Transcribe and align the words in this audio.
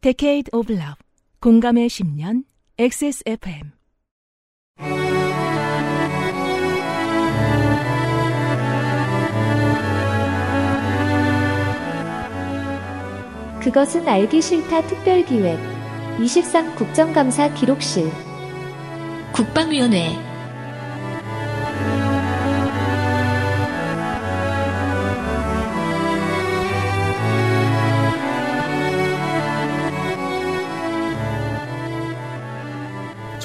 Decade 0.00 0.44
of 0.52 0.72
Love 0.72 0.94
공감의 1.40 1.88
10년 1.88 2.44
XSFM 2.78 3.72
그것은 13.60 14.06
알기 14.06 14.40
싫다 14.40 14.86
특별기획 14.86 15.58
23 16.20 16.76
국정감사 16.76 17.52
기록실. 17.54 18.08
국방위원회 19.32 20.27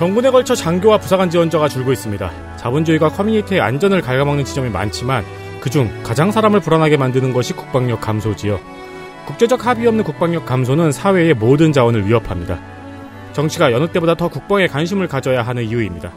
정군에 0.04 0.32
걸쳐 0.32 0.54
장교와 0.54 0.98
부사관 0.98 1.30
지원자가 1.30 1.70
줄고 1.70 1.94
있습니다. 1.94 2.58
자본주의가 2.58 3.08
커뮤니티의 3.08 3.62
안전을 3.62 4.02
갉아먹는 4.02 4.44
지점이 4.44 4.70
많지만 4.70 5.24
그중 5.62 6.04
가장 6.04 6.30
사람을 6.30 6.60
불안하게 6.60 6.98
만드는 6.98 7.32
것이 7.32 7.54
국방력 7.54 8.02
감소지요. 8.02 8.60
국제적 9.26 9.66
합의 9.66 9.88
없는 9.88 10.04
국방력 10.04 10.46
감소는 10.46 10.92
사회의 10.92 11.34
모든 11.34 11.72
자원을 11.72 12.06
위협합니다. 12.06 12.60
정치가 13.32 13.72
여느 13.72 13.88
때보다 13.94 14.16
더 14.16 14.28
국방에 14.28 14.68
관심을 14.68 15.08
가져야 15.08 15.42
하는 15.42 15.64
이유입니다. 15.64 16.12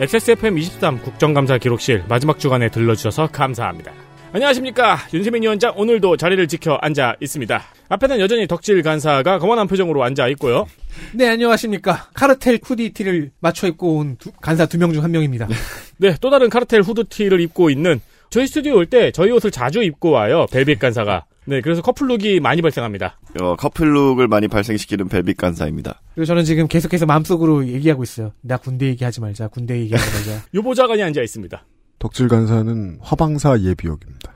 XSFM23 0.00 1.00
국정감사 1.00 1.58
기록실 1.58 2.02
마지막 2.08 2.40
주간에 2.40 2.68
들러주셔서 2.68 3.28
감사합니다. 3.28 3.92
안녕하십니까. 4.32 4.98
윤세민 5.14 5.44
위원장 5.44 5.74
오늘도 5.76 6.16
자리를 6.16 6.48
지켜 6.48 6.76
앉아 6.82 7.14
있습니다. 7.20 7.75
앞에는 7.88 8.18
여전히 8.20 8.46
덕질 8.46 8.82
간사가 8.82 9.38
거만한 9.38 9.66
표정으로 9.68 10.02
앉아 10.04 10.28
있고요. 10.28 10.66
네, 11.14 11.28
안녕하십니까. 11.28 12.08
카르텔 12.14 12.58
후디티를 12.62 13.30
맞춰 13.40 13.66
입고 13.68 13.96
온 13.98 14.16
두- 14.18 14.32
간사 14.32 14.66
두 14.66 14.78
명 14.78 14.92
중 14.92 15.02
한 15.04 15.10
명입니다. 15.12 15.46
네, 15.98 16.14
또 16.20 16.30
다른 16.30 16.48
카르텔 16.50 16.80
후드티를 16.82 17.40
입고 17.40 17.70
있는 17.70 18.00
저희 18.30 18.46
스튜디오 18.46 18.74
올 18.76 18.86
때 18.86 19.12
저희 19.12 19.30
옷을 19.30 19.50
자주 19.50 19.82
입고 19.82 20.10
와요. 20.10 20.46
벨빗 20.50 20.78
간사가. 20.78 21.26
네, 21.48 21.60
그래서 21.60 21.80
커플룩이 21.80 22.40
많이 22.40 22.60
발생합니다. 22.60 23.20
어, 23.40 23.54
커플룩을 23.54 24.26
많이 24.26 24.48
발생시키는 24.48 25.08
벨빅 25.08 25.36
간사입니다. 25.36 26.00
그리고 26.14 26.24
저는 26.26 26.42
지금 26.44 26.66
계속해서 26.66 27.06
마음속으로 27.06 27.68
얘기하고 27.68 28.02
있어요. 28.02 28.32
나 28.42 28.56
군대 28.56 28.86
얘기하지 28.86 29.20
말자, 29.20 29.46
군대 29.48 29.78
얘기하지 29.78 30.04
말자. 30.28 30.42
유보자관이 30.54 31.04
앉아 31.04 31.22
있습니다. 31.22 31.64
덕질 32.00 32.26
간사는 32.26 32.98
화방사 33.00 33.60
예비역입니다. 33.60 34.32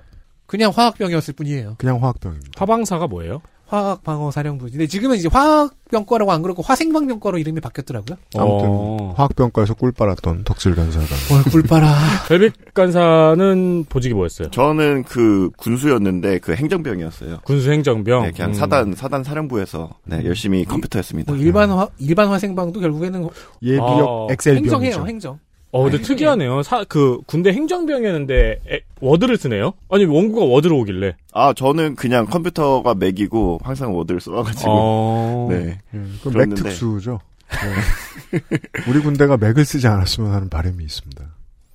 그냥 0.51 0.73
화학병이었을 0.75 1.35
뿐이에요. 1.35 1.77
그냥 1.79 2.03
화학병입니다. 2.03 2.51
화방사가 2.57 3.07
뭐예요? 3.07 3.41
화학방어사령부. 3.69 4.69
근데 4.69 4.89
지금은 4.89 5.17
이제 5.17 5.29
화학병과라고 5.31 6.33
안 6.33 6.43
그러고 6.43 6.61
화생방병과로 6.61 7.39
이름이 7.39 7.61
바뀌었더라고요. 7.61 8.17
아무튼 8.37 8.67
어. 8.69 9.15
화학병과에서 9.17 9.75
꿀 9.75 9.93
빨았던 9.93 10.43
덕질 10.43 10.75
간사가 10.75 11.07
뭘 11.31 11.45
꿀 11.53 11.63
빨아. 11.63 11.95
벨빗 12.29 12.75
간사는 12.75 13.85
보직이 13.89 14.13
뭐였어요? 14.13 14.51
저는 14.51 15.05
그 15.05 15.51
군수였는데 15.57 16.41
그 16.41 16.57
행정병이었어요. 16.57 17.39
군수 17.45 17.71
행정병. 17.71 18.23
네, 18.25 18.33
그냥 18.33 18.51
음. 18.51 18.55
사단 18.55 18.95
사단 18.97 19.23
사령부에서 19.23 19.91
네, 20.05 20.25
열심히 20.25 20.65
컴퓨터 20.65 20.99
했습니다. 20.99 21.33
뭐 21.33 21.41
일반 21.41 21.71
화, 21.71 21.87
일반 21.99 22.27
화생방도 22.27 22.81
결국에는 22.81 23.29
예비역 23.63 23.87
아, 23.89 24.27
엑셀병이죠. 24.33 24.75
행정해요, 24.75 25.07
행정. 25.07 25.39
어, 25.73 25.85
근데 25.85 25.99
아, 25.99 26.01
특이하네요. 26.03 26.63
사, 26.63 26.85
그, 26.85 27.19
군대 27.27 27.53
행정병이었는데, 27.53 28.61
에, 28.69 28.81
워드를 29.01 29.37
쓰네요? 29.37 29.73
아니, 29.89 30.05
원고가 30.05 30.45
워드로 30.45 30.77
오길래. 30.81 31.15
아 31.33 31.53
저는 31.55 31.95
그냥 31.95 32.27
컴퓨터가 32.27 32.95
맥이고 32.97 33.61
항상 33.63 33.95
워드를 33.97 34.21
써가지고 34.21 34.69
어. 34.69 35.49
네. 35.51 35.79
음, 35.95 36.19
그랬는데. 36.25 36.63
맥 36.63 36.71
특수죠. 36.71 37.21
네. 38.33 38.39
우리 38.91 39.01
군대가 39.01 39.37
맥을 39.37 39.65
쓰지 39.65 39.87
않았으면 39.87 40.33
하는 40.33 40.49
바람이 40.49 40.83
있습니다. 40.85 41.25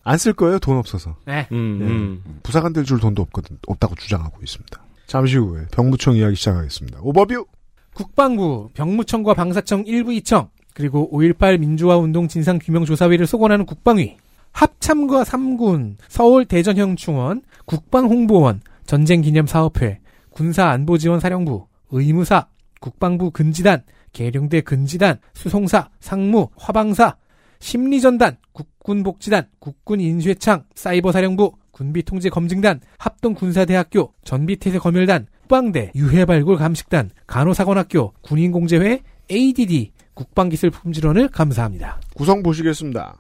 안 0.03 0.17
쓸 0.17 0.33
거예요, 0.33 0.59
돈 0.59 0.77
없어서. 0.77 1.15
네. 1.25 1.47
음, 1.51 1.79
네. 1.79 1.85
음. 1.87 2.39
부사관들 2.43 2.83
줄 2.83 2.99
돈도 2.99 3.21
없거든, 3.23 3.57
없다고 3.67 3.95
주장하고 3.95 4.37
있습니다. 4.43 4.79
잠시 5.07 5.37
후에 5.37 5.65
병무청 5.71 6.15
이야기 6.15 6.35
시작하겠습니다. 6.35 6.99
오버뷰! 7.01 7.45
국방부, 7.93 8.69
병무청과 8.73 9.33
방사청 9.35 9.85
1부 9.85 10.21
2청, 10.21 10.49
그리고 10.75 11.09
5.18 11.13 11.57
민주화운동 11.57 12.27
진상규명조사위를 12.27 13.25
소관하는 13.25 13.65
국방위, 13.65 14.17
합참과 14.51 15.23
3군, 15.23 15.95
서울 16.09 16.43
대전형충원, 16.43 17.43
국방홍보원, 17.63 18.59
전쟁기념사업회, 18.85 19.99
군사안보지원사령부, 20.31 21.65
의무사, 21.91 22.47
국방부 22.81 23.31
근지단, 23.31 23.83
계룡대 24.11 24.61
근지단, 24.61 25.19
수송사, 25.33 25.89
상무, 26.01 26.49
화방사, 26.57 27.15
심리전단, 27.59 28.35
국군복지단, 28.51 29.47
국군인쇄창, 29.59 30.65
사이버사령부, 30.75 31.53
군비통제검증단, 31.71 32.81
합동군사대학교, 32.97 34.13
전비태세검열단, 34.25 35.27
후방대, 35.43 35.91
유해발굴 35.95 36.57
감식단, 36.57 37.11
간호사관학교, 37.27 38.11
군인공제회, 38.23 38.99
ADD, 39.31 39.91
국방기술품질원을 40.15 41.29
감사합니다. 41.29 41.99
구성 42.15 42.41
보시겠습니다. 42.41 43.15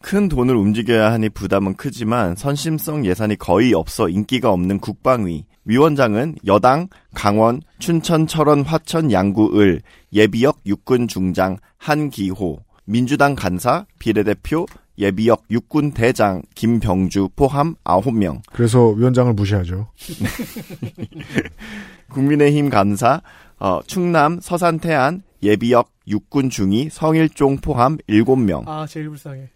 큰 0.00 0.28
돈을 0.28 0.54
움직여야 0.54 1.12
하니 1.12 1.28
부담은 1.28 1.74
크지만 1.74 2.36
선심성 2.36 3.04
예산이 3.04 3.36
거의 3.36 3.74
없어 3.74 4.08
인기가 4.08 4.50
없는 4.50 4.78
국방위. 4.78 5.44
위원장은 5.64 6.36
여당 6.46 6.88
강원, 7.12 7.60
춘천, 7.80 8.28
철원, 8.28 8.62
화천, 8.62 9.10
양구, 9.10 9.58
을, 9.58 9.82
예비역 10.12 10.60
육군 10.64 11.08
중장 11.08 11.58
한기호, 11.78 12.60
민주당 12.84 13.34
간사 13.34 13.86
비례대표 13.98 14.66
예비역 14.98 15.44
육군 15.50 15.90
대장 15.90 16.42
김병주 16.54 17.30
포함 17.34 17.74
9명, 17.84 18.42
그래서 18.52 18.90
위원장을 18.90 19.32
무시하죠. 19.34 19.88
국민의힘 22.10 22.70
간사 22.70 23.20
어, 23.58 23.80
충남 23.86 24.38
서산 24.40 24.78
태안 24.78 25.22
예비역 25.46 25.90
육군 26.08 26.50
중위 26.50 26.88
성일종 26.90 27.58
포함 27.58 27.96
7명, 28.08 28.64
아, 28.66 28.86
제일 28.88 29.08
불쌍해. 29.08 29.48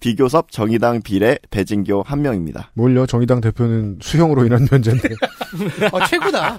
비교섭 0.00 0.50
정의당 0.50 1.02
비례 1.02 1.38
배진교 1.50 2.04
1명입니다. 2.04 2.68
뭘요? 2.72 3.06
정의당 3.06 3.40
대표는 3.40 3.98
수형으로 4.00 4.46
인한 4.46 4.66
면제인데. 4.70 5.08
어, 5.92 6.06
최고다. 6.06 6.58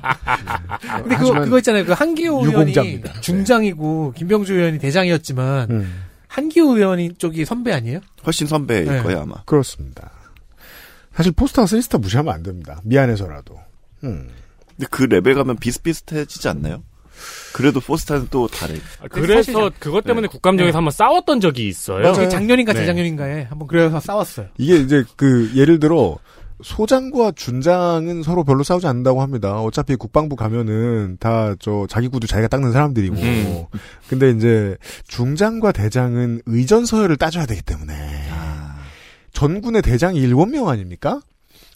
근데 1.01 1.15
그거, 1.17 1.39
그거 1.41 1.57
있잖아요. 1.57 1.85
그 1.85 1.91
한기호 1.93 2.45
의원이 2.45 2.71
유공자입니다. 2.71 3.21
중장이고, 3.21 4.13
김병주 4.15 4.53
의원이 4.53 4.77
대장이었지만, 4.77 5.71
음, 5.71 6.03
한기호 6.27 6.77
의원이 6.77 7.15
쪽이 7.15 7.43
선배 7.45 7.73
아니에요? 7.73 7.99
훨씬 8.25 8.45
선배일 8.47 8.85
네. 8.85 9.01
거예요 9.01 9.21
아마. 9.21 9.43
그렇습니다. 9.45 10.11
사실 11.13 11.31
four 11.31 11.45
star와 11.45 11.66
three 11.66 11.83
star 11.83 11.97
무시하면 11.97 12.33
안 12.33 12.43
됩니다. 12.43 12.79
미안해서라도. 12.83 13.59
음. 14.03 14.29
근데 14.69 14.87
그 14.89 15.03
레벨 15.03 15.33
가면 15.33 15.57
비슷비슷해지지 15.57 16.47
않나요? 16.47 16.83
그래도 17.53 17.79
포스타는 17.79 18.27
또 18.29 18.47
다르. 18.47 18.73
아, 19.01 19.07
그래서 19.09 19.71
그것 19.79 20.03
때문에 20.03 20.27
국감정에서 20.27 20.77
한번 20.77 20.91
싸웠던 20.91 21.39
적이 21.41 21.67
있어요. 21.67 22.01
맞아요. 22.01 22.13
저기 22.13 22.29
작년인가 22.29 22.73
네. 22.73 22.79
재작년인가에 22.81 23.43
한번 23.43 23.67
그래서 23.67 23.99
싸웠어요. 23.99 24.47
이게 24.57 24.77
이제 24.77 25.03
그 25.15 25.51
예를 25.55 25.79
들어 25.79 26.17
소장과 26.63 27.31
준장은 27.35 28.21
서로 28.21 28.43
별로 28.43 28.61
싸우지 28.63 28.85
않는다고 28.85 29.21
합니다. 29.21 29.59
어차피 29.61 29.95
국방부 29.95 30.35
가면은 30.35 31.17
다 31.19 31.55
저 31.59 31.87
자기 31.89 32.07
구두 32.07 32.27
자기가 32.27 32.47
닦는 32.49 32.71
사람들이고. 32.71 33.15
음. 33.15 33.65
근데 34.07 34.29
이제 34.29 34.77
중장과 35.07 35.71
대장은 35.71 36.41
의전 36.45 36.85
서열을 36.85 37.17
따져야 37.17 37.45
되기 37.47 37.61
때문에 37.63 37.93
전군의 39.33 39.81
대장이 39.81 40.19
일곱 40.19 40.47
명 40.47 40.69
아닙니까? 40.69 41.19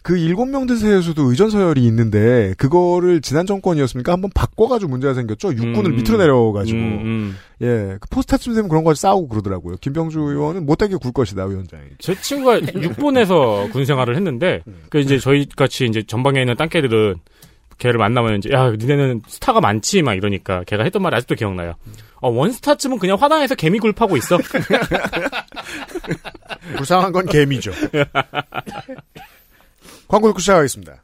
그 0.05 0.19
일곱 0.19 0.45
명 0.45 0.67
대세에서도 0.67 1.31
의전 1.31 1.49
서열이 1.49 1.83
있는데 1.87 2.53
그거를 2.59 3.21
지난 3.21 3.47
정권이었습니까? 3.47 4.11
한번 4.11 4.29
바꿔가지고 4.35 4.91
문제가 4.91 5.15
생겼죠. 5.15 5.55
육군을 5.55 5.93
음. 5.93 5.95
밑으로 5.95 6.19
내려가지고 6.19 6.77
음, 6.77 7.01
음. 7.03 7.35
예, 7.63 7.97
그 7.99 8.07
포스타쯤 8.11 8.53
되면 8.53 8.69
그런 8.69 8.83
거 8.83 8.93
싸우고 8.93 9.29
그러더라고요. 9.29 9.77
김병주 9.81 10.19
의원은 10.19 10.67
못되게 10.67 10.95
굴 10.97 11.11
것이다 11.11 11.45
위원장이. 11.45 11.85
제 11.97 12.13
친구가 12.13 12.61
육본에서 12.61 13.69
군 13.73 13.85
생활을 13.85 14.15
했는데, 14.15 14.61
그 14.91 14.99
이제 14.99 15.17
저희 15.17 15.49
같이 15.49 15.85
이제 15.85 16.03
전방에 16.03 16.39
있는 16.39 16.55
딴개들은 16.55 17.15
걔를 17.79 17.97
만나면 17.97 18.37
이제, 18.37 18.51
야, 18.53 18.69
니네는 18.69 19.23
스타가 19.27 19.59
많지? 19.59 20.03
막 20.03 20.13
이러니까 20.13 20.65
걔가 20.65 20.83
했던 20.83 21.01
말이 21.01 21.15
아직도 21.15 21.33
기억나요. 21.33 21.73
어, 22.21 22.29
원스타쯤은 22.29 22.99
그냥 22.99 23.17
화당에서 23.19 23.55
개미 23.55 23.79
굴파고 23.79 24.17
있어. 24.17 24.37
불쌍한 26.77 27.11
건 27.11 27.25
개미죠. 27.25 27.71
광고 30.07 30.27
듣고 30.27 30.39
시작하겠습니다. 30.39 31.03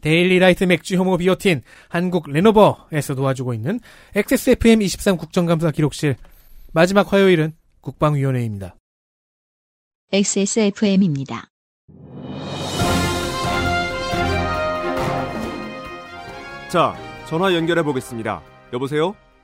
데일리라이트 0.00 0.64
맥주 0.64 0.96
혐오 0.96 1.16
비오틴 1.16 1.62
한국 1.88 2.30
레노버에서 2.30 3.14
도와주고 3.14 3.54
있는 3.54 3.80
XSFM23 4.14 5.18
국정감사 5.18 5.70
기록실 5.72 6.16
마지막 6.72 7.12
화요일은 7.12 7.52
국방위원회입니다. 7.80 8.76
XSFM입니다. 10.12 11.50
자, 16.70 16.94
전화 17.26 17.54
연결해 17.54 17.82
보겠습니다. 17.82 18.42
여보세요? 18.72 19.14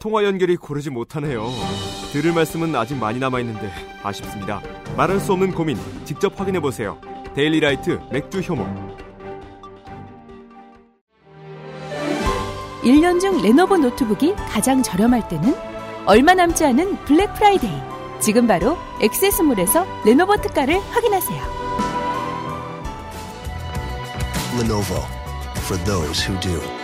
통화 0.00 0.24
연결이 0.24 0.56
고르지 0.56 0.88
못하네요. 0.88 1.50
들을 2.10 2.32
말씀은 2.32 2.74
아직 2.74 2.96
많이 2.96 3.18
남아있는데 3.18 3.70
아쉽습니다. 4.02 4.62
말할 4.96 5.20
수 5.20 5.34
없는 5.34 5.52
고민 5.52 5.76
직접 6.06 6.40
확인해보세요. 6.40 6.98
데일리라이트 7.34 8.00
맥주 8.10 8.40
효모. 8.40 8.66
1년 12.82 13.20
중 13.20 13.42
레노버 13.42 13.76
노트북이 13.76 14.36
가장 14.36 14.82
저렴할 14.82 15.28
때는 15.28 15.54
얼마 16.06 16.32
남지 16.32 16.64
않은 16.64 16.96
블랙 17.04 17.34
프라이데이. 17.34 17.82
지금 18.20 18.46
바로 18.46 18.78
액세스몰에서 19.02 19.86
레노버 20.06 20.38
특가를 20.38 20.80
확인하세요. 20.80 21.42
Lenovo 24.58 25.04
for 25.58 25.84
those 25.84 26.26
who 26.26 26.40
do. 26.40 26.79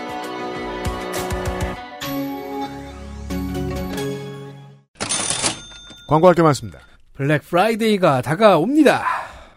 광고할 6.07 6.35
게 6.35 6.43
많습니다. 6.43 6.79
블랙 7.15 7.43
프라이데이가 7.49 8.23
다가옵니다. 8.23 9.05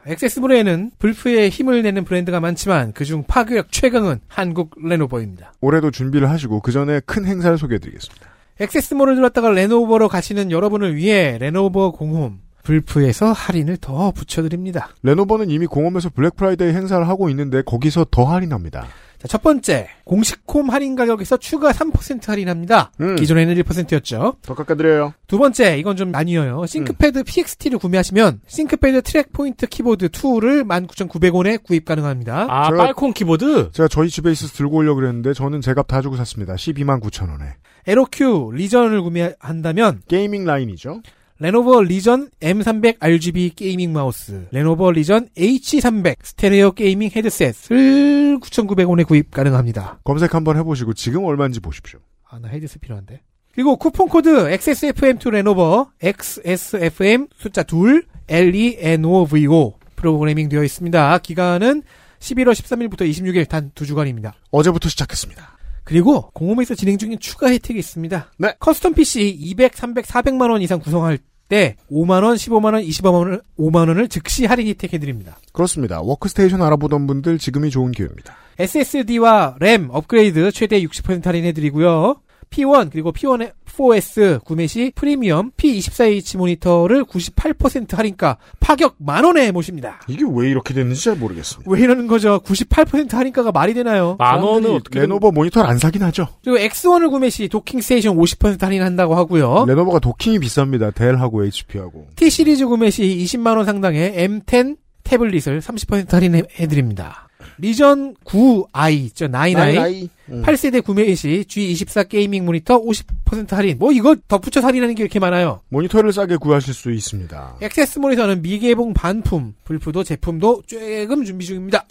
액세스몰에는 0.08 0.92
블프에 0.98 1.50
힘을 1.50 1.84
내는 1.84 2.06
브랜드가 2.06 2.40
많지만 2.40 2.94
그중 2.94 3.26
파괴력 3.28 3.72
최강은 3.72 4.22
한국 4.28 4.76
레노버입니다. 4.82 5.54
올해도 5.62 5.92
준비를 5.92 6.30
하시고 6.30 6.62
그 6.62 6.72
전에 6.72 7.02
큰 7.02 7.26
행사를 7.26 7.56
소개해드리겠습니다. 7.58 8.28
액세스몰을 8.62 9.16
들렀다가 9.16 9.50
레노버로 9.50 10.08
가시는 10.08 10.52
여러분을 10.52 10.96
위해 10.96 11.38
레노버 11.38 11.92
공홈 11.92 12.40
블프에서 12.64 13.32
할인을 13.32 13.78
더 13.78 14.12
붙여드립니다. 14.12 14.90
레노버는 15.04 15.50
이미 15.50 15.66
공홈에서 15.66 16.10
블랙 16.10 16.36
프라이데이 16.36 16.74
행사를 16.74 17.08
하고 17.08 17.30
있는데 17.30 17.62
거기서 17.62 18.08
더 18.12 18.26
할인합니다. 18.26 18.86
자, 19.20 19.28
첫 19.28 19.42
번째 19.44 19.90
공식홈 20.06 20.70
할인 20.70 20.96
가격에서 20.96 21.36
추가 21.38 21.72
3% 21.74 22.28
할인합니다. 22.28 22.92
음. 23.02 23.18
기존에는 23.18 23.54
1%였죠. 23.64 24.38
더 24.42 24.56
깎아드려요. 24.56 25.14
두 25.28 25.38
번째 25.38 25.78
이건 25.78 25.98
좀 25.98 26.10
나뉘어요. 26.12 26.66
싱크패드 26.66 27.24
PXT를 27.26 27.80
구매하시면 27.80 28.40
싱크패드 28.48 29.02
트랙 29.02 29.34
포인트 29.34 29.68
키보드 29.68 30.08
2를 30.08 30.66
19,900원에 30.66 31.62
구입 31.62 31.84
가능합니다. 31.84 32.48
아, 32.50 32.70
제가- 32.72 32.78
빨콩 32.78 33.12
키보드? 33.14 33.72
제가 33.74 33.90
저희 33.90 34.10
집에 34.10 34.32
있어서 34.32 34.54
들고 34.54 34.78
오려고 34.78 35.02
그랬는데 35.02 35.34
저는 35.34 35.60
제 35.62 35.74
값 35.74 35.88
다 35.88 36.02
주고 36.02 36.16
샀습니다. 36.16 36.56
12만 36.56 37.02
9천 37.02 37.30
원에. 37.30 37.56
LOQ, 37.88 38.52
리전을 38.54 39.02
구매한다면 39.02 40.02
gaming 40.08 40.46
라인이죠. 40.46 41.02
레노버 41.42 41.82
리전 41.82 42.30
M300 42.42 42.98
RGB 43.00 43.52
gaming 43.56 43.94
마우스, 43.94 44.46
레노버 44.52 44.92
리전 44.92 45.30
H300 45.38 46.18
스테레오 46.22 46.72
gaming 46.74 47.12
헤드셋을 47.16 48.40
9,900원에 48.42 49.08
구입 49.08 49.32
가능합니다. 49.32 50.00
검색 50.04 50.36
한번 50.36 50.58
해보시고 50.58 50.94
지금 50.96 51.24
얼마인지 51.24 51.62
보십시오. 51.62 52.00
아, 52.30 52.40
나 52.40 52.50
헤드셋 52.50 52.82
필요한데. 52.82 53.22
그리고 53.54 53.78
쿠폰 53.78 54.10
코드 54.10 54.30
XSFM2 54.30 55.30
레노버 55.32 55.90
XSFM 56.02 57.28
숫자 57.38 57.62
2 57.64 58.02
LENOVO 58.28 59.80
프로그래밍 59.96 60.50
되어 60.50 60.64
있습니다. 60.64 61.18
기간은 61.20 61.84
11월 62.20 62.52
13일부터 62.52 63.10
26일 63.10 63.48
단 63.48 63.72
두 63.76 63.86
주간입니다. 63.86 64.34
어제부터 64.52 64.90
시작했습니다. 64.90 65.58
그리고 65.90 66.30
공홈에서 66.34 66.76
진행 66.76 67.00
중인 67.00 67.18
추가 67.20 67.50
혜택이 67.50 67.80
있습니다. 67.80 68.32
네. 68.38 68.54
custom 68.60 68.96
PC 68.96 69.28
200, 69.40 69.76
300, 69.76 70.06
400만 70.06 70.52
원 70.52 70.62
이상 70.62 70.80
구성할 70.80 71.18
때 71.48 71.78
5만 71.92 72.24
원, 72.24 72.36
15만 72.36 72.76
원, 72.76 72.84
25만 72.84 73.14
원을 73.14 73.42
5만 73.58 73.88
원을 73.88 74.08
즉시 74.08 74.46
할인 74.46 74.68
혜택해 74.68 75.00
드립니다. 75.00 75.38
그렇습니다. 75.52 76.00
워크스테이션 76.02 76.62
알아보던 76.62 77.08
분들 77.08 77.40
지금이 77.40 77.72
좋은 77.72 77.92
기회입니다. 77.92 78.36
SSD와 78.60 79.56
램 79.60 79.90
업그레이드 79.90 80.52
최대 80.52 80.80
60% 80.84 81.26
할인해 81.26 81.54
드리고요. 81.54 82.22
P1 82.52 82.92
그리고 82.92 83.12
P14s 83.12 84.44
구매 84.44 84.68
시 84.68 84.92
프리미엄 84.94 85.52
P24H 85.52 86.38
모니터를 86.38 87.06
98% 87.06 87.96
할인가 87.96 88.38
파격 88.60 88.96
만 88.98 89.24
원에 89.24 89.52
모십니다. 89.52 90.02
이게 90.08 90.24
왜 90.30 90.50
이렇게 90.50 90.74
됐는지 90.74 91.04
잘 91.04 91.16
모르겠습니다. 91.16 91.72
왜 91.72 91.80
이러는 91.80 92.08
거죠? 92.08 92.40
98% 92.40 93.12
할인가가 93.12 93.52
말이 93.52 93.74
되나요? 93.74 94.16
만 94.20 94.42
원은 94.42 94.72
어떻게 94.72 95.00
레노버 95.00 95.32
모니터를 95.32 95.70
안 95.70 95.78
사긴 95.78 96.04
하죠. 96.04 96.28
그리고 96.44 96.58
X1을 96.58 97.10
구매 97.10 97.30
시 97.30 97.48
도킹 97.48 97.82
스테이션 97.82 98.18
50% 98.18 98.60
할인한다고 98.60 99.16
하고요. 99.16 99.66
레노버가 99.68 100.00
도킹이 100.00 100.40
비쌉니다. 100.40 100.94
델하고 100.94 101.46
HP하고. 101.46 102.08
T 102.16 102.30
시리즈 102.30 102.66
구매 102.68 102.90
시 102.90 103.04
20만 103.04 103.56
원 103.56 103.66
상당의 103.66 104.14
M10 104.28 104.78
태블릿을 105.04 105.62
30% 105.62 106.12
할인해 106.12 106.44
드립니다. 106.68 107.29
리전 107.60 108.16
9i, 108.24 109.12
저 109.14 109.28
9i, 109.28 110.10
음. 110.30 110.44
8세대 110.44 110.84
구매 110.84 111.14
시 111.16 111.44
G24 111.48 112.10
gaming 112.10 112.46
모니터 112.46 112.82
50% 112.82 113.50
할인. 113.52 113.78
뭐 113.80 113.92
이거 113.92 114.16
덧붙여 114.28 114.62
할인하는 114.62 114.96
게 114.96 115.04
이렇게 115.04 115.20
많아요. 115.20 115.62
모니터를 115.70 116.14
싸게 116.14 116.38
구하실 116.38 116.74
수 116.74 116.92
있습니다. 116.92 117.58
액세스 117.62 118.00
모니터는 118.00 118.42
미개봉 118.42 118.94
반품, 118.94 119.54
불프도 119.64 120.04
제품도 120.04 120.64
조금 120.68 121.24
준비 121.26 121.46
중입니다. 121.46 121.86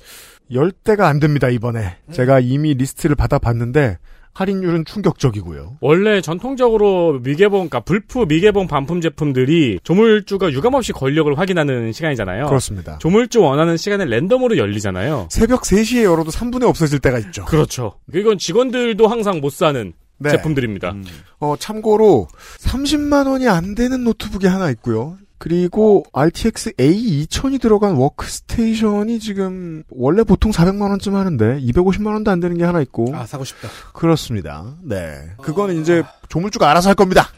열 0.53 0.73
대가 0.73 1.09
안 1.09 1.21
됩니다, 1.21 1.49
이번에. 1.51 1.97
제가 2.13 2.41
이미 2.41 2.73
리스트를 2.75 3.17
받아봤는데, 3.17 3.99
할인율은 4.39 4.85
충격적이고요. 4.85 5.79
원래 5.81 6.21
전통적으로 6.21 7.19
미개봉, 7.23 7.69
그러니까 7.69 7.81
불프 7.81 8.27
미개봉 8.29 8.69
반품 8.69 9.01
제품들이 9.01 9.81
조물주가 9.83 10.53
유감없이 10.53 10.93
권력을 10.93 11.37
확인하는 11.37 11.93
시간이잖아요. 11.93 12.47
그렇습니다. 12.47 12.99
조물주 12.99 13.41
원하는 13.41 13.77
시간에 13.77 14.05
랜덤으로 14.05 14.57
열리잖아요. 14.57 15.29
새벽 15.31 15.63
3시에 15.63 16.05
열어도 16.05 16.31
3분에 16.31 16.69
없어질 16.69 17.01
때가 17.01 17.19
있죠. 17.19 17.45
그렇죠. 17.47 17.99
이건 18.15 18.39
직원들도 18.39 19.09
항상 19.09 19.41
못 19.41 19.53
사는 19.53 19.93
네. 20.19 20.31
제품들입니다. 20.31 20.95
어, 21.41 21.57
참고로 21.59 22.29
30만 22.59 23.29
원이 23.29 23.49
안 23.49 23.75
되는 23.75 24.05
노트북이 24.05 24.47
하나 24.47 24.71
있고요. 24.71 25.17
그리고 25.39 26.05
RTX 26.13 26.73
A2000이 26.73 27.61
들어간 27.61 27.95
워크스테이션이 27.95 29.21
지금 29.21 29.85
원래 29.89 30.25
보통 30.25 30.51
400만 30.51 30.91
원쯤 30.91 31.15
하는데 31.15 31.61
250만 31.61 32.09
원도 32.09 32.31
안 32.31 32.41
되는 32.41 32.59
게 32.59 32.65
하나 32.65 32.81
있고 32.81 33.15
아, 33.15 33.25
사고 33.25 33.45
싶다. 33.45 33.69
그렇습니다. 33.93 34.75
네. 34.83 35.31
그거는 35.41 35.81
이제 35.81 36.03
조물주가 36.29 36.69
알아서 36.71 36.89
할 36.89 36.97
겁니다. 36.97 37.29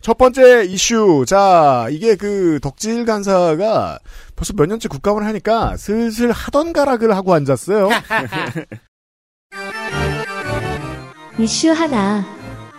첫 0.00 0.18
번째 0.18 0.64
이슈. 0.64 1.24
자, 1.28 1.86
이게 1.90 2.16
그 2.16 2.58
덕질 2.60 3.04
간사가 3.04 3.98
벌써 4.34 4.52
몇 4.54 4.66
년째 4.66 4.88
국감을 4.88 5.24
하니까 5.24 5.76
슬슬 5.76 6.32
하던 6.32 6.72
가락을 6.72 7.14
하고 7.14 7.34
앉았어요. 7.34 7.88
이슈 11.38 11.70
하나. 11.70 12.24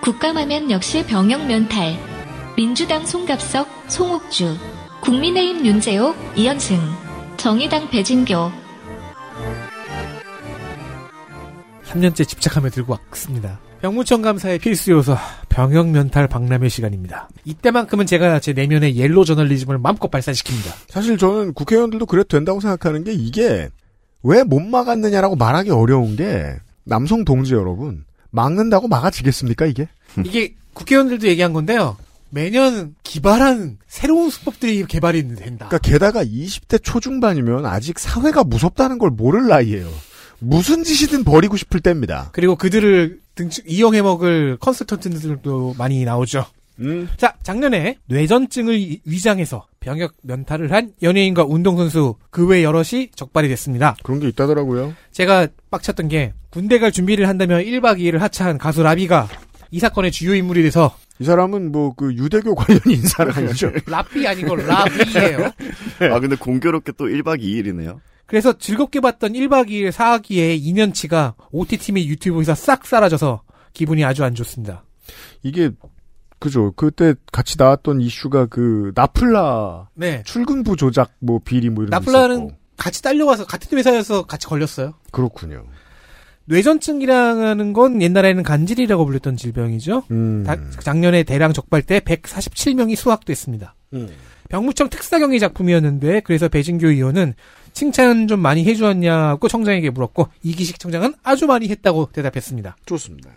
국감하면 0.01 0.69
역시 0.69 1.05
병역 1.05 1.45
면탈. 1.47 2.12
민주당 2.55 3.05
송갑석, 3.05 3.67
송옥주. 3.87 4.55
국민의힘 5.01 5.65
윤재옥, 5.65 6.15
이현승. 6.35 6.77
정의당 7.37 7.89
배진교. 7.89 8.51
3년째 11.85 12.27
집착하며 12.27 12.69
들고 12.69 12.97
왔습니다. 13.11 13.59
병무청 13.81 14.21
감사의 14.21 14.59
필수 14.59 14.91
요소 14.91 15.15
병역 15.49 15.89
면탈 15.89 16.27
박람회 16.27 16.69
시간입니다. 16.69 17.27
이때만큼은 17.43 18.05
제가 18.05 18.39
제 18.39 18.53
내면의 18.53 18.95
옐로 18.95 19.25
저널리즘을 19.25 19.77
마음껏 19.77 20.09
발산시킵니다. 20.09 20.71
사실 20.87 21.17
저는 21.17 21.53
국회의원들도 21.53 22.05
그래도 22.05 22.27
된다고 22.29 22.61
생각하는 22.61 23.03
게 23.03 23.11
이게 23.11 23.69
왜 24.23 24.43
못 24.43 24.61
막았느냐라고 24.61 25.35
말하기 25.35 25.69
어려운 25.71 26.15
게 26.15 26.55
남성 26.85 27.25
동지 27.25 27.53
여러분 27.53 28.05
막는다고 28.31 28.87
막아지겠습니까 28.87 29.65
이게? 29.65 29.89
이게 30.25 30.55
국회의원들도 30.73 31.27
얘기한 31.27 31.51
건데요. 31.51 31.97
매년 32.33 32.95
기발한 33.03 33.77
새로운 33.87 34.31
수법들이 34.31 34.85
개발이 34.87 35.21
된다. 35.35 35.67
그러니까 35.69 35.77
게다가 35.77 36.23
20대 36.25 36.79
초중반이면 36.83 37.67
아직 37.67 37.99
사회가 37.99 38.43
무섭다는 38.43 38.97
걸 38.97 39.11
모를 39.11 39.47
나이예요. 39.47 39.87
무슨 40.39 40.83
짓이든 40.83 41.25
버리고 41.25 41.57
싶을 41.57 41.79
때입니다. 41.79 42.29
그리고 42.33 42.55
그들을 42.55 43.19
등축 43.35 43.65
이용해 43.69 44.01
먹을 44.01 44.57
컨설턴트들도 44.59 45.75
많이 45.77 46.03
나오죠. 46.05 46.43
음. 46.79 47.07
자, 47.17 47.35
작년에 47.43 47.99
뇌전증을 48.07 48.79
이- 48.79 48.99
위장해서 49.05 49.67
병역 49.79 50.15
면탈을 50.23 50.71
한 50.71 50.91
연예인과 51.03 51.45
운동선수 51.45 52.15
그 52.31 52.47
외 52.47 52.63
여럿이 52.63 53.11
적발이 53.15 53.47
됐습니다. 53.49 53.95
그런 54.01 54.19
게 54.19 54.27
있다더라고요. 54.29 54.95
제가 55.11 55.47
빡쳤던 55.69 56.07
게 56.07 56.33
군대 56.49 56.79
갈 56.79 56.91
준비를 56.91 57.27
한다며 57.27 57.57
1박 57.57 57.99
2일을 57.99 58.17
하차한 58.17 58.57
가수 58.57 58.81
라비가 58.81 59.29
이 59.73 59.79
사건의 59.79 60.11
주요 60.11 60.35
인물이 60.35 60.61
돼서 60.61 60.95
이 61.17 61.23
사람은 61.23 61.71
뭐 61.71 61.93
그 61.95 62.13
유대교 62.13 62.53
관련 62.53 62.79
인사를 62.87 63.35
아니죠. 63.35 63.71
라삐 63.87 64.27
아니고 64.27 64.55
라비예요. 64.55 65.51
아 66.13 66.19
근데 66.19 66.35
공교롭게 66.35 66.91
또 66.95 67.05
1박 67.05 67.41
2일이네요. 67.41 67.99
그래서 68.27 68.55
즐겁게 68.55 68.99
봤던 68.99 69.33
1박 69.33 69.69
2일 69.69 69.91
사기의 69.91 70.61
2년치가 70.61 71.33
OTT 71.51 71.93
및 71.93 72.05
유튜브에서 72.07 72.53
싹 72.53 72.85
사라져서 72.85 73.41
기분이 73.73 74.05
아주 74.05 74.23
안 74.23 74.35
좋습니다. 74.35 74.83
이게 75.41 75.71
그죠. 76.37 76.71
그때 76.75 77.15
같이 77.31 77.55
나왔던 77.57 77.99
이슈가 78.01 78.45
그 78.45 78.91
나플라 78.95 79.89
네. 79.95 80.21
출근부 80.23 80.75
조작 80.75 81.13
뭐 81.19 81.39
비리 81.43 81.69
뭐 81.71 81.83
이런 81.83 81.89
게 81.89 81.95
나플라는 81.95 82.35
있었고. 82.35 82.57
같이 82.77 83.01
딸려와서 83.01 83.45
같은 83.45 83.75
회사여서 83.77 84.25
같이 84.27 84.45
걸렸어요. 84.45 84.93
그렇군요. 85.11 85.63
뇌전증이라는 86.45 87.73
건 87.73 88.01
옛날에는 88.01 88.43
간질이라고 88.43 89.05
불렸던 89.05 89.37
질병이죠. 89.37 90.03
음. 90.11 90.43
다- 90.45 90.57
작년에 90.79 91.23
대량 91.23 91.53
적발 91.53 91.81
때 91.81 91.99
147명이 91.99 92.95
수확됐습니다. 92.95 93.75
음. 93.93 94.09
병무청 94.49 94.89
특사경의 94.89 95.39
작품이었는데 95.39 96.19
그래서 96.21 96.47
배진교 96.47 96.87
의원은 96.87 97.33
칭찬 97.73 98.27
좀 98.27 98.39
많이 98.39 98.63
해주었냐고 98.65 99.47
청장에게 99.47 99.89
물었고 99.89 100.27
이기식 100.43 100.79
청장은 100.79 101.15
아주 101.23 101.47
많이 101.47 101.69
했다고 101.69 102.09
대답했습니다. 102.11 102.75
좋습니다. 102.85 103.31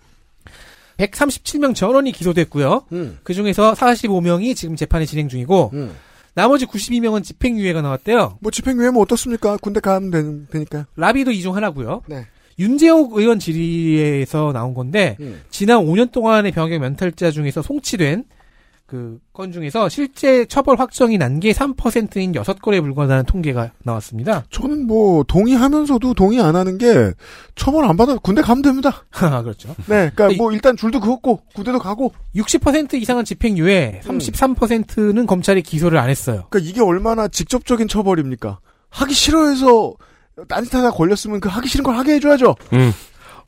137명 0.99 1.75
전원이 1.75 2.13
기소됐고요. 2.13 2.85
음. 2.93 3.19
그 3.23 3.35
중에서 3.35 3.75
45명이 3.75 4.57
지금 4.57 4.77
재판이 4.77 5.07
진행 5.07 5.29
중이고 5.29 5.71
음. 5.75 5.95
나머지 6.35 6.67
92명은 6.67 7.23
집행유예가 7.25 7.81
나왔대요. 7.83 8.39
뭐 8.41 8.51
집행유예면 8.51 9.01
어떻습니까? 9.01 9.57
군대 9.59 9.81
가면 9.81 10.11
되는, 10.11 10.47
되니까요. 10.51 10.85
라비도 10.97 11.31
이 11.31 11.41
중 11.41 11.55
하나고요. 11.57 12.03
네. 12.07 12.27
윤재옥 12.59 13.17
의원 13.19 13.39
질의에서 13.39 14.53
나온 14.53 14.73
건데 14.75 15.17
음. 15.21 15.43
지난 15.51 15.79
5년 15.85 16.11
동안의 16.13 16.53
병역 16.53 16.79
면탈자 16.81 17.31
중에서 17.31 17.63
송치된 17.63 18.25
그 18.87 19.19
건 19.33 19.51
중에서 19.53 19.89
실제 19.91 20.47
처벌 20.47 20.79
확정이 20.79 21.19
난 21.19 21.41
게 21.41 21.53
3%인 21.53 22.33
6건에 22.33 22.81
불과하다는 22.81 23.25
통계가 23.25 23.73
나왔습니다. 23.83 24.45
저는 24.49 24.87
뭐 24.87 25.25
동의하면서도 25.25 26.15
동의 26.15 26.41
안 26.41 26.55
하는 26.57 26.79
게 26.79 27.13
처벌 27.57 27.85
안 27.85 27.97
받아 27.99 28.17
군대 28.17 28.41
가면 28.43 28.63
됩니다. 28.63 29.05
그렇죠. 29.11 29.75
네, 29.89 30.11
그러니까 30.15 30.31
뭐 30.43 30.53
일단 30.53 30.77
줄도 30.77 31.01
그었고 31.01 31.41
군대도 31.55 31.81
가고. 31.81 32.13
60% 32.37 32.95
이상은 32.95 33.25
집행유예, 33.27 34.01
33%는 34.05 35.27
검찰이 35.27 35.63
기소를 35.63 35.99
안 35.99 36.09
했어요. 36.09 36.45
그러니까 36.49 36.71
이게 36.71 36.81
얼마나 36.81 37.29
직접적인 37.29 37.89
처벌입니까? 37.89 38.61
하기 38.91 39.13
싫어해서 39.13 39.95
딴짓하다 40.47 40.91
걸렸으면 40.93 41.41
그 41.41 41.49
하기 41.49 41.69
싫은 41.69 41.83
걸 41.85 41.97
하게 41.97 42.15
해줘야죠. 42.15 42.55
음. 42.75 42.93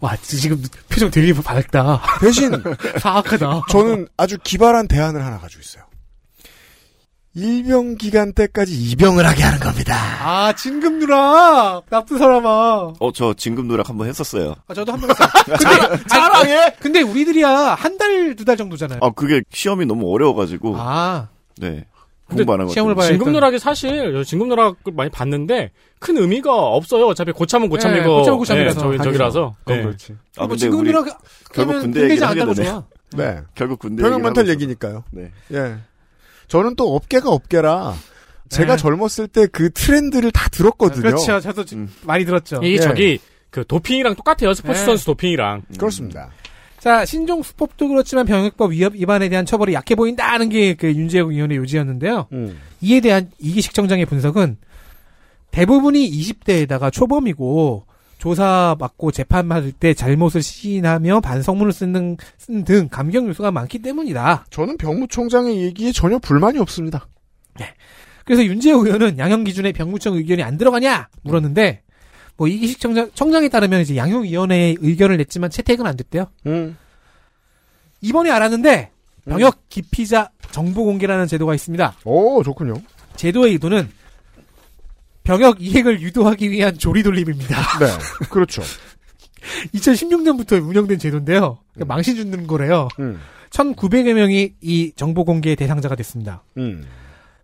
와, 0.01 0.17
지금 0.23 0.63
표정 0.89 1.11
되게 1.11 1.33
밝다. 1.35 2.01
대신 2.21 2.51
사악하다. 3.01 3.63
저는 3.69 4.07
아주 4.17 4.39
기발한 4.43 4.89
대안을 4.89 5.25
하나 5.25 5.39
가지고 5.39 5.61
있어요. 5.61 5.85
일병 7.35 7.97
기간 7.97 8.33
때까지 8.33 8.73
입영을 8.73 9.27
하게 9.27 9.43
하는 9.45 9.61
겁니다. 9.61 9.95
아, 10.23 10.53
진금 10.55 10.99
누나! 10.99 11.81
나쁜 11.89 12.19
사람아. 12.19 12.49
어, 12.99 13.13
저 13.15 13.33
진금 13.35 13.69
누락 13.69 13.89
한번 13.89 14.09
했었어요. 14.09 14.57
아, 14.67 14.75
저도 14.75 14.93
한 14.93 15.01
번 15.01 15.11
했어요. 15.11 15.29
근데, 15.47 16.05
자랑해! 16.09 16.75
근데 16.81 17.03
우리들이야 17.03 17.49
한 17.75 17.97
달, 17.99 18.35
두달 18.35 18.57
정도잖아요. 18.57 19.01
아, 19.03 19.11
그게 19.11 19.43
시험이 19.53 19.87
너무 19.87 20.13
어려워가지고. 20.13 20.77
아. 20.79 21.29
네. 21.59 21.85
근데 22.29 22.43
공부 22.45 22.53
안 22.55 22.61
하고. 22.61 22.71
시험을 22.73 22.95
봐야 22.95 23.09
진급누락이 23.09 23.59
사실 23.59 24.13
저 24.13 24.23
진급누락을 24.25 24.93
많이 24.93 25.11
봤는데 25.11 25.71
큰 25.99 26.17
의미가 26.19 26.53
없어요. 26.55 27.07
어차피 27.07 27.33
고참은 27.33 27.69
고참이고 27.69 28.05
네, 28.05 28.15
고참은 28.19 28.39
고참이라서. 28.39 28.81
저기 28.81 28.99
저기라서. 28.99 29.57
그건 29.61 29.77
네. 29.77 29.83
그렇지. 29.85 30.17
아, 30.37 30.47
뭐 30.47 30.57
우리 30.61 30.89
누락 30.91 31.23
결국 31.53 31.81
군대 31.81 32.03
얘기를 32.05 32.27
하게 32.29 32.45
되네. 32.45 32.81
네. 33.17 33.41
결국 33.55 33.79
군대 33.79 34.03
병역 34.03 34.37
있어. 34.37 34.47
얘기니까요. 34.49 35.05
네. 35.11 35.33
예. 35.53 35.77
저는 36.49 36.77
또 36.77 36.95
업계가 36.95 37.31
업계라 37.31 37.95
제가 38.51 38.77
네. 38.77 38.83
젊었을 38.83 39.29
때 39.29 39.47
그 39.47 39.71
트렌드를 39.71 40.31
다 40.31 40.49
들었거든요. 40.51 41.03
그렇죠. 41.03 41.41
저도 41.41 41.65
음. 41.73 41.91
많이 42.05 42.25
들었죠. 42.25 42.61
이게 42.63 42.75
예. 42.75 42.79
저기 42.79 43.19
그 43.51 43.65
도핑이랑 43.67 44.15
똑같아요. 44.15 44.53
스포츠 44.55 44.79
네. 44.81 44.85
선수 44.85 45.07
도핑이랑. 45.07 45.63
그렇습니다. 45.79 46.31
자, 46.81 47.05
신종 47.05 47.43
수법도 47.43 47.89
그렇지만 47.89 48.25
병역법 48.25 48.73
위협 48.73 48.95
위반에 48.95 49.29
대한 49.29 49.45
처벌이 49.45 49.75
약해 49.75 49.95
보인다는 49.95 50.49
게 50.49 50.75
그 50.79 50.87
윤재욱 50.95 51.33
의원의 51.33 51.57
요지였는데요. 51.59 52.29
음. 52.33 52.59
이에 52.81 53.01
대한 53.01 53.31
이기식 53.39 53.75
청장의 53.75 54.07
분석은 54.07 54.57
대부분이 55.51 56.11
20대에다가 56.11 56.93
초범이고 56.93 57.85
조사 58.19 58.77
받고 58.79 59.13
재판 59.13 59.49
받을 59.49 59.73
때 59.73 59.95
잘못을 59.95 60.43
시인하며 60.43 61.21
반성문을 61.21 61.73
쓰는, 61.73 62.17
등 62.65 62.89
감경 62.91 63.29
요소가 63.29 63.51
많기 63.51 63.81
때문이다. 63.81 64.47
저는 64.51 64.77
병무총장의 64.77 65.57
얘기에 65.63 65.93
전혀 65.93 66.19
불만이 66.19 66.59
없습니다. 66.59 67.07
그래서 68.25 68.45
윤재욱 68.45 68.87
의원은 68.87 69.19
양형 69.19 69.45
기준에 69.45 69.73
병무청 69.73 70.15
의견이 70.15 70.43
안 70.43 70.59
들어가냐 70.59 71.09
물었는데 71.23 71.83
뭐 72.39 72.47
이기식 72.47 72.79
청장, 72.81 73.11
청장에 73.15 73.49
따르면 73.49 73.81
이제 73.81 73.97
양형위원회의 73.97 74.77
의견을 74.81 75.17
냈지만 75.19 75.51
채택은 75.51 75.87
안 75.87 75.97
됐대요. 75.97 76.29
음. 76.47 76.79
이번에 78.01 78.31
알았는데 78.31 78.93
병역 79.27 79.69
기피자 79.69 80.31
정보 80.53 80.85
공개라는 80.85 81.27
제도가 81.27 81.55
있습니다. 81.55 81.97
오, 82.05 82.43
좋군요. 82.45 82.75
제도의 83.17 83.53
의도는 83.55 83.91
병역 85.25 85.61
이행을 85.61 86.01
유도하기 86.01 86.51
위한 86.51 86.79
조리 86.79 87.03
돌림입니다. 87.03 87.79
네. 87.81 87.87
그렇죠. 88.31 88.63
2016년부터 89.75 90.65
운영된 90.65 90.99
제도인데요. 91.01 91.59
그러니까 91.75 91.93
망신 91.93 92.15
주는 92.17 92.47
거래요. 92.47 92.89
음. 93.01 93.21
1,900여 93.51 94.13
명이 94.15 94.55
이 94.61 94.93
정보 94.95 95.25
공개 95.25 95.57
대상자가 95.57 95.97
됐습니다. 95.97 96.45
음. 96.57 96.87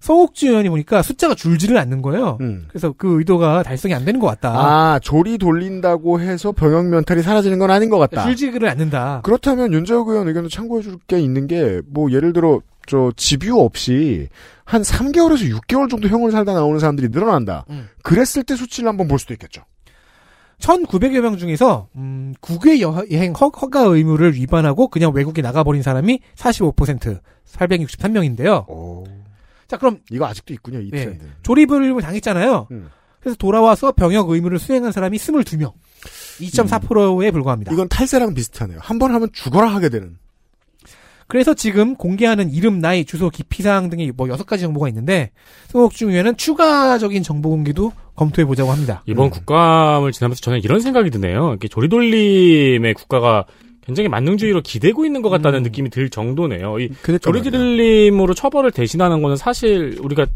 송옥주 0.05 0.49
의원이 0.49 0.69
보니까 0.69 1.01
숫자가 1.01 1.35
줄지를 1.35 1.79
않는 1.79 2.03
거예요. 2.03 2.37
음. 2.43 2.67
그래서 2.69 2.93
그 2.95 3.19
의도가 3.19 3.63
달성이 3.63 3.95
안 3.95 4.05
되는 4.05 4.21
것 4.21 4.27
같다. 4.27 4.51
아, 4.51 4.99
조리 4.99 5.39
돌린다고 5.39 6.21
해서 6.21 6.53
병역 6.53 6.85
면탈이 6.89 7.23
사라지는 7.23 7.59
건 7.59 7.71
아닌 7.71 7.89
것 7.89 7.97
같다. 7.99 8.23
줄지를 8.25 8.69
않는다. 8.69 9.23
그렇다면 9.25 9.73
윤재욱 9.73 10.07
의원 10.11 10.29
의견도 10.29 10.51
참고해 10.51 10.83
줄 10.83 10.99
게 11.07 11.19
있는 11.19 11.47
게, 11.47 11.81
뭐, 11.89 12.13
예를 12.13 12.35
들어, 12.35 12.61
저, 12.87 13.13
집유 13.17 13.59
없이 13.59 14.29
한 14.65 14.83
3개월에서 14.83 15.51
6개월 15.59 15.89
정도 15.89 16.07
형을 16.09 16.33
살다 16.33 16.53
나오는 16.53 16.79
사람들이 16.79 17.09
늘어난다. 17.09 17.65
음. 17.71 17.89
그랬을 18.03 18.43
때 18.43 18.57
수치를 18.57 18.91
한번 18.91 19.09
볼 19.09 19.19
수도 19.19 19.33
있겠죠. 19.33 19.63
1,900여 20.61 21.21
명 21.23 21.39
중에서 21.39 21.89
음, 21.97 22.35
국외 22.41 22.81
여행 22.81 23.33
허, 23.33 23.49
허가 23.49 23.81
의무를 23.85 24.35
위반하고 24.35 24.89
그냥 24.89 25.13
외국에 25.15 25.41
나가버린 25.41 25.83
사람이 25.83 26.21
45%, 26.37 27.21
863명인데요. 27.57 28.69
오. 28.69 29.05
자, 29.75 29.79
그럼 29.79 29.99
이거 30.11 30.25
아직도 30.27 30.55
있군요, 30.55 30.81
이 30.81 30.91
네. 30.91 31.05
트렌드. 31.05 31.25
조리불을 31.43 32.01
당했잖아요. 32.01 32.69
음. 32.71 32.91
그래서 33.21 33.37
돌아와서 33.37 33.91
병역 33.93 34.31
의무를 34.31 34.59
수행한 34.61 34.93
사람이 34.93 35.17
22명. 35.19 35.73
2.4%에 36.41 37.31
불과합니다. 37.33 37.73
이건 37.73 37.89
탈세랑 37.89 38.35
비슷하네요. 38.35 38.79
한 38.81 38.99
번 38.99 39.13
하면 39.15 39.29
죽어라 39.33 39.69
하게 39.69 39.89
되는. 39.89 40.17
그래서 41.27 41.55
지금 41.55 41.97
공개하는 41.97 42.51
이름, 42.51 42.81
나이, 42.81 43.05
주소, 43.07 43.31
기피 43.31 43.63
사항 43.63 43.89
등의 43.89 44.13
뭐 44.15 44.29
여섯 44.29 44.45
가지 44.45 44.63
정보가 44.63 44.89
있는데 44.89 45.31
송옥중 45.69 46.11
의원은 46.11 46.37
추가적인 46.37 47.23
정보 47.23 47.49
공개도 47.49 47.93
검토해 48.15 48.45
보자고 48.45 48.71
합니다. 48.71 49.03
이번 49.07 49.31
국감을 49.31 50.13
지나면서 50.13 50.41
저는 50.43 50.61
이런 50.63 50.81
생각이 50.81 51.09
드네요. 51.11 51.49
이렇게 51.49 51.67
조리돌림의 51.69 52.93
국가가 52.95 53.47
굉장히 53.85 54.09
만능주의로 54.09 54.63
기대고 54.63 55.05
있는 55.05 55.23
것 55.23 55.29
같다는 55.29 55.63
느낌이 55.63 55.91
들 55.91 56.09
정도네요. 56.09 56.79
이 56.81 56.91
조리돌림으로 57.21 58.35
처벌을 58.35 58.71
대신하는 58.71 59.23
거는 59.23 59.37
사실 59.37 59.99
우리가 60.01 60.27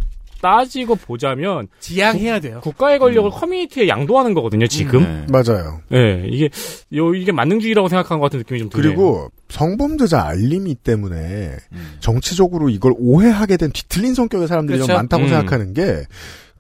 따지고 0.41 0.95
보자면 0.95 1.67
지양해야 1.81 2.41
돼요. 2.41 2.61
국가의 2.63 2.99
권력을 2.99 3.29
커뮤니티에 3.31 3.89
양도하는 3.89 4.35
거거든요. 4.35 4.67
지금. 4.69 5.03
네. 5.03 5.27
맞아요. 5.29 5.81
네, 5.89 6.27
이게 6.29 6.49
요 6.95 7.15
이게 7.15 7.33
만능주의라고 7.33 7.89
생각한 7.89 8.19
것 8.19 8.25
같은 8.25 8.39
느낌이 8.39 8.61
좀 8.61 8.69
드네요. 8.69 8.83
그리고 8.83 9.29
성범죄자 9.49 10.27
알림이 10.27 10.77
때문에 10.77 11.57
음. 11.73 11.97
정치적으로 12.01 12.69
이걸 12.69 12.93
오해하게 12.99 13.57
된 13.57 13.73
뒤틀린 13.73 14.15
성격의 14.15 14.47
사람들이 14.47 14.79
좀 14.79 14.87
그렇죠. 14.87 14.99
많다고 14.99 15.25
음. 15.25 15.29
생각하는 15.29 15.75
게 15.75 16.05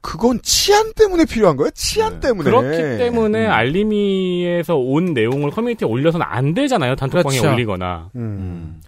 그건 0.08 0.40
치안 0.42 0.94
때문에 0.94 1.26
필요한 1.26 1.56
거예요. 1.58 1.70
치안 1.74 2.14
네. 2.14 2.28
때문에. 2.28 2.50
그렇기 2.50 2.76
때문에 2.96 3.44
음. 3.46 3.50
알림이에서 3.50 4.74
온 4.76 5.12
내용을 5.12 5.50
커뮤니티에 5.50 5.86
올려서는 5.86 6.24
안 6.26 6.54
되잖아요. 6.54 6.96
단톡방에 6.96 7.38
그렇죠. 7.38 7.52
올리거나. 7.54 8.08
음. 8.16 8.20
음. 8.20 8.80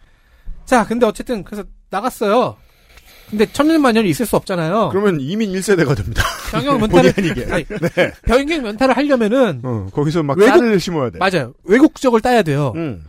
자, 0.64 0.86
근데 0.86 1.04
어쨌든 1.04 1.44
그래서 1.44 1.64
나갔어요. 1.90 2.56
근데 3.28 3.44
천년만년이 3.52 4.08
있을 4.08 4.24
수 4.24 4.34
없잖아요. 4.36 4.88
그러면 4.92 5.18
이민 5.20 5.52
1세대가 5.52 5.94
됩니다. 5.94 6.22
병역 6.52 6.80
면탈을. 6.80 7.12
아니, 7.52 7.64
네. 7.66 8.12
병역 8.22 8.62
면탈을 8.62 8.96
하려면은 8.96 9.60
어, 9.62 9.86
거기서 9.92 10.22
막 10.22 10.38
외국- 10.38 10.56
쌀을 10.58 10.80
심어야 10.80 11.10
돼. 11.10 11.18
맞아요. 11.18 11.52
외국적을 11.64 12.22
따야 12.22 12.42
돼요. 12.42 12.72
음. 12.76 13.04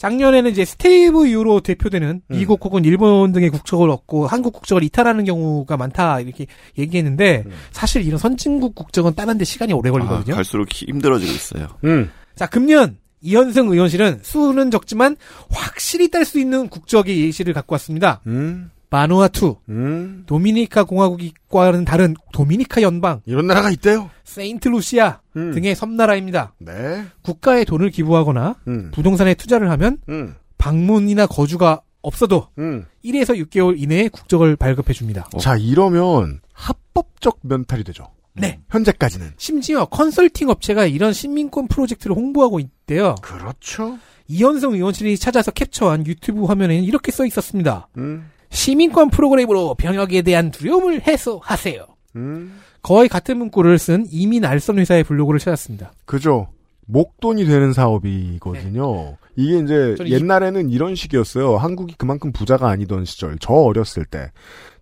작년에는 0.00 0.50
이제 0.50 0.64
스티브 0.64 1.26
유로 1.26 1.60
대표되는 1.60 2.22
음. 2.26 2.34
미국 2.34 2.64
혹은 2.64 2.86
일본 2.86 3.32
등의 3.32 3.50
국적을 3.50 3.90
얻고 3.90 4.26
한국 4.26 4.54
국적을 4.54 4.82
이탈하는 4.82 5.26
경우가 5.26 5.76
많다 5.76 6.20
이렇게 6.20 6.46
얘기했는데 6.78 7.42
음. 7.44 7.52
사실 7.70 8.06
이런 8.06 8.16
선진국 8.16 8.74
국적은 8.74 9.14
따는데 9.14 9.44
시간이 9.44 9.74
오래 9.74 9.90
아, 9.90 9.92
걸리거든요. 9.92 10.34
갈수록 10.34 10.72
힘들어지고 10.72 11.30
있어요. 11.30 11.68
음. 11.84 12.10
자 12.34 12.46
금년 12.46 12.96
이현승 13.20 13.68
의원실은 13.68 14.20
수는 14.22 14.70
적지만 14.70 15.16
확실히 15.50 16.10
딸 16.10 16.24
수 16.24 16.40
있는 16.40 16.70
국적의 16.70 17.20
예시를 17.20 17.52
갖고 17.52 17.74
왔습니다. 17.74 18.22
음, 18.26 18.70
마누아투, 18.90 19.56
음. 19.68 20.24
도미니카 20.26 20.84
공화국과는 20.84 21.84
다른 21.84 22.14
도미니카 22.32 22.82
연방, 22.82 23.22
이런 23.24 23.46
나라가 23.46 23.70
있대요. 23.70 24.10
세인트루시아 24.24 25.20
음. 25.36 25.52
등의 25.52 25.74
섬나라입니다. 25.76 26.54
네. 26.58 27.04
국가에 27.22 27.64
돈을 27.64 27.90
기부하거나 27.90 28.56
음. 28.66 28.90
부동산에 28.92 29.34
투자를 29.34 29.70
하면 29.70 29.98
음. 30.08 30.34
방문이나 30.58 31.26
거주가 31.26 31.80
없어도 32.02 32.48
음. 32.58 32.86
1에서 33.04 33.36
6개월 33.46 33.80
이내에 33.80 34.08
국적을 34.08 34.56
발급해 34.56 34.92
줍니다. 34.92 35.28
자, 35.38 35.56
이러면 35.56 36.40
합법적 36.52 37.38
면탈이 37.42 37.84
되죠. 37.84 38.08
네. 38.34 38.60
현재까지는. 38.70 39.32
심지어 39.36 39.84
컨설팅 39.84 40.48
업체가 40.48 40.86
이런 40.86 41.12
시민권 41.12 41.68
프로젝트를 41.68 42.16
홍보하고 42.16 42.58
있대요. 42.60 43.14
그렇죠. 43.22 43.98
이현성 44.28 44.74
의원실이 44.74 45.18
찾아서 45.18 45.50
캡처한 45.50 46.06
유튜브 46.06 46.44
화면에는 46.44 46.84
이렇게 46.84 47.10
써 47.10 47.26
있었습니다. 47.26 47.88
음. 47.98 48.30
시민권 48.50 49.10
프로그램으로 49.10 49.74
병역에 49.74 50.22
대한 50.22 50.50
두려움을 50.50 51.06
해소하세요. 51.06 51.86
음. 52.16 52.60
거의 52.82 53.08
같은 53.08 53.38
문구를 53.38 53.78
쓴 53.78 54.06
이민 54.10 54.44
알선 54.44 54.78
회사의 54.78 55.04
블로그를 55.04 55.38
찾았습니다. 55.38 55.92
그죠. 56.06 56.48
목돈이 56.86 57.44
되는 57.44 57.72
사업이거든요. 57.72 59.16
이게 59.36 59.58
이제 59.58 59.74
네. 59.74 59.94
저는 59.96 60.10
이- 60.10 60.14
옛날에는 60.14 60.70
이런 60.70 60.94
식이었어요. 60.96 61.56
한국이 61.56 61.94
그만큼 61.96 62.32
부자가 62.32 62.68
아니던 62.68 63.04
시절. 63.04 63.36
저 63.40 63.52
어렸을 63.52 64.04
때. 64.04 64.32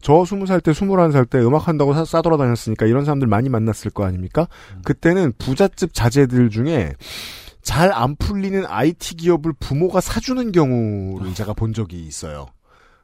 저 0.00 0.24
스무 0.24 0.46
살 0.46 0.60
때, 0.60 0.72
스물한 0.72 1.12
살 1.12 1.26
때 1.26 1.38
음악 1.40 1.68
한다고 1.68 1.92
사, 1.92 2.04
싸돌아다녔으니까 2.04 2.86
이런 2.86 3.04
사람들 3.04 3.26
많이 3.26 3.48
만났을 3.50 3.90
거 3.90 4.04
아닙니까? 4.04 4.48
음. 4.74 4.82
그때는 4.84 5.32
부잣집 5.38 5.92
자제들 5.92 6.48
중에 6.50 6.92
잘 7.62 7.92
안 7.92 8.16
풀리는 8.16 8.64
IT 8.66 9.16
기업을 9.16 9.52
부모가 9.60 10.00
사주는 10.00 10.52
경우를 10.52 11.34
제가 11.34 11.52
본 11.52 11.74
적이 11.74 12.06
있어요. 12.06 12.46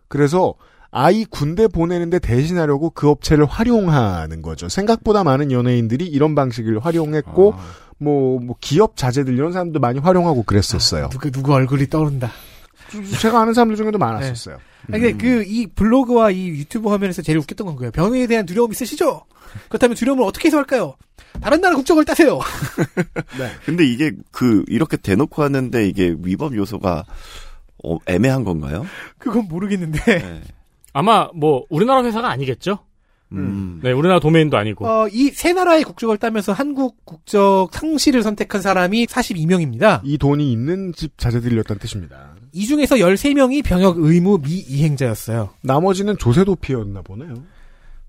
그래서 0.08 0.54
아이 0.90 1.24
군대 1.24 1.66
보내는데 1.66 2.20
대신하려고 2.20 2.90
그 2.90 3.08
업체를 3.08 3.46
활용하는 3.46 4.42
거죠. 4.42 4.68
생각보다 4.68 5.24
많은 5.24 5.50
연예인들이 5.50 6.06
이런 6.06 6.34
방식을 6.36 6.78
활용했고, 6.84 7.54
뭐, 7.98 8.38
뭐, 8.40 8.56
기업 8.60 8.96
자제들 8.96 9.34
이런 9.34 9.52
사람도 9.52 9.80
많이 9.80 9.98
활용하고 9.98 10.44
그랬었어요. 10.44 11.08
누구 11.10 11.30
누구 11.32 11.52
얼굴이 11.52 11.88
떠오른다. 11.88 12.30
제가 13.20 13.40
아는 13.40 13.54
사람들 13.54 13.76
중에도 13.76 13.98
많았었어요. 13.98 14.58
아니, 14.92 15.02
근데 15.02 15.16
그, 15.16 15.42
이 15.44 15.66
블로그와 15.66 16.30
이 16.30 16.48
유튜브 16.48 16.90
화면에서 16.90 17.22
제일 17.22 17.38
웃겼던 17.38 17.66
건 17.66 17.76
거예요. 17.76 17.90
병역에 17.90 18.26
대한 18.26 18.46
두려움 18.46 18.70
있으시죠? 18.70 19.24
그렇다면 19.68 19.96
두려움을 19.96 20.24
어떻게 20.24 20.46
해소할까요? 20.46 20.94
다른 21.40 21.60
나라 21.60 21.74
국적을 21.76 22.04
따세요. 22.04 22.38
근데 23.66 23.84
이게 23.84 24.12
그 24.30 24.64
이렇게 24.68 24.96
대놓고 24.96 25.42
하는데 25.42 25.88
이게 25.88 26.14
위법 26.22 26.54
요소가 26.54 27.04
어, 27.84 27.98
애매한 28.06 28.44
건가요? 28.44 28.86
그건 29.18 29.46
모르겠는데. 29.48 30.00
네. 30.04 30.40
아마 30.92 31.28
뭐 31.34 31.64
우리나라 31.70 32.02
회사가 32.04 32.30
아니겠죠? 32.30 32.78
음. 33.32 33.80
네, 33.82 33.90
우리나라 33.92 34.20
도메인도 34.20 34.56
아니고. 34.56 34.86
어, 34.86 35.08
이 35.08 35.30
세 35.32 35.52
나라의 35.52 35.82
국적을 35.82 36.18
따면서 36.18 36.52
한국 36.52 37.04
국적 37.04 37.70
상실을 37.72 38.22
선택한 38.22 38.62
사람이 38.62 39.06
42명입니다. 39.06 40.00
이 40.04 40.18
돈이 40.18 40.52
있는 40.52 40.92
집 40.94 41.18
자제들이었다는 41.18 41.80
뜻입니다. 41.80 42.34
이 42.52 42.66
중에서 42.66 42.96
13명이 42.96 43.64
병역 43.64 43.96
의무 43.98 44.38
미이행자였어요. 44.44 45.50
나머지는 45.62 46.16
조세도피였나 46.16 47.02
보네요. 47.02 47.34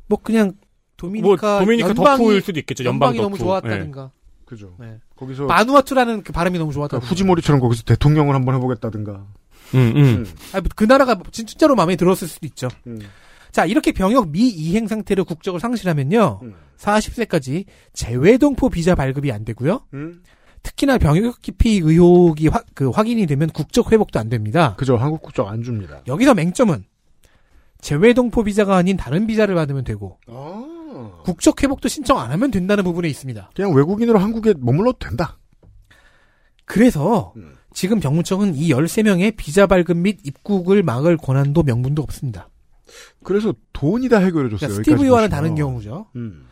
뭐 0.08 0.20
그냥 0.22 0.53
도미니카 0.98 1.27
뭐 1.27 1.60
도미니카 1.62 1.89
연방이, 1.89 2.17
덕후일 2.17 2.41
수도 2.41 2.60
있겠죠. 2.60 2.84
연방 2.84 3.08
연방이 3.10 3.22
너무 3.24 3.38
덕후. 3.38 3.48
좋았다든가. 3.48 4.12
그죠. 4.46 4.75
네. 4.79 5.00
거기서 5.15 5.46
마누아투라는 5.46 6.22
그 6.22 6.32
발음이 6.32 6.60
너무 6.60 6.72
좋았다든가. 6.72 7.08
후지모리처럼 7.10 7.60
거기서 7.60 7.82
대통령을 7.84 8.36
한번 8.36 8.53
해보겠다든가. 8.55 9.25
음, 9.74 9.93
음. 9.95 10.25
아, 10.53 10.62
그 10.75 10.84
나라가 10.84 11.17
진짜로 11.31 11.75
마음에 11.75 11.95
들었을 11.95 12.27
수도 12.27 12.45
있죠. 12.48 12.67
음. 12.88 13.00
자, 13.51 13.65
이렇게 13.65 13.91
병역 13.91 14.29
미이행 14.29 14.88
상태로 14.88 15.25
국적을 15.25 15.59
상실하면요. 15.59 16.40
음. 16.44 16.53
40세까지 16.77 17.66
재외동포 17.94 18.70
비자 18.70 18.96
발급이 18.96 19.31
안 19.31 19.46
되고요. 19.46 19.81
음. 19.94 20.22
특히나 20.61 20.98
병역 20.98 21.42
기피 21.42 21.77
의혹이 21.83 22.48
확- 22.48 22.66
그 22.74 22.90
확인이 22.90 23.25
되면 23.27 23.50
국적 23.50 23.92
회복도 23.92 24.20
안 24.20 24.29
됩니다. 24.29 24.75
그죠. 24.77 24.98
한국 24.98 25.22
국적 25.22 25.48
안 25.48 25.63
줍니다. 25.63 26.01
여기서 26.07 26.33
맹점은 26.33 26.83
재외동포 27.81 28.44
비자가 28.44 28.75
아닌 28.75 28.98
다른 28.98 29.27
비자를 29.27 29.53
받으면 29.55 29.83
되고 29.83 30.18
아. 30.27 31.22
국적 31.24 31.61
회복도 31.61 31.87
신청 31.87 32.20
안 32.20 32.31
하면 32.31 32.50
된다는 32.51 32.83
부분에 32.83 33.07
있습니다. 33.09 33.51
그냥 33.55 33.74
외국인으로 33.74 34.18
한국에 34.20 34.53
머물러도 34.57 34.98
된다. 35.00 35.37
그래서 36.66 37.33
음. 37.37 37.55
지금 37.75 38.00
병무청은 38.00 38.55
이 38.55 38.70
13명의 38.70 39.35
비자 39.35 39.68
발급 39.68 39.98
및 39.98 40.18
입국을 40.24 40.81
막을 40.81 41.18
권한도 41.18 41.61
명분도 41.64 42.01
없습니다. 42.01 42.50
그래서 43.24 43.53
돈이 43.74 44.07
다 44.09 44.18
해결해줬어요. 44.20 44.70
그러니까 44.70 44.83
스티브와는. 44.83 45.29
다른 45.29 45.55
경우죠. 45.55 46.07
음. 46.16 46.46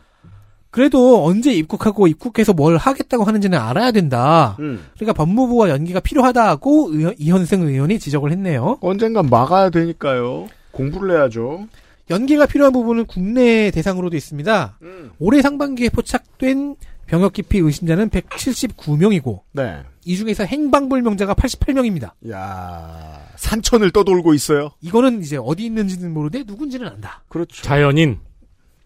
그래도 0.70 1.24
언제 1.24 1.52
입국하고 1.54 2.08
입국해서 2.08 2.52
뭘 2.52 2.76
하겠다고 2.76 3.24
하는지는 3.24 3.58
알아야 3.58 3.90
된다. 3.92 4.56
음. 4.60 4.84
그러니까 4.96 5.12
법무부와 5.14 5.70
연기가 5.70 6.00
필요하다고 6.00 6.88
의원- 6.92 7.14
이현승 7.16 7.62
의원이 7.62 7.98
지적을 8.00 8.30
했네요. 8.32 8.78
언젠간 8.82 9.26
막아야 9.30 9.70
되니까요. 9.70 10.48
공부를 10.72 11.16
해야죠. 11.16 11.68
연기가 12.10 12.44
필요한 12.44 12.72
부분은 12.72 13.06
국내 13.06 13.70
대상으로도 13.70 14.14
있습니다. 14.16 14.78
올해 15.20 15.40
상반기에 15.40 15.88
포착된 15.88 16.74
병역 17.14 17.32
기피 17.32 17.58
의심자는 17.58 18.10
179명이고 18.10 19.42
네. 19.52 19.84
이 20.04 20.16
중에서 20.16 20.42
행방불명자가 20.42 21.34
88명입니다. 21.34 22.10
야 22.28 23.24
산천을 23.36 23.92
떠돌고 23.92 24.34
있어요. 24.34 24.72
이거는 24.80 25.22
이제 25.22 25.36
어디 25.36 25.64
있는지는 25.64 26.12
모르는데 26.12 26.42
누군지는 26.44 26.88
안다. 26.88 27.22
그렇죠. 27.28 27.62
자연인. 27.62 28.18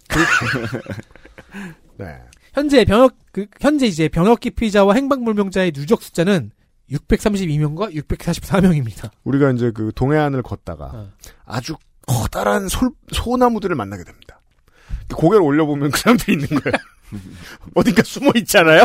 네. 1.97 2.19
현재 2.53 2.85
병역 2.85 3.15
그 3.33 3.47
현재 3.63 3.87
이제 3.87 4.09
병역 4.09 4.41
기피자와 4.41 4.93
행방불명자의 4.93 5.73
누적 5.73 6.03
숫자는 6.03 6.51
632명과 6.91 7.95
644명입니다. 7.95 9.11
우리가 9.25 9.53
이제 9.53 9.71
그 9.71 9.91
동해안을 9.95 10.43
걷다가 10.43 10.91
어. 10.93 11.13
아주 11.47 11.77
커다란 12.07 12.69
솔, 12.69 12.91
소나무들을 13.11 13.75
만나게 13.75 14.05
됩니다. 14.05 14.39
고개를 15.15 15.43
올려보면 15.43 15.93
그 15.93 15.99
사람들이 15.99 16.35
있는 16.35 16.49
거예요. 16.61 16.77
어딘가 17.75 18.03
숨어 18.05 18.33
있잖아요? 18.37 18.85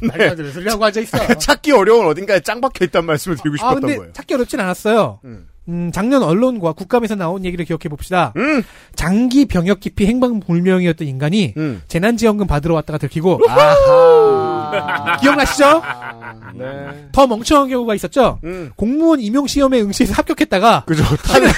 되는 0.00 0.52
소리 0.52 0.68
하고 0.68 0.84
앉아 0.84 1.00
있어. 1.00 1.34
찾기 1.34 1.72
어려운 1.72 2.06
어딘가에 2.06 2.40
짱 2.40 2.60
박혀 2.60 2.84
있단 2.86 3.04
말씀을 3.06 3.36
드리고 3.36 3.54
아 3.54 3.56
싶었던 3.58 3.80
근데 3.80 3.96
거예요. 3.96 4.12
찾기 4.12 4.34
어렵진 4.34 4.60
않았어요. 4.60 5.20
음. 5.24 5.48
음, 5.68 5.92
작년 5.94 6.24
언론과 6.24 6.72
국감에서 6.72 7.14
나온 7.14 7.44
얘기를 7.44 7.64
기억해 7.64 7.88
봅시다. 7.88 8.32
음. 8.36 8.64
장기 8.96 9.46
병역 9.46 9.78
기피 9.78 10.06
행방불명이었던 10.06 11.06
인간이 11.06 11.54
음. 11.56 11.82
재난지원금 11.86 12.48
받으러 12.48 12.74
왔다가 12.74 12.98
들키고. 12.98 13.38
기억나시죠? 15.20 15.82
네. 16.54 17.08
더 17.12 17.26
멍청한 17.26 17.68
경우가 17.68 17.94
있었죠. 17.94 18.40
음. 18.44 18.72
공무원 18.74 19.20
임용 19.20 19.46
시험에 19.46 19.80
응시해서 19.82 20.14
합격했다가 20.14 20.84
그죠. 20.86 21.04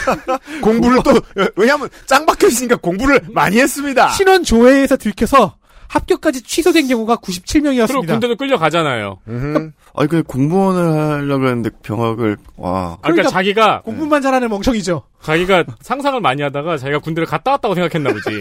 공부를 0.63 1.01
또, 1.03 1.13
왜냐면 1.57 1.89
짱 2.07 2.27
박혀 2.27 2.49
있으니까 2.49 2.77
공부를 2.77 3.21
많이 3.33 3.59
했습니다. 3.59 4.11
신원 4.11 4.43
조회에서 4.45 4.97
들켜서 4.97 5.57
합격까지 5.89 6.43
취소된 6.43 6.89
경우가 6.89 7.17
그리고 7.17 7.41
97명이었습니다. 7.43 8.07
군대도 8.09 8.37
끌려가잖아요. 8.37 9.19
아니 9.95 10.09
그 10.09 10.23
공무원을 10.23 11.21
하려고 11.21 11.45
했는데 11.47 11.71
병역을 11.83 12.37
와 12.57 12.71
아, 12.71 12.99
그러니까, 13.01 13.01
그러니까 13.03 13.29
자기가 13.31 13.83
공부만 13.83 14.23
잘하는 14.23 14.49
멍청이죠. 14.49 15.03
자기가 15.23 15.65
상상을 15.81 16.21
많이 16.21 16.43
하다가 16.43 16.79
자기가 16.79 16.99
군대를 17.01 17.27
갔다 17.27 17.53
왔다고 17.53 17.75
생각했나 17.75 18.11
보지. 18.13 18.25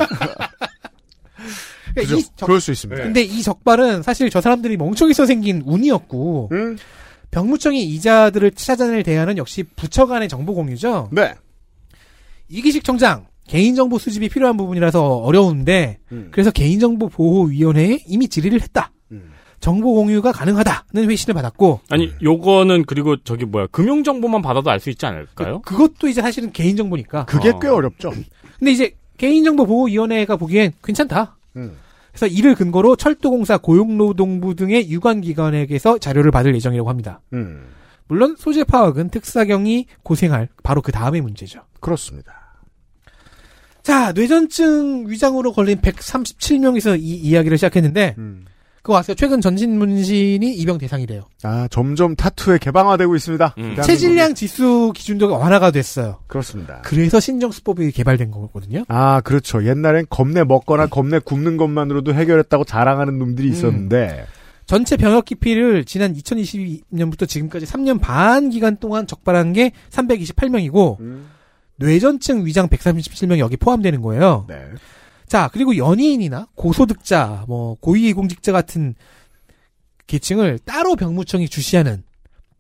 그러니까 1.94 2.02
그죠. 2.02 2.16
이 2.18 2.24
적- 2.36 2.46
그럴 2.48 2.60
수 2.62 2.72
있습니다. 2.72 3.00
네. 3.02 3.06
근데 3.08 3.22
이 3.22 3.42
적발은 3.44 4.02
사실 4.04 4.30
저 4.30 4.42
사람들이 4.42 4.78
멍청이서 4.78 5.26
생긴 5.26 5.62
운이었고 5.66 6.50
음. 6.52 6.78
병무청이 7.32 7.84
이자들을 7.84 8.52
찾아낼 8.52 9.04
대안은 9.04 9.38
역시 9.38 9.64
부처 9.76 10.06
간의 10.06 10.30
정보 10.30 10.54
공유죠. 10.54 11.10
네. 11.12 11.34
이기식 12.50 12.84
청장 12.84 13.26
개인정보 13.48 13.98
수집이 13.98 14.30
필요한 14.30 14.58
부분이라서 14.58 15.18
어려운데 15.18 16.00
음. 16.12 16.30
그래서 16.32 16.52
개인정보 16.52 17.10
보호위원회에 17.10 18.00
이미 18.08 18.28
질의를 18.28 18.62
했다. 18.62 18.92
음. 19.12 19.32
정보 19.60 19.94
공유가 19.94 20.32
가능하다는 20.32 21.10
회신을 21.10 21.34
받았고 21.34 21.82
아니, 21.90 22.12
요거는 22.22 22.86
그리고 22.86 23.16
저기 23.24 23.46
뭐야, 23.46 23.68
금융 23.72 24.04
정보만 24.04 24.42
받아도 24.42 24.70
알 24.70 24.80
수 24.80 24.90
있지 24.90 25.06
않을까요? 25.06 25.62
그 25.62 25.78
것도 25.78 26.08
이제 26.08 26.22
사실은 26.22 26.52
개인 26.52 26.76
정보니까. 26.76 27.26
그게 27.26 27.50
어. 27.50 27.60
꽤 27.60 27.68
어렵죠. 27.68 28.12
근데 28.60 28.72
이제 28.72 28.96
개인정보 29.18 29.66
보호위원회가 29.66 30.36
보기엔 30.38 30.74
괜찮다. 30.84 31.38
음. 31.56 31.78
그래서 32.12 32.28
이를 32.28 32.56
근거로 32.56 32.96
철도공사 32.96 33.58
고용노동부 33.58 34.56
등의 34.56 34.90
유관 34.90 35.22
기관에게서 35.22 35.98
자료를 35.98 36.32
받을 36.32 36.54
예정이라고 36.56 36.90
합니다. 36.90 37.22
음. 37.34 37.66
물론 38.08 38.36
소재 38.38 38.64
파악은 38.64 39.10
특사경이 39.10 39.88
고생할 40.04 40.50
바로 40.62 40.82
그 40.82 40.92
다음의 40.92 41.22
문제죠. 41.22 41.62
그렇습니다. 41.80 42.43
자, 43.84 44.14
뇌전증 44.14 45.10
위장으로 45.10 45.52
걸린 45.52 45.80
137명에서 45.82 46.98
이 46.98 47.16
이야기를 47.16 47.58
시작했는데 47.58 48.16
음. 48.18 48.46
그거 48.82 48.98
아세요? 48.98 49.16
최근 49.16 49.40
전신문신이 49.40 50.56
입영 50.56 50.78
대상이래요. 50.78 51.24
아, 51.44 51.68
점점 51.70 52.16
타투에 52.16 52.58
개방화되고 52.58 53.16
있습니다. 53.16 53.56
음. 53.58 53.76
체질량 53.82 54.36
지수 54.36 54.92
기준도 54.94 55.32
완화가 55.32 55.72
됐어요. 55.72 56.20
그렇습니다. 56.28 56.82
그래서 56.84 57.20
신정수법이 57.20 57.92
개발된 57.92 58.32
거거든요. 58.32 58.84
아, 58.90 59.22
그렇죠. 59.22 59.66
옛날엔 59.66 60.08
겁내 60.10 60.44
먹거나 60.44 60.88
겁내 60.88 61.20
굽는 61.20 61.56
것만으로도 61.56 62.14
해결했다고 62.14 62.66
자랑하는 62.66 63.18
놈들이 63.20 63.48
음. 63.48 63.54
있었는데, 63.54 64.26
전체 64.66 64.98
병역 64.98 65.26
기피를 65.26 65.86
지난 65.86 66.14
2022년부터 66.14 67.28
지금까지 67.28 67.66
3년 67.66 68.02
반 68.02 68.50
기간 68.50 68.78
동안 68.78 69.08
적발한 69.08 69.54
게 69.54 69.72
328명이고 69.92 70.98
뇌전증 71.78 72.46
위장 72.46 72.68
137명이 72.68 73.40
여기 73.40 73.58
포함되는 73.58 74.02
거예요. 74.02 74.46
네. 74.48 74.64
자, 75.28 75.50
그리고 75.52 75.76
연예인이나 75.78 76.48
고소득자, 76.56 77.46
뭐 77.48 77.76
고위공직자 77.80 78.52
같은 78.52 78.96
계층을 80.08 80.60
따로 80.60 80.96
병무청이 80.96 81.48
주시하는 81.50 82.04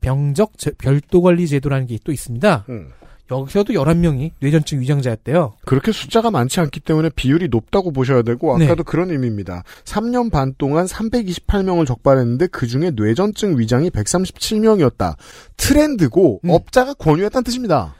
병적 0.01 0.57
제- 0.57 0.71
별도 0.77 1.21
관리 1.21 1.47
제도라는 1.47 1.87
게 1.87 1.97
또 2.03 2.11
있습니다. 2.11 2.65
음. 2.69 2.89
여기서도 3.31 3.73
11명이 3.73 4.31
뇌전증 4.41 4.81
위장자였대요. 4.81 5.53
그렇게 5.65 5.91
숫자가 5.91 6.29
많지 6.29 6.59
않기 6.59 6.81
때문에 6.81 7.09
비율이 7.15 7.47
높다고 7.47 7.91
보셔야 7.91 8.21
되고 8.21 8.53
아까도 8.53 8.75
네. 8.75 8.83
그런 8.85 9.09
의미입니다. 9.11 9.63
3년 9.85 10.29
반 10.29 10.53
동안 10.57 10.85
328명을 10.85 11.87
적발했는데 11.87 12.47
그중에 12.47 12.91
뇌전증 12.91 13.57
위장이 13.57 13.89
137명이었다. 13.89 15.15
트렌드고 15.57 16.41
음. 16.43 16.49
업자가 16.49 16.93
권유했다는 16.95 17.43
뜻입니다. 17.43 17.95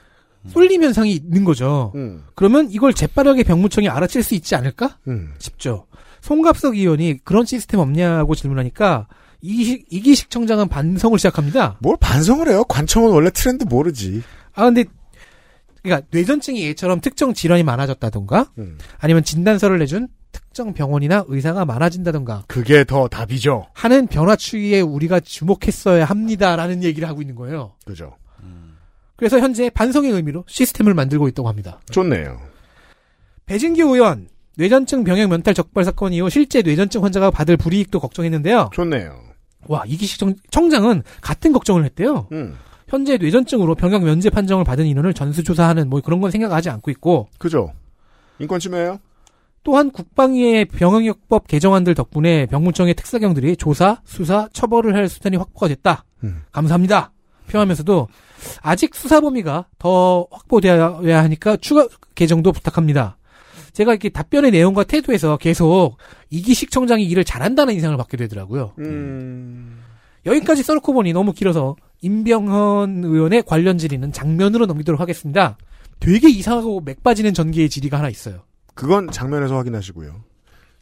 쏠림 0.48 0.82
현상이 0.82 1.12
있는 1.12 1.44
거죠. 1.44 1.92
음. 1.94 2.24
그러면 2.34 2.68
이걸 2.70 2.92
재빠르게 2.92 3.44
병무청이 3.44 3.88
알아챌 3.88 4.22
수 4.22 4.34
있지 4.34 4.54
않을까 4.54 4.98
음. 5.08 5.34
싶죠. 5.38 5.86
송갑석 6.20 6.76
의원이 6.76 7.20
그런 7.24 7.44
시스템 7.44 7.80
없냐고 7.80 8.34
질문하니까 8.34 9.08
이기식, 9.40 9.86
이기식 9.90 10.30
청장은 10.30 10.68
반성을 10.68 11.18
시작합니다. 11.18 11.76
뭘 11.80 11.96
반성을 12.00 12.48
해요? 12.48 12.64
관청은 12.64 13.10
원래 13.10 13.30
트렌드 13.30 13.64
모르지. 13.64 14.22
아 14.54 14.64
근데 14.64 14.84
그러니까 15.82 16.06
뇌전증이 16.10 16.66
얘처럼 16.68 17.00
특정 17.00 17.34
질환이 17.34 17.62
많아졌다던가 17.62 18.52
음. 18.58 18.78
아니면 18.98 19.22
진단서를 19.22 19.78
내준 19.78 20.08
특정 20.32 20.72
병원이나 20.72 21.24
의사가 21.28 21.64
많아진다던가 21.66 22.44
그게 22.48 22.84
더 22.84 23.06
답이죠. 23.06 23.66
하는 23.74 24.06
변화 24.06 24.34
추이에 24.34 24.80
우리가 24.80 25.20
주목했어야 25.20 26.06
합니다라는 26.06 26.82
얘기를 26.82 27.06
하고 27.06 27.20
있는 27.20 27.34
거예요. 27.34 27.74
그죠. 27.84 28.16
그래서 29.16 29.38
현재 29.38 29.70
반성의 29.70 30.10
의미로 30.10 30.44
시스템을 30.46 30.94
만들고 30.94 31.28
있다고 31.28 31.48
합니다. 31.48 31.80
좋네요. 31.90 32.40
배진규 33.46 33.94
의원 33.94 34.28
뇌전증 34.56 35.04
병역 35.04 35.28
면탈 35.28 35.54
적발 35.54 35.84
사건 35.84 36.12
이후 36.12 36.30
실제 36.30 36.62
뇌전증 36.62 37.04
환자가 37.04 37.30
받을 37.30 37.56
불이익도 37.56 38.00
걱정했는데요. 38.00 38.70
좋네요. 38.72 39.20
와 39.66 39.82
이기식 39.86 40.18
청, 40.18 40.34
청장은 40.50 41.02
같은 41.20 41.52
걱정을 41.52 41.84
했대요. 41.84 42.28
음. 42.32 42.56
현재 42.88 43.16
뇌전증으로 43.16 43.74
병역 43.74 44.04
면제 44.04 44.30
판정을 44.30 44.64
받은 44.64 44.86
인원을 44.86 45.14
전수조사하는 45.14 45.88
뭐 45.88 46.00
그런 46.00 46.20
건 46.20 46.30
생각하지 46.30 46.70
않고 46.70 46.90
있고 46.92 47.28
그죠. 47.38 47.72
인권 48.38 48.60
침해예요? 48.60 49.00
또한 49.62 49.90
국방위의 49.90 50.66
병역법 50.66 51.48
개정안들 51.48 51.94
덕분에 51.94 52.46
병무청의 52.46 52.94
특사경들이 52.94 53.56
조사, 53.56 54.00
수사, 54.04 54.46
처벌을 54.52 54.94
할 54.94 55.08
수단이 55.08 55.36
확보가 55.38 55.68
됐다. 55.68 56.04
음. 56.22 56.42
감사합니다. 56.52 57.12
표하면서도 57.48 58.08
아직 58.62 58.94
수사 58.94 59.20
범위가 59.20 59.66
더 59.78 60.26
확보되어야 60.30 61.22
하니까 61.22 61.56
추가 61.56 61.88
개정도 62.14 62.52
부탁합니다. 62.52 63.16
제가 63.72 63.92
이렇게 63.92 64.08
답변의 64.08 64.52
내용과 64.52 64.84
태도에서 64.84 65.36
계속 65.36 65.96
이기식 66.30 66.70
청장이 66.70 67.04
일을 67.04 67.24
잘한다는 67.24 67.74
인상을 67.74 67.96
받게 67.96 68.16
되더라고요. 68.16 68.72
음. 68.78 69.80
여기까지 70.26 70.62
써놓고 70.62 70.92
보니 70.92 71.12
너무 71.12 71.32
길어서 71.32 71.76
임병헌 72.00 73.02
의원의 73.04 73.42
관련 73.42 73.78
질의는 73.78 74.12
장면으로 74.12 74.66
넘기도록 74.66 75.00
하겠습니다. 75.00 75.58
되게 76.00 76.30
이상하고 76.30 76.80
맥 76.84 77.02
빠지는 77.02 77.34
전개의 77.34 77.68
질의가 77.68 77.98
하나 77.98 78.08
있어요. 78.08 78.42
그건 78.74 79.10
장면에서 79.10 79.56
확인하시고요. 79.56 80.22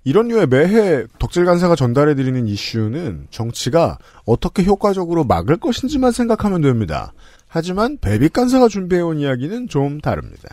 이런 0.05 0.29
류의 0.29 0.49
매해 0.49 1.05
덕질 1.19 1.45
간사가 1.45 1.77
전달해드리는 1.77 2.47
이슈는 2.49 3.29
정치가 3.31 3.99
어떻게 4.25 4.65
효과적으로 4.65 5.25
막을 5.25 5.59
것인지만 5.59 6.11
생각하면 6.11 6.61
됩니다. 6.61 7.13
하지만 7.55 7.99
베빅 7.99 8.33
간사가 8.33 8.69
준비해온 8.69 9.19
이야기는 9.19 9.69
좀 9.69 10.01
다릅니다. 10.01 10.49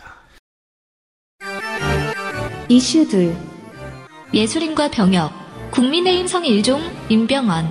이슈 2.68 3.08
둘. 3.08 3.34
예술인과 4.34 4.90
병역, 4.90 5.32
국민의힘 5.70 6.26
성일종, 6.26 6.78
임병헌. 7.08 7.64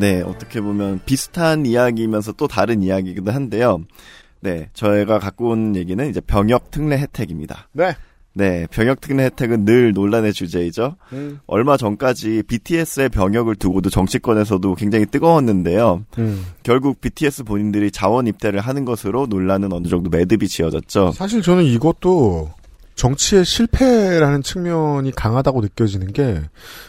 네, 0.00 0.20
어떻게 0.22 0.60
보면 0.60 1.00
비슷한 1.06 1.64
이야기이면서 1.64 2.32
또 2.32 2.48
다른 2.48 2.82
이야기이기도 2.82 3.30
한데요. 3.30 3.84
네, 4.40 4.68
저희가 4.72 5.20
갖고 5.20 5.50
온 5.50 5.76
얘기는 5.76 6.10
이제 6.10 6.20
병역 6.20 6.72
특례 6.72 6.98
혜택입니다. 6.98 7.68
네. 7.72 7.94
네, 8.34 8.66
병역 8.70 9.00
특례 9.00 9.24
혜택은 9.24 9.64
늘 9.64 9.92
논란의 9.92 10.32
주제이죠. 10.32 10.96
음. 11.12 11.38
얼마 11.46 11.76
전까지 11.76 12.44
BTS의 12.46 13.10
병역을 13.10 13.56
두고도 13.56 13.90
정치권에서도 13.90 14.74
굉장히 14.76 15.06
뜨거웠는데요. 15.06 16.04
음. 16.18 16.46
결국 16.62 17.00
BTS 17.00 17.44
본인들이 17.44 17.90
자원 17.90 18.26
입대를 18.26 18.60
하는 18.60 18.84
것으로 18.84 19.26
논란은 19.26 19.72
어느 19.72 19.88
정도 19.88 20.08
매듭이 20.10 20.48
지어졌죠. 20.48 21.12
사실 21.12 21.42
저는 21.42 21.64
이것도 21.64 22.50
정치의 22.94 23.44
실패라는 23.44 24.42
측면이 24.42 25.12
강하다고 25.12 25.60
느껴지는 25.62 26.12
게 26.12 26.40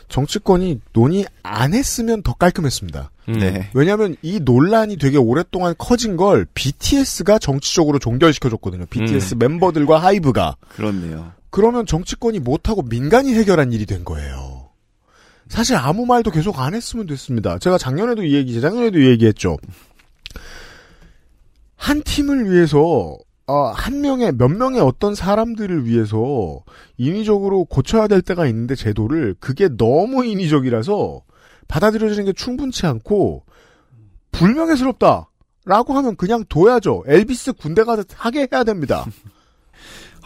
정치권이 0.09 0.81
논의 0.93 1.25
안 1.43 1.73
했으면 1.73 2.21
더 2.23 2.33
깔끔했습니다. 2.33 3.11
음. 3.29 3.33
네. 3.39 3.69
왜냐하면 3.73 4.15
이 4.21 4.39
논란이 4.39 4.97
되게 4.97 5.17
오랫동안 5.17 5.73
커진 5.77 6.17
걸 6.17 6.45
BTS가 6.53 7.39
정치적으로 7.39 7.99
종결시켜줬거든요. 7.99 8.85
BTS 8.87 9.35
멤버들과 9.35 9.97
하이브가. 9.99 10.57
그렇네요. 10.69 11.31
그러면 11.49 11.85
정치권이 11.85 12.39
못하고 12.39 12.81
민간이 12.81 13.33
해결한 13.33 13.71
일이 13.71 13.85
된 13.85 14.03
거예요. 14.03 14.69
사실 15.47 15.75
아무 15.75 16.05
말도 16.05 16.31
계속 16.31 16.59
안 16.59 16.73
했으면 16.73 17.05
됐습니다. 17.05 17.59
제가 17.59 17.77
작년에도 17.77 18.23
이 18.23 18.33
얘기, 18.33 18.53
재작년에도 18.53 18.99
이 18.99 19.07
얘기했죠. 19.09 19.57
한 21.75 22.01
팀을 22.01 22.49
위해서 22.49 23.17
어, 23.53 23.67
한 23.67 24.01
명의 24.01 24.31
몇 24.31 24.47
명의 24.47 24.81
어떤 24.81 25.13
사람들을 25.13 25.85
위해서 25.85 26.63
인위적으로 26.97 27.65
고쳐야 27.65 28.07
될 28.07 28.23
때가 28.23 28.47
있는데 28.47 28.73
제도를 28.73 29.35
그게 29.39 29.69
너무 29.77 30.25
인위적이라서 30.25 31.21
받아들여지는 31.67 32.25
게 32.25 32.33
충분치 32.33 32.87
않고 32.87 33.43
불명예스럽다라고 34.31 35.93
하면 35.93 36.15
그냥 36.15 36.43
둬야죠. 36.49 37.03
엘비스 37.05 37.53
군대 37.53 37.83
가서 37.83 38.03
하게 38.15 38.47
해야 38.51 38.63
됩니다. 38.63 39.05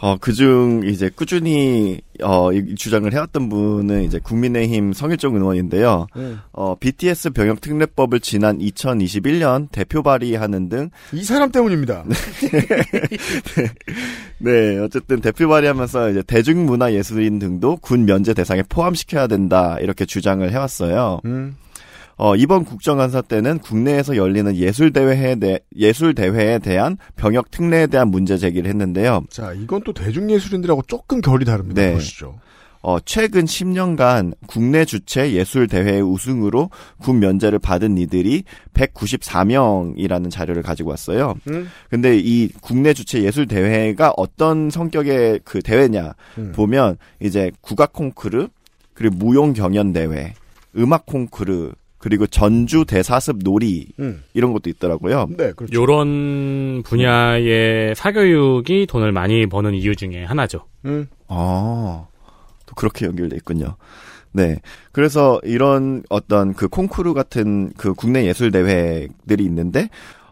어, 0.00 0.16
그중 0.18 0.82
이제 0.86 1.10
꾸준히 1.14 2.00
어, 2.22 2.52
이 2.52 2.74
주장을 2.74 3.10
해왔던 3.12 3.48
분은 3.48 4.04
이제 4.04 4.18
국민의힘 4.18 4.92
성일종 4.92 5.36
의원인데요. 5.36 6.06
어, 6.52 6.74
BTS 6.78 7.30
병역 7.30 7.60
특례법을 7.60 8.20
지난 8.20 8.58
2021년 8.58 9.68
대표 9.70 10.02
발의하는 10.02 10.68
등 10.68 10.90
이 11.12 11.22
사람 11.24 11.50
때문입니다. 11.50 12.04
네, 14.38 14.78
어쨌든 14.78 15.20
대표 15.20 15.48
발의하면서 15.48 16.10
이제 16.10 16.22
대중문화 16.22 16.92
예술인 16.92 17.38
등도 17.38 17.78
군 17.78 18.04
면제 18.04 18.34
대상에 18.34 18.62
포함시켜야 18.68 19.26
된다 19.26 19.78
이렇게 19.80 20.04
주장을 20.04 20.48
해왔어요. 20.50 21.20
음. 21.24 21.56
어, 22.18 22.34
이번 22.34 22.64
국정감사 22.64 23.22
때는 23.22 23.60
국내에서 23.60 24.16
열리는 24.16 24.54
예술 24.56 24.92
대회에 24.92 25.36
대 25.36 25.60
예술 25.76 26.14
대회에 26.14 26.58
대한 26.58 26.98
병역 27.16 27.50
특례에 27.52 27.86
대한 27.86 28.08
문제 28.08 28.36
제기를 28.36 28.68
했는데요. 28.68 29.24
자, 29.30 29.52
이건 29.52 29.82
또 29.84 29.92
대중예술인들하고 29.92 30.82
조금 30.88 31.20
결이 31.20 31.44
다릅니다. 31.44 31.80
네. 31.80 31.94
보시죠. 31.94 32.34
어, 32.82 32.98
최근 33.00 33.44
10년간 33.44 34.34
국내 34.46 34.84
주최 34.84 35.32
예술 35.32 35.68
대회의 35.68 36.02
우승으로 36.02 36.70
군 36.98 37.20
면제를 37.20 37.58
받은 37.60 37.98
이들이 37.98 38.44
194명이라는 38.74 40.30
자료를 40.30 40.62
가지고 40.62 40.90
왔어요. 40.90 41.34
음. 41.50 41.68
근데 41.88 42.16
이 42.18 42.48
국내 42.60 42.94
주최 42.94 43.22
예술 43.22 43.46
대회가 43.46 44.12
어떤 44.16 44.70
성격의 44.70 45.40
그 45.44 45.60
대회냐 45.60 46.14
음. 46.38 46.52
보면 46.52 46.98
이제 47.20 47.50
국악 47.60 47.92
콩쿠르 47.92 48.48
그리고 48.94 49.16
무용 49.16 49.52
경연 49.52 49.92
대회, 49.92 50.34
음악 50.76 51.06
콩쿠르 51.06 51.72
그리고 52.08 52.26
전주 52.26 52.86
대사습 52.86 53.40
놀이 53.44 53.88
음. 53.98 54.22
이런 54.32 54.54
것도 54.54 54.70
있더라고요. 54.70 55.26
네, 55.36 55.52
그렇죠. 55.52 55.74
요런 55.74 56.82
분야의 56.82 57.94
사교육이 57.94 58.86
돈을 58.86 59.12
많이 59.12 59.46
버는 59.46 59.74
이유 59.74 59.94
중에 59.94 60.24
하나죠. 60.24 60.64
음. 60.86 61.06
아, 61.26 62.06
또 62.64 62.74
그렇게 62.74 63.04
연결돼 63.04 63.36
있군요. 63.36 63.76
네. 64.32 64.56
그래서 64.92 65.38
이런 65.44 66.02
어떤 66.08 66.54
그 66.54 66.68
콩쿠르 66.68 67.12
같은 67.12 67.72
그 67.76 67.92
국내 67.92 68.24
예술 68.24 68.52
대회들이 68.52 69.44
있는데, 69.44 69.90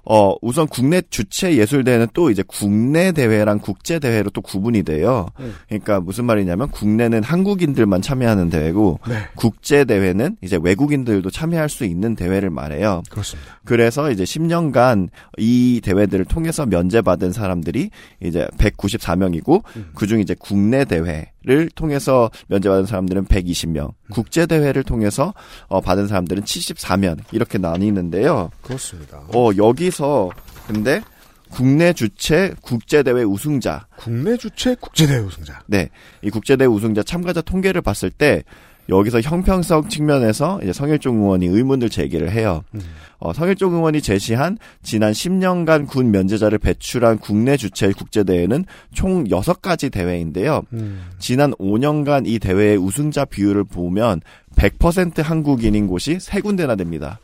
어, 0.09 0.35
우선 0.40 0.69
국내 0.69 1.03
주최 1.11 1.57
예술대회는 1.57 2.09
또 2.14 2.31
이제 2.31 2.42
국내 2.47 3.11
대회랑 3.11 3.59
국제 3.59 3.99
대회로 3.99 4.31
또 4.31 4.40
구분이 4.40 4.85
돼요. 4.85 5.27
음. 5.40 5.55
그러니까 5.69 6.01
무슨 6.01 6.25
말이냐면 6.25 6.71
국내는 6.71 7.25
한국인들만 7.25 8.03
참여하는 8.03 8.49
대회고 8.49 9.01
네. 9.09 9.14
국제 9.35 9.85
대회는 9.85 10.37
이제 10.42 10.59
외국인들도 10.62 11.29
참여할 11.31 11.69
수 11.69 11.85
있는 11.85 12.14
대회를 12.14 12.51
말해요. 12.51 13.03
그렇습니다. 13.11 13.59
그래서 13.64 14.11
이제 14.12 14.23
10년간 14.23 15.09
이 15.38 15.81
대회들을 15.83 16.25
통해서 16.27 16.66
면제받은 16.66 17.33
사람들이 17.33 17.90
이제 18.23 18.47
194명이고 18.59 19.64
음. 19.77 19.90
그중 19.95 20.21
이제 20.21 20.37
국내 20.38 20.85
대회 20.85 21.33
를 21.47 21.71
통해서 21.71 22.29
면제받은 22.49 22.87
사람들은 22.87 23.27
120명, 23.27 23.93
국제 24.11 24.47
대회를 24.47 24.83
통해서 24.83 25.33
어, 25.69 25.81
받은 25.81 26.09
사람들은 26.09 26.43
74명 26.43 27.19
이렇게 27.31 27.57
나뉘는데요. 27.57 28.51
그렇습니다. 28.63 29.19
어 29.33 29.51
여기서 29.57 30.31
근데 30.67 31.01
국내 31.49 31.93
주최 31.93 32.53
국제 32.63 33.05
대회 33.05 33.23
우승자 33.23 33.87
국내 33.97 34.37
주최 34.37 34.75
국제 34.81 35.07
대회 35.07 35.19
우승자. 35.19 35.63
네. 35.67 35.89
이 36.21 36.31
국제 36.31 36.57
대회 36.57 36.67
우승자 36.67 37.05
참가자 37.05 37.41
통계를 37.43 37.81
봤을 37.81 38.11
때 38.11 38.43
여기서 38.88 39.20
형평성 39.20 39.88
측면에서 39.88 40.61
이제 40.62 40.72
성일종 40.72 41.16
의원이 41.22 41.46
의문을 41.46 41.90
제기를 41.90 42.31
해요. 42.31 42.62
음. 42.75 42.81
어, 43.18 43.33
성일종 43.33 43.75
의원이 43.75 44.03
제시한 44.03 44.59
지난 44.83 45.12
10년간 45.12 45.87
군 45.87 46.11
면제자를 46.11 46.59
배출한 46.59 47.18
국내 47.18 47.57
주최 47.57 47.92
국제대회는 47.92 48.64
총 48.92 49.25
6가지 49.25 49.90
대회인데요. 49.90 50.62
음. 50.72 51.03
지난 51.18 51.53
5년간 51.53 52.27
이 52.27 52.38
대회의 52.38 52.77
우승자 52.77 53.25
비율을 53.25 53.64
보면 53.64 54.20
100% 54.57 55.22
한국인인 55.22 55.87
곳이 55.87 56.18
세 56.20 56.40
군데나 56.40 56.77
됩니다. 56.77 57.18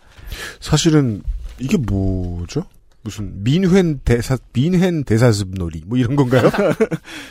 사실은 0.60 1.22
이게 1.58 1.76
뭐죠? 1.76 2.64
무슨 3.02 3.42
민회 3.42 3.96
대사 4.04 4.36
민회 4.52 5.02
대사습놀이 5.02 5.82
뭐 5.86 5.98
이런 5.98 6.16
건가요? 6.16 6.50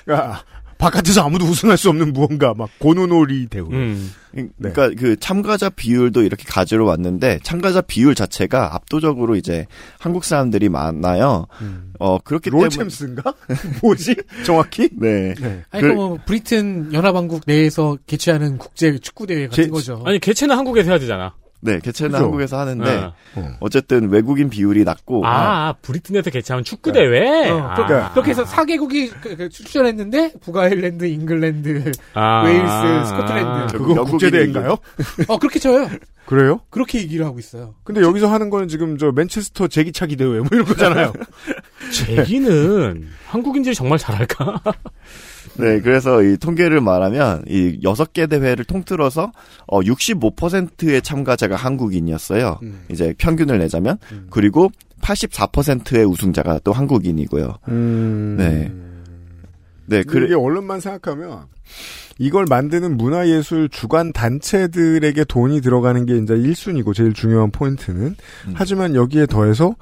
아, 0.08 0.44
바깥에서 0.82 1.22
아무도 1.24 1.46
우승할 1.46 1.78
수 1.78 1.90
없는 1.90 2.12
무언가 2.12 2.54
막 2.56 2.70
고누놀이 2.80 3.46
대회. 3.48 3.62
음. 3.62 4.12
그러니까 4.58 4.90
그 4.98 5.16
참가자 5.20 5.70
비율도 5.70 6.24
이렇게 6.24 6.44
가지러 6.48 6.86
왔는데 6.86 7.40
참가자 7.44 7.82
비율 7.82 8.16
자체가 8.16 8.74
압도적으로 8.74 9.36
이제 9.36 9.68
한국 10.00 10.24
사람들이 10.24 10.70
많아요. 10.70 11.46
음. 11.62 11.94
어 12.00 12.18
그렇기 12.18 12.50
때문에 12.50 12.64
롤챔스인가? 12.64 13.34
뭐지? 13.84 14.16
정확히? 14.44 14.90
네. 14.94 15.36
네. 15.40 15.64
아니, 15.70 15.84
그, 15.84 15.88
뭐, 15.90 16.18
브리튼 16.26 16.92
연합왕국 16.94 17.44
내에서 17.46 17.98
개최하는 18.08 18.58
국제 18.58 18.98
축구 18.98 19.28
대회 19.28 19.48
같은 19.48 19.66
제- 19.66 19.70
거죠. 19.70 20.02
아니 20.06 20.18
개최는 20.20 20.58
한국에서 20.58 20.90
해야 20.90 21.00
되잖아. 21.00 21.34
네, 21.64 21.80
개최는 21.80 22.12
그죠? 22.12 22.24
한국에서 22.24 22.60
하는데 22.60 22.98
어. 23.04 23.14
어. 23.36 23.50
어쨌든 23.60 24.10
외국인 24.10 24.50
비율이 24.50 24.84
낮고 24.84 25.26
아, 25.26 25.74
브리튼에서 25.82 26.30
개최하는 26.32 26.64
축구 26.64 26.92
대회. 26.92 27.50
어, 27.50 27.74
그- 27.88 27.96
아. 27.96 28.12
그렇게 28.12 28.32
해서 28.32 28.44
4개국이 28.44 29.12
그, 29.22 29.48
출전했는데, 29.50 30.34
북아일랜드, 30.42 31.06
잉글랜드, 31.06 31.92
아. 32.16 32.44
웨일스, 32.44 33.10
스코틀랜드. 33.10 33.78
그거 33.78 33.90
영국인이 33.96 34.10
국제 34.12 34.32
대회인가요? 34.32 34.78
어, 35.28 35.38
그렇게 35.38 35.60
쳐요. 35.60 35.88
그래요? 36.26 36.62
그렇게 36.70 37.00
얘기를 37.00 37.26
하고 37.26 37.40
있어요. 37.40 37.76
근데 37.84 38.02
여기서 38.02 38.28
하는 38.28 38.50
거는 38.50 38.68
지금 38.68 38.98
저 38.98 39.12
맨체스터 39.12 39.68
제기차기 39.68 40.16
대회 40.16 40.28
뭐 40.40 40.48
이런 40.52 40.66
거잖아요. 40.66 41.14
제기는 41.92 43.08
한국인들이 43.28 43.76
정말 43.76 43.98
잘할까? 43.98 44.62
네, 45.58 45.82
그래서 45.82 46.24
이 46.24 46.38
통계를 46.38 46.82
말하면 46.82 47.44
이 47.48 47.80
여섯 47.84 48.14
개 48.14 48.28
대회를 48.28 48.66
통틀어서 48.66 49.32
어 49.68 49.80
65%의 49.82 51.02
참가자가 51.02 51.56
한국인이었어요. 51.56 52.60
음. 52.64 52.86
이제 52.90 53.14
평균을 53.18 53.60
내자면 53.60 53.98
음. 54.12 54.28
그리고 54.30 54.72
84%의 55.02 56.06
우승자가 56.06 56.60
또 56.64 56.74
한국인이고요. 56.74 57.58
음. 57.70 58.36
네. 58.38 58.72
네, 59.88 60.04
그게 60.04 60.28
그래 60.28 60.36
언론만 60.36 60.80
생각하면 60.80 61.48
이걸 62.18 62.46
만드는 62.48 62.98
문화예술 62.98 63.70
주관 63.70 64.14
단체들에게 64.14 65.24
돈이 65.26 65.62
들어가는 65.62 66.06
게 66.06 66.18
이제 66.18 66.36
1순위고 66.36 66.94
제일 66.94 67.14
중요한 67.14 67.52
포인트는 67.52 68.02
음. 68.48 68.54
하지만 68.54 68.96
여기에 68.96 69.26
더해서 69.26 69.76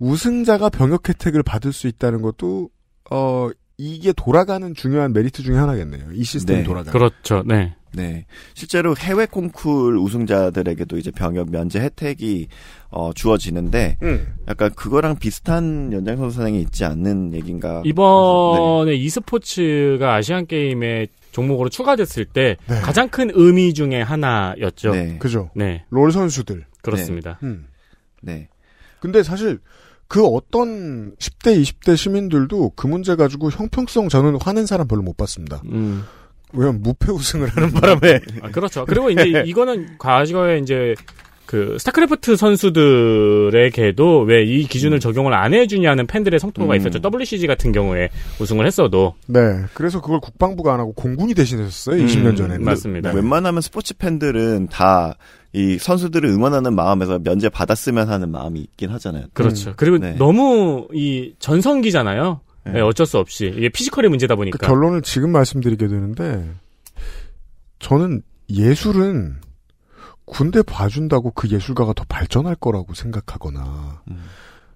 우승자가 0.00 0.70
병역 0.70 1.08
혜택을 1.08 1.42
받을 1.42 1.72
수 1.72 1.86
있다는 1.86 2.20
것도 2.20 2.68
어 3.10 3.48
이게 3.76 4.12
돌아가는 4.12 4.72
중요한 4.74 5.12
메리트 5.12 5.42
중에 5.42 5.56
하나겠네요. 5.56 6.12
이 6.12 6.22
시스템이 6.22 6.60
네. 6.60 6.64
돌아가는. 6.64 6.92
그렇죠. 6.92 7.42
네. 7.44 7.74
네. 7.92 8.26
실제로 8.54 8.94
해외 8.96 9.26
콩쿨 9.26 9.96
우승자들에게도 9.98 10.98
이제 10.98 11.10
병역 11.10 11.50
면제 11.50 11.80
혜택이 11.80 12.48
어 12.90 13.12
주어지는데 13.12 13.98
음. 14.02 14.34
약간 14.48 14.72
그거랑 14.74 15.16
비슷한 15.16 15.92
연장선상에 15.92 16.58
있지 16.58 16.84
않는 16.84 17.34
얘긴가. 17.34 17.82
이번에 17.84 18.94
e스포츠가 18.94 20.14
아시안 20.14 20.46
게임에 20.46 21.06
종목으로 21.32 21.68
추가됐을 21.68 22.26
때 22.26 22.56
네. 22.68 22.80
가장 22.80 23.08
큰 23.08 23.30
의미 23.32 23.74
중에 23.74 24.02
하나였죠. 24.02 24.92
네. 24.92 25.04
네. 25.04 25.18
그죠. 25.18 25.50
네. 25.54 25.84
롤 25.90 26.12
선수들. 26.12 26.64
그렇습니다. 26.82 27.38
음. 27.42 27.66
네. 28.20 28.48
근데 29.00 29.22
사실 29.22 29.58
그 30.14 30.24
어떤 30.24 31.16
10대, 31.16 31.60
20대 31.60 31.96
시민들도 31.96 32.74
그 32.76 32.86
문제 32.86 33.16
가지고 33.16 33.50
형평성 33.50 34.08
저는 34.08 34.38
화낸 34.40 34.64
사람 34.64 34.86
별로 34.86 35.02
못 35.02 35.16
봤습니다. 35.16 35.60
음. 35.64 36.04
왜냐면 36.52 36.82
무패 36.82 37.10
우승을 37.10 37.48
하는 37.48 37.72
바람에 37.72 38.20
아, 38.42 38.48
그렇죠. 38.52 38.84
그리고 38.84 39.10
이제 39.10 39.24
이거는 39.44 39.98
과거에 39.98 40.58
이제 40.58 40.94
그 41.46 41.76
스타크래프트 41.78 42.36
선수들에게도 42.36 44.22
왜 44.22 44.44
이 44.44 44.64
기준을 44.64 45.00
적용을 45.00 45.32
안 45.34 45.54
해주냐는 45.54 46.06
팬들의 46.06 46.38
성토가 46.40 46.74
음. 46.74 46.76
있었죠. 46.78 47.00
WCG 47.02 47.46
같은 47.46 47.72
경우에 47.72 48.08
우승을 48.40 48.66
했어도 48.66 49.14
네. 49.26 49.40
그래서 49.74 50.00
그걸 50.00 50.20
국방부가 50.20 50.74
안 50.74 50.80
하고 50.80 50.92
공군이 50.92 51.34
대신했었어요. 51.34 52.04
20년 52.04 52.36
전에는. 52.36 52.62
음, 52.62 52.64
맞습니다. 52.64 53.10
네. 53.10 53.16
웬만하면 53.16 53.60
스포츠 53.60 53.94
팬들은 53.96 54.68
다 54.70 55.14
이 55.56 55.78
선수들을 55.78 56.28
응원하는 56.28 56.74
마음에서 56.74 57.20
면제 57.20 57.48
받았으면 57.48 58.08
하는 58.08 58.32
마음이 58.32 58.58
있긴 58.58 58.90
하잖아요. 58.90 59.26
그렇죠. 59.34 59.72
그리고 59.76 59.98
네. 59.98 60.16
너무 60.18 60.88
이 60.92 61.32
전성기잖아요. 61.38 62.40
네. 62.66 62.72
네, 62.72 62.80
어쩔 62.80 63.06
수 63.06 63.18
없이 63.18 63.52
이게 63.56 63.68
피지컬의 63.68 64.10
문제다 64.10 64.34
보니까. 64.34 64.58
그 64.58 64.66
결론을 64.66 65.02
지금 65.02 65.30
말씀드리게 65.30 65.86
되는데 65.86 66.50
저는 67.78 68.22
예술은 68.50 69.36
군대 70.24 70.62
봐준다고 70.62 71.30
그 71.32 71.48
예술가가 71.48 71.92
더 71.92 72.04
발전할 72.08 72.54
거라고 72.56 72.94
생각하거나 72.94 74.02
음. 74.10 74.24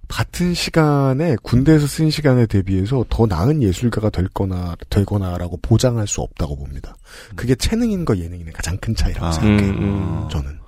같은 0.09 0.55
시간에 0.55 1.37
군대에서 1.43 1.87
쓴 1.87 2.11
시간에 2.11 2.47
대비해서 2.47 3.05
더 3.11 3.27
나은 3.27 3.63
예술가가 3.63 4.09
될 4.09 4.27
거나 4.29 4.75
되거나라고 4.89 5.59
보장할 5.61 6.07
수 6.07 6.23
없다고 6.23 6.57
봅니다. 6.57 6.97
그게 7.37 7.55
체능인과 7.55 8.19
예능인의 8.19 8.53
가장 8.55 8.79
큰 8.79 8.95
차이라고 8.95 9.27
아. 9.27 9.33
생각해요. 9.33 9.73
음, 9.73 10.23
음. 10.23 10.29
저는 10.31 10.59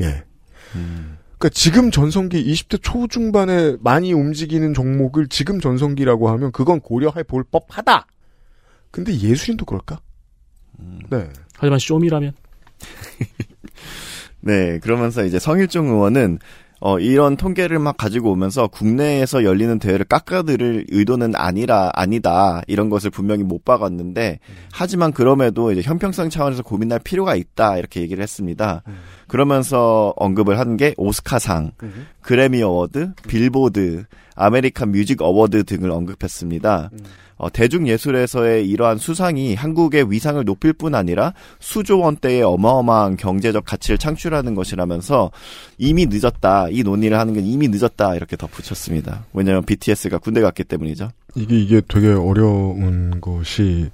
예. 0.00 0.24
음. 0.74 1.18
그러니까 1.38 1.50
지금 1.50 1.90
전성기 1.90 2.42
20대 2.52 2.82
초중반에 2.82 3.76
많이 3.80 4.14
움직이는 4.14 4.72
종목을 4.72 5.28
지금 5.28 5.60
전성기라고 5.60 6.30
하면 6.30 6.50
그건 6.50 6.80
고려해 6.80 7.24
볼 7.24 7.44
법하다. 7.44 8.06
근데 8.90 9.12
예술인도 9.14 9.66
그럴까? 9.66 10.00
음. 10.80 11.00
네. 11.10 11.28
하지만 11.58 11.78
쇼미라면 11.78 12.32
네, 14.46 14.78
그러면서 14.78 15.24
이제 15.24 15.38
성일종 15.38 15.88
의원은 15.88 16.38
어, 16.78 16.98
이런 16.98 17.38
통계를 17.38 17.78
막 17.78 17.96
가지고 17.96 18.32
오면서 18.32 18.66
국내에서 18.66 19.44
열리는 19.44 19.78
대회를 19.78 20.04
깎아들일 20.04 20.84
의도는 20.90 21.34
아니라, 21.34 21.90
아니다. 21.94 22.60
이런 22.66 22.90
것을 22.90 23.08
분명히 23.10 23.44
못 23.44 23.64
박았는데, 23.64 24.40
하지만 24.72 25.12
그럼에도 25.12 25.72
이제 25.72 25.80
형평성 25.80 26.28
차원에서 26.28 26.62
고민할 26.62 27.00
필요가 27.02 27.34
있다. 27.34 27.78
이렇게 27.78 28.02
얘기를 28.02 28.22
했습니다. 28.22 28.82
그러면서 29.26 30.12
언급을 30.16 30.58
한 30.58 30.76
게 30.76 30.92
오스카상, 30.98 31.72
그래미 32.20 32.62
어워드, 32.62 33.12
빌보드, 33.26 34.04
아메리칸 34.34 34.92
뮤직 34.92 35.22
어워드 35.22 35.64
등을 35.64 35.90
언급했습니다. 35.90 36.90
어, 37.36 37.50
대중예술에서의 37.50 38.68
이러한 38.68 38.98
수상이 38.98 39.54
한국의 39.54 40.10
위상을 40.10 40.42
높일 40.44 40.72
뿐 40.72 40.94
아니라 40.94 41.34
수조 41.60 42.00
원대의 42.00 42.42
어마어마한 42.42 43.16
경제적 43.16 43.64
가치를 43.64 43.98
창출하는 43.98 44.54
것이라면서 44.54 45.30
이미 45.78 46.06
늦었다. 46.06 46.68
이 46.70 46.82
논의를 46.82 47.18
하는 47.18 47.34
건 47.34 47.44
이미 47.44 47.68
늦었다. 47.68 48.14
이렇게 48.14 48.36
덧붙였습니다. 48.36 49.26
왜냐하면 49.34 49.64
BTS가 49.64 50.18
군대 50.18 50.40
갔기 50.40 50.64
때문이죠. 50.64 51.10
이게 51.34 51.58
이게 51.58 51.82
되게 51.86 52.08
어려운 52.08 53.20
것이 53.20 53.90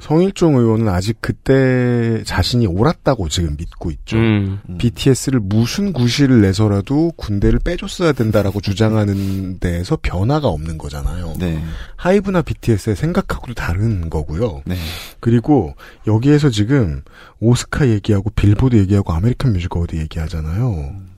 성일종 0.00 0.56
의원은 0.56 0.88
아직 0.88 1.18
그때 1.20 2.22
자신이 2.24 2.66
옳았다고 2.66 3.28
지금 3.28 3.56
믿고 3.56 3.90
있죠. 3.90 4.16
음. 4.16 4.60
BTS를 4.78 5.40
무슨 5.40 5.92
구실을 5.92 6.40
내서라도 6.40 7.12
군대를 7.16 7.60
빼줬어야 7.60 8.12
된다라고 8.12 8.60
주장하는 8.60 9.60
데에서 9.60 9.98
변화가 10.00 10.48
없는 10.48 10.78
거잖아요. 10.78 11.34
네. 11.38 11.62
하이브나 11.96 12.42
BTS의 12.42 12.96
생각하고도 12.96 13.54
다른 13.54 14.10
거고요. 14.10 14.62
네. 14.64 14.76
그리고 15.20 15.74
여기에서 16.06 16.50
지금 16.50 17.02
오스카 17.40 17.88
얘기하고 17.88 18.30
빌보드 18.30 18.76
얘기하고 18.76 19.12
아메리칸 19.12 19.52
뮤직 19.52 19.76
어워드 19.76 19.96
얘기하잖아요. 19.96 21.10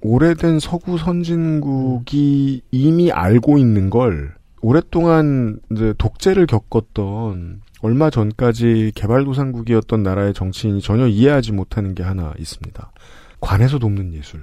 오래된 0.00 0.60
서구 0.60 0.98
선진국이 0.98 2.60
이미 2.70 3.10
알고 3.10 3.58
있는 3.58 3.88
걸 3.90 4.34
오랫동안 4.64 5.60
이제 5.70 5.92
독재를 5.98 6.46
겪었던 6.46 7.60
얼마 7.82 8.08
전까지 8.08 8.92
개발도상국이었던 8.94 10.02
나라의 10.02 10.32
정치인이 10.32 10.80
전혀 10.80 11.06
이해하지 11.06 11.52
못하는 11.52 11.94
게 11.94 12.02
하나 12.02 12.32
있습니다. 12.38 12.92
관에서 13.40 13.78
돕는 13.78 14.14
예술. 14.14 14.42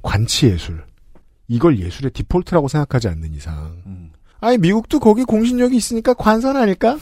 관치 0.00 0.46
예술. 0.46 0.84
이걸 1.48 1.80
예술의 1.80 2.12
디폴트라고 2.12 2.68
생각하지 2.68 3.08
않는 3.08 3.34
이상. 3.34 4.12
아니, 4.38 4.58
미국도 4.58 5.00
거기 5.00 5.24
공신력이 5.24 5.74
있으니까 5.74 6.14
관선 6.14 6.56
아닐까? 6.56 6.96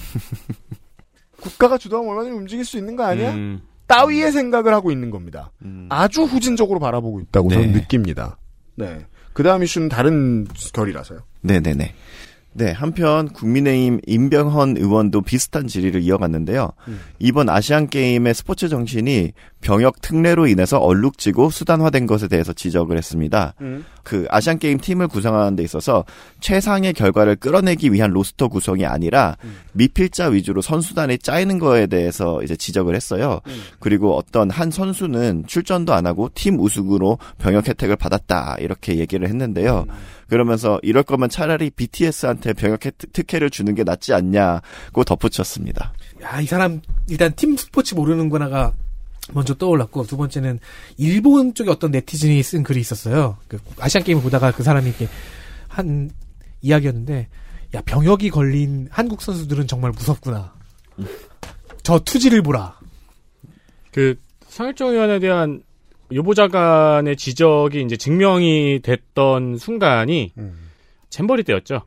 국가가 1.43 1.77
주도하면 1.77 2.11
얼마든지 2.13 2.39
움직일 2.39 2.65
수 2.65 2.79
있는 2.79 2.97
거 2.97 3.05
아니야? 3.05 3.35
음. 3.35 3.61
따위의 3.87 4.33
생각을 4.33 4.73
하고 4.73 4.93
있는 4.93 5.11
겁니다. 5.11 5.53
아주 5.91 6.23
후진적으로 6.23 6.81
바라보고 6.81 7.21
있다고 7.21 7.51
네. 7.51 7.57
저는 7.57 7.73
느낍니다. 7.73 8.39
네. 8.77 9.05
그 9.33 9.43
다음 9.43 9.63
이슈는 9.63 9.89
다른 9.89 10.47
결이라서요. 10.73 11.21
네네네. 11.43 11.95
네, 12.55 12.71
한편 12.71 13.29
국민의힘 13.29 14.01
임병헌 14.07 14.77
의원도 14.77 15.23
비슷한 15.23 15.67
질의를 15.67 16.03
이어갔는데요. 16.03 16.71
이번 17.19 17.49
아시안 17.49 17.89
게임의 17.89 18.35
스포츠 18.35 18.69
정신이 18.69 19.33
병역 19.63 20.01
특례로 20.03 20.47
인해서 20.49 20.79
얼룩지고 20.79 21.49
수단화된 21.51 22.07
것에 22.07 22.29
대해서 22.29 22.53
지적을 22.53 22.99
했습니다. 22.99 23.55
그 24.03 24.27
아시안 24.29 24.59
게임 24.59 24.79
팀을 24.79 25.09
구성하는 25.09 25.57
데 25.57 25.63
있어서 25.63 26.05
최상의 26.41 26.93
결과를 26.93 27.37
끌어내기 27.37 27.93
위한 27.93 28.11
로스터 28.11 28.49
구성이 28.49 28.85
아니라 28.85 29.37
미필자 29.73 30.29
위주로 30.29 30.61
선수단이 30.61 31.19
짜이는 31.19 31.59
거에 31.59 31.87
대해서 31.87 32.43
이제 32.43 32.57
지적을 32.57 32.95
했어요. 32.95 33.41
그리고 33.79 34.17
어떤 34.17 34.51
한 34.51 34.71
선수는 34.71 35.45
출전도 35.47 35.95
안 35.95 36.07
하고 36.07 36.29
팀 36.35 36.59
우승으로 36.59 37.19
병역 37.39 37.69
혜택을 37.69 37.97
받았다 37.97 38.57
이렇게 38.59 38.99
얘기를 38.99 39.29
했는데요. 39.29 39.87
그러면서 40.29 40.81
이럴 40.83 41.03
거면 41.03 41.29
차라리 41.29 41.71
BTS한테 41.71 42.42
병역 42.55 42.85
혜택- 42.85 43.13
특혜를 43.13 43.51
주는 43.51 43.75
게 43.75 43.85
낫지 43.85 44.13
않냐고 44.13 45.05
덧붙였습니다. 45.05 45.93
야, 46.23 46.41
이 46.41 46.47
사람 46.47 46.81
일단 47.09 47.33
팀 47.37 47.57
스포츠 47.57 47.95
모르는구나가 47.95 48.73
먼저 49.33 49.55
떠올랐고 49.55 50.05
두 50.07 50.17
번째는 50.17 50.59
일본 50.97 51.55
쪽에 51.55 51.71
어떤 51.71 51.93
네티즌이 51.93 52.43
쓴 52.43 52.63
글이 52.65 52.81
있었어요. 52.81 53.37
그 53.49 53.59
아시안 53.79 54.03
게임을 54.05 54.23
보다가 54.23 54.51
그 54.51 54.63
사람이 54.63 54.89
이렇게 54.89 55.09
한 55.69 56.11
이야기였는데 56.61 57.29
야 57.75 57.83
병역이 57.83 58.31
걸린 58.31 58.89
한국 58.91 59.23
선수들은 59.23 59.67
정말 59.69 59.93
무섭구나. 59.93 60.53
저 61.83 61.99
투지를 62.01 62.43
보라. 62.43 62.79
그 63.93 64.17
성일종 64.49 64.91
의원에 64.91 65.19
대한 65.21 65.63
유보자 66.11 66.49
간의 66.49 67.17
지적이 67.17 67.83
이제 67.83 67.97
증명이 67.97 68.81
됐던 68.83 69.57
순간이 69.59 70.33
잼버리 71.11 71.43
때였죠. 71.45 71.83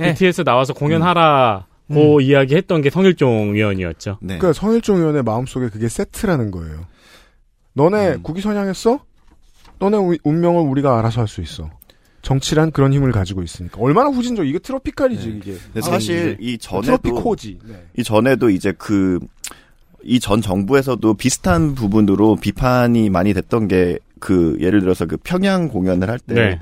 네. 0.00 0.12
BTS 0.12 0.44
나와서 0.44 0.72
공연하라고 0.74 2.20
이야기했던 2.20 2.82
게 2.82 2.90
성일종 2.90 3.54
의원이었죠. 3.54 4.18
네. 4.20 4.38
그러니까 4.38 4.52
성일종 4.58 4.98
의원의 4.98 5.22
마음속에 5.22 5.68
그게 5.68 5.88
세트라는 5.88 6.50
거예요. 6.50 6.86
너네 7.74 8.14
음. 8.14 8.22
국위 8.22 8.40
선양했어? 8.40 9.00
너네 9.78 9.96
우- 9.96 10.16
운명을 10.24 10.62
우리가 10.62 10.98
알아서 10.98 11.20
할 11.22 11.28
수 11.28 11.40
있어. 11.40 11.70
정치란 12.22 12.70
그런 12.70 12.92
힘을 12.92 13.12
가지고 13.12 13.42
있으니까 13.42 13.78
얼마나 13.80 14.10
후진적 14.10 14.46
이게 14.46 14.58
트로피칼이지 14.58 15.28
이게. 15.40 15.54
근데 15.72 15.80
사실 15.80 16.36
이 16.38 16.58
전에도 16.58 16.98
트로피코지. 16.98 17.58
네. 17.64 17.86
이 17.96 18.02
전에도 18.04 18.50
이제 18.50 18.72
그 18.72 19.18
이 20.02 20.18
전 20.18 20.40
정부에서도 20.40 21.12
비슷한 21.14 21.74
부분으로 21.74 22.36
비판이 22.36 23.10
많이 23.10 23.34
됐던 23.34 23.68
게 23.68 23.98
그 24.18 24.56
예를 24.60 24.80
들어서 24.80 25.06
그 25.06 25.16
평양 25.16 25.68
공연을 25.68 26.08
할때 26.10 26.34
네. 26.34 26.60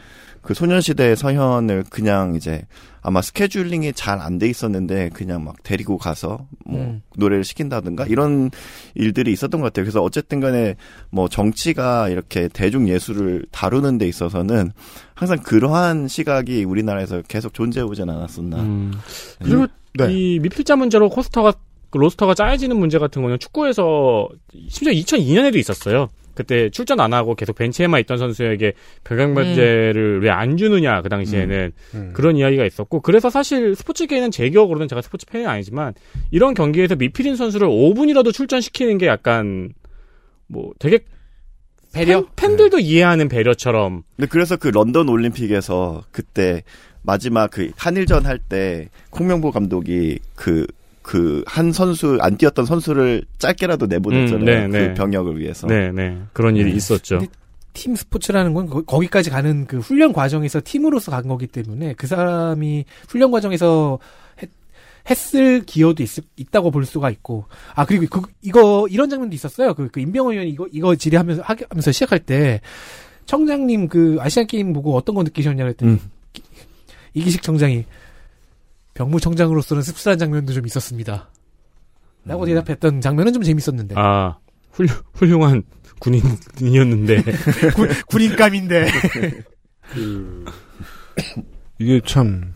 그 0.49 0.55
소년시대 0.55 1.15
서현을 1.15 1.85
그냥 1.91 2.35
이제 2.35 2.63
아마 3.03 3.21
스케줄링이 3.21 3.93
잘 3.93 4.19
안 4.23 4.39
돼 4.39 4.49
있었는데 4.49 5.11
그냥 5.13 5.45
막 5.45 5.63
데리고 5.63 5.99
가서 5.99 6.47
뭐 6.65 6.81
음. 6.81 7.03
노래를 7.19 7.45
시킨다든가 7.45 8.07
이런 8.07 8.51
일들이 8.95 9.31
있었던 9.33 9.61
것 9.61 9.67
같아요. 9.67 9.85
그래서 9.85 10.03
어쨌든 10.03 10.41
간에 10.41 10.77
뭐 11.11 11.29
정치가 11.29 12.09
이렇게 12.09 12.49
대중 12.49 12.89
예술을 12.89 13.45
다루는 13.51 13.99
데 13.99 14.09
있어서는 14.09 14.73
항상 15.15 15.39
그러한 15.43 16.09
시각이 16.09 16.65
우리나라에서 16.65 17.21
계속 17.29 17.53
존재해 17.53 17.85
오진 17.85 18.09
않았었나. 18.09 18.57
음. 18.63 18.95
그리고 19.45 19.67
네. 19.99 20.11
이 20.11 20.39
미필자 20.39 20.77
문제로 20.77 21.11
코스터가 21.11 21.53
그 21.91 21.99
로스터가 21.99 22.33
짜여지는 22.33 22.75
문제 22.75 22.99
같은 22.99 23.21
거는 23.21 23.39
축구에서 23.39 24.31
심지어 24.71 24.95
2002년에도 24.95 25.57
있었어요. 25.57 26.09
그때 26.39 26.71
출전 26.71 27.01
안 27.01 27.13
하고 27.13 27.35
계속 27.35 27.57
벤치에만 27.57 27.99
있던 28.03 28.17
선수에게 28.17 28.75
병역면제를 29.03 30.23
왜안 30.23 30.57
주느냐 30.57 31.03
그 31.03 31.09
당시에는. 31.09 31.73
음. 31.95 32.11
그런 32.15 32.37
이야기가 32.37 32.65
있었고 32.65 33.01
그래서 33.01 33.29
사실 33.29 33.75
스포츠계는 33.75 34.31
제 34.31 34.49
기억으로는 34.49 34.87
제가 34.87 35.03
스포츠 35.03 35.27
팬이 35.27 35.47
아니지만 35.47 35.95
이런 36.31 36.55
경기에서 36.55 36.95
미필인 36.95 37.35
선수를 37.35 37.67
5분이라도 37.67 38.33
출전시키는 38.33 38.99
게 38.99 39.09
약간 39.09 39.73
뭐 40.47 40.71
되게 40.79 41.01
배려? 41.93 42.25
팬, 42.37 42.57
들도 42.57 42.79
이해하는 42.79 43.29
배려처럼. 43.29 44.05
근데 44.15 44.29
그래서 44.29 44.57
그 44.57 44.69
런던 44.69 45.09
올림픽에서 45.09 46.05
그때 46.13 46.63
마지막 47.03 47.51
그 47.51 47.73
한일전 47.77 48.27
할 48.27 48.39
때 48.39 48.89
콩명보 49.11 49.51
감독이 49.51 50.21
그 50.37 50.69
그 51.09 51.43
한 51.47 51.73
선수 51.73 52.19
안 52.21 52.37
뛰었던 52.37 52.67
선수를 52.67 53.23
짧게라도 53.39 53.87
내보냈잖아요. 53.87 54.41
음, 54.41 54.45
네, 54.45 54.69
그 54.69 54.77
네. 54.89 54.95
병역을 54.95 55.39
위해서. 55.41 55.67
네 55.67 55.91
네 55.91 56.19
그런 56.35 56.55
일이 56.55 56.71
네. 56.71 56.77
있었죠. 56.77 57.21
팀 57.73 57.95
스포츠라는 57.95 58.53
건 58.53 58.67
거- 58.67 58.83
거기까지 58.83 59.31
가는 59.31 59.67
그 59.67 59.79
훈련 59.79 60.13
과정에서 60.13 60.61
팀으로서 60.63 61.11
간 61.11 61.27
거기 61.27 61.47
때문에 61.47 61.95
그 61.95 62.07
사람이 62.07 62.85
훈련 63.09 63.31
과정에서 63.31 63.99
했, 64.43 64.51
했을 65.09 65.63
기여도 65.65 66.03
있, 66.03 66.11
있다고 66.37 66.71
볼 66.71 66.85
수가 66.85 67.09
있고 67.11 67.47
아 67.75 67.87
그리고 67.87 68.21
그 68.21 68.29
이거 68.43 68.87
이런 68.91 69.09
장면도 69.09 69.35
있었어요 69.35 69.73
그, 69.75 69.89
그 69.89 70.01
임병호 70.01 70.33
의원이 70.33 70.51
이거 70.51 70.67
이거 70.73 70.95
질의하면서 70.95 71.43
하게- 71.43 71.65
하면서 71.71 71.91
시작할 71.91 72.19
때 72.19 72.61
청장님 73.25 73.89
그 73.89 74.17
아시안 74.21 74.47
게임 74.47 74.73
보고 74.75 74.95
어떤 74.95 75.15
거 75.15 75.23
느끼셨냐 75.23 75.63
그랬더니 75.65 75.93
음. 75.93 76.01
이기식 77.15 77.43
청장이 77.43 77.85
병무청장으로서는 78.99 79.83
씁쓸한 79.85 80.19
장면도 80.19 80.53
좀 80.53 80.67
있었습니다. 80.67 81.31
라고 82.25 82.47
대답했던 82.47 83.01
장면은 83.01 83.33
좀 83.33 83.45
재밌었는데. 83.45 83.95
아 83.97 84.39
훌, 84.73 84.89
훌륭한 85.15 85.63
군인이었는데. 86.01 87.23
군, 87.77 87.89
군인감인데. 88.09 88.89
이게 91.79 92.01
참 92.05 92.53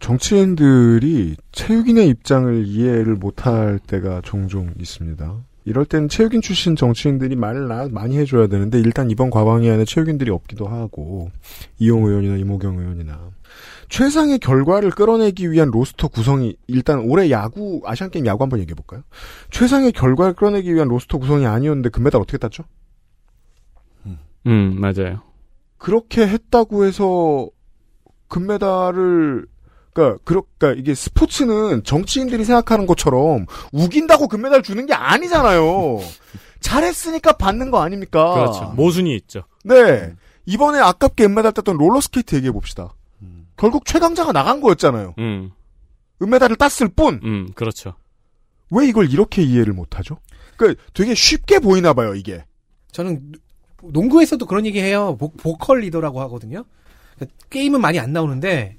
정치인들이 0.00 1.36
체육인의 1.52 2.08
입장을 2.08 2.66
이해를 2.66 3.14
못할 3.14 3.78
때가 3.86 4.22
종종 4.24 4.72
있습니다. 4.78 5.44
이럴 5.66 5.84
때는 5.84 6.08
체육인 6.08 6.40
출신 6.40 6.76
정치인들이 6.76 7.36
말을 7.36 7.68
나- 7.68 7.88
많이 7.90 8.16
해줘야 8.16 8.46
되는데 8.46 8.80
일단 8.80 9.10
이번 9.10 9.28
과방위 9.28 9.68
안에 9.68 9.84
체육인들이 9.84 10.30
없기도 10.30 10.66
하고 10.66 11.30
이용 11.78 12.06
의원이나 12.06 12.38
이모경 12.38 12.78
의원이나 12.78 13.20
최상의 13.88 14.38
결과를 14.38 14.90
끌어내기 14.90 15.50
위한 15.50 15.70
로스터 15.70 16.08
구성이 16.08 16.56
일단 16.66 17.00
올해 17.00 17.30
야구 17.30 17.80
아시안 17.84 18.10
게임 18.10 18.26
야구 18.26 18.42
한번 18.42 18.60
얘기해 18.60 18.74
볼까요? 18.74 19.02
최상의 19.50 19.92
결과를 19.92 20.34
끌어내기 20.34 20.72
위한 20.74 20.88
roster 20.88 21.18
구성이 21.18 21.46
아니었는데 21.46 21.88
금메달 21.90 22.20
어떻게 22.20 22.38
땄죠? 22.38 22.64
음 24.46 24.80
맞아요. 24.80 25.22
그렇게 25.78 26.26
했다고 26.26 26.84
해서 26.84 27.48
금메달을 28.28 29.46
그러니까 29.92 30.18
그러, 30.24 30.42
그러니까 30.58 30.80
이게 30.80 30.94
스포츠는 30.94 31.82
정치인들이 31.82 32.44
생각하는 32.44 32.86
것처럼 32.86 33.46
우긴다고 33.72 34.28
금메달 34.28 34.62
주는 34.62 34.86
게 34.86 34.94
아니잖아요. 34.94 35.98
잘했으니까 36.60 37.32
받는 37.32 37.70
거 37.70 37.80
아닙니까? 37.80 38.34
그렇죠. 38.34 38.72
모순이 38.76 39.14
있죠. 39.16 39.44
네. 39.64 40.14
이번에 40.46 40.78
아깝게 40.78 41.24
은메달 41.24 41.52
땄던 41.52 41.76
롤러스케이트 41.76 42.36
얘기해 42.36 42.52
봅시다. 42.52 42.94
결국 43.58 43.84
최강자가 43.84 44.32
나간 44.32 44.60
거였잖아요. 44.60 45.14
음, 45.18 45.50
은메달을 46.22 46.56
땄을 46.56 46.88
뿐. 46.94 47.20
음, 47.24 47.48
그렇죠. 47.54 47.94
왜 48.70 48.86
이걸 48.86 49.10
이렇게 49.10 49.42
이해를 49.42 49.72
못하죠? 49.72 50.18
그러니까 50.56 50.82
되게 50.94 51.14
쉽게 51.14 51.58
보이나 51.58 51.92
봐요, 51.94 52.14
이게. 52.14 52.44
저는 52.92 53.32
농구에서도 53.82 54.44
그런 54.46 54.66
얘기 54.66 54.80
해요. 54.80 55.16
보, 55.18 55.30
vocal 55.32 55.80
리더라고 55.80 56.20
하거든요. 56.22 56.64
그러니까 57.16 57.36
게임은 57.50 57.80
많이 57.80 57.98
안 57.98 58.12
나오는데 58.12 58.76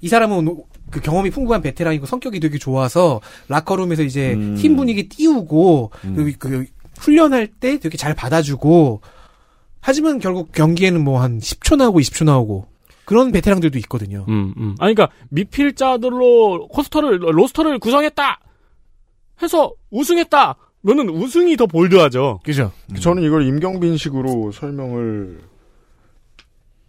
이 0.00 0.08
사람은 0.08 0.44
노- 0.44 0.66
그 0.90 1.00
경험이 1.00 1.30
풍부한 1.30 1.62
베테랑이고 1.62 2.06
성격이 2.06 2.38
되게 2.40 2.58
좋아서 2.58 3.20
라커룸에서 3.48 4.02
이제 4.02 4.34
음. 4.34 4.54
팀 4.56 4.76
분위기 4.76 5.08
띄우고 5.08 5.90
그, 6.00 6.32
그 6.38 6.66
훈련할 6.98 7.48
때 7.48 7.78
되게 7.78 7.96
잘 7.96 8.14
받아주고 8.14 9.00
하지만 9.80 10.18
결국 10.20 10.52
경기에는 10.52 11.02
뭐 11.02 11.20
한 11.20 11.38
10초 11.38 11.76
나오고 11.76 12.00
20초 12.00 12.24
나오고 12.24 12.68
그런 13.06 13.32
베테랑들도 13.32 13.78
있거든요. 13.78 14.26
음, 14.28 14.52
음. 14.58 14.74
아니, 14.78 14.94
그니까, 14.94 15.10
미필자들로 15.30 16.68
코스터를, 16.68 17.20
로스터를 17.22 17.78
구성했다! 17.78 18.40
해서 19.42 19.72
우승했다! 19.90 20.56
그거는 20.82 21.08
우승이 21.08 21.56
더 21.56 21.66
볼드하죠. 21.66 22.40
그죠? 22.44 22.70
저는 23.00 23.22
이걸 23.22 23.46
임경빈식으로 23.46 24.52
설명을 24.52 25.40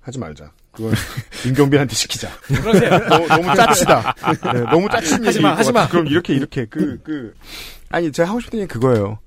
하지 0.01 0.20
말자. 0.20 0.51
그건 0.72 0.93
임경빈한테 1.47 1.95
시키자. 1.95 2.30
그러세요. 2.41 2.91
너무, 3.09 3.28
너무 3.28 3.55
짜치다. 3.55 4.15
네, 4.53 4.59
너무 4.70 4.88
짜친 4.89 5.26
하지 5.26 5.39
마, 5.41 5.49
얘기일 5.49 5.51
것 5.53 5.57
하지 5.59 5.72
마. 5.72 5.80
같아. 5.82 5.91
그럼 5.91 6.07
이렇게 6.07 6.34
이렇게 6.36 6.65
그 6.65 6.99
그 7.03 7.34
아니 7.89 8.11
제가 8.11 8.30
하고 8.30 8.39
싶은 8.39 8.59
얘기 8.59 8.68
그거예요. 8.68 9.18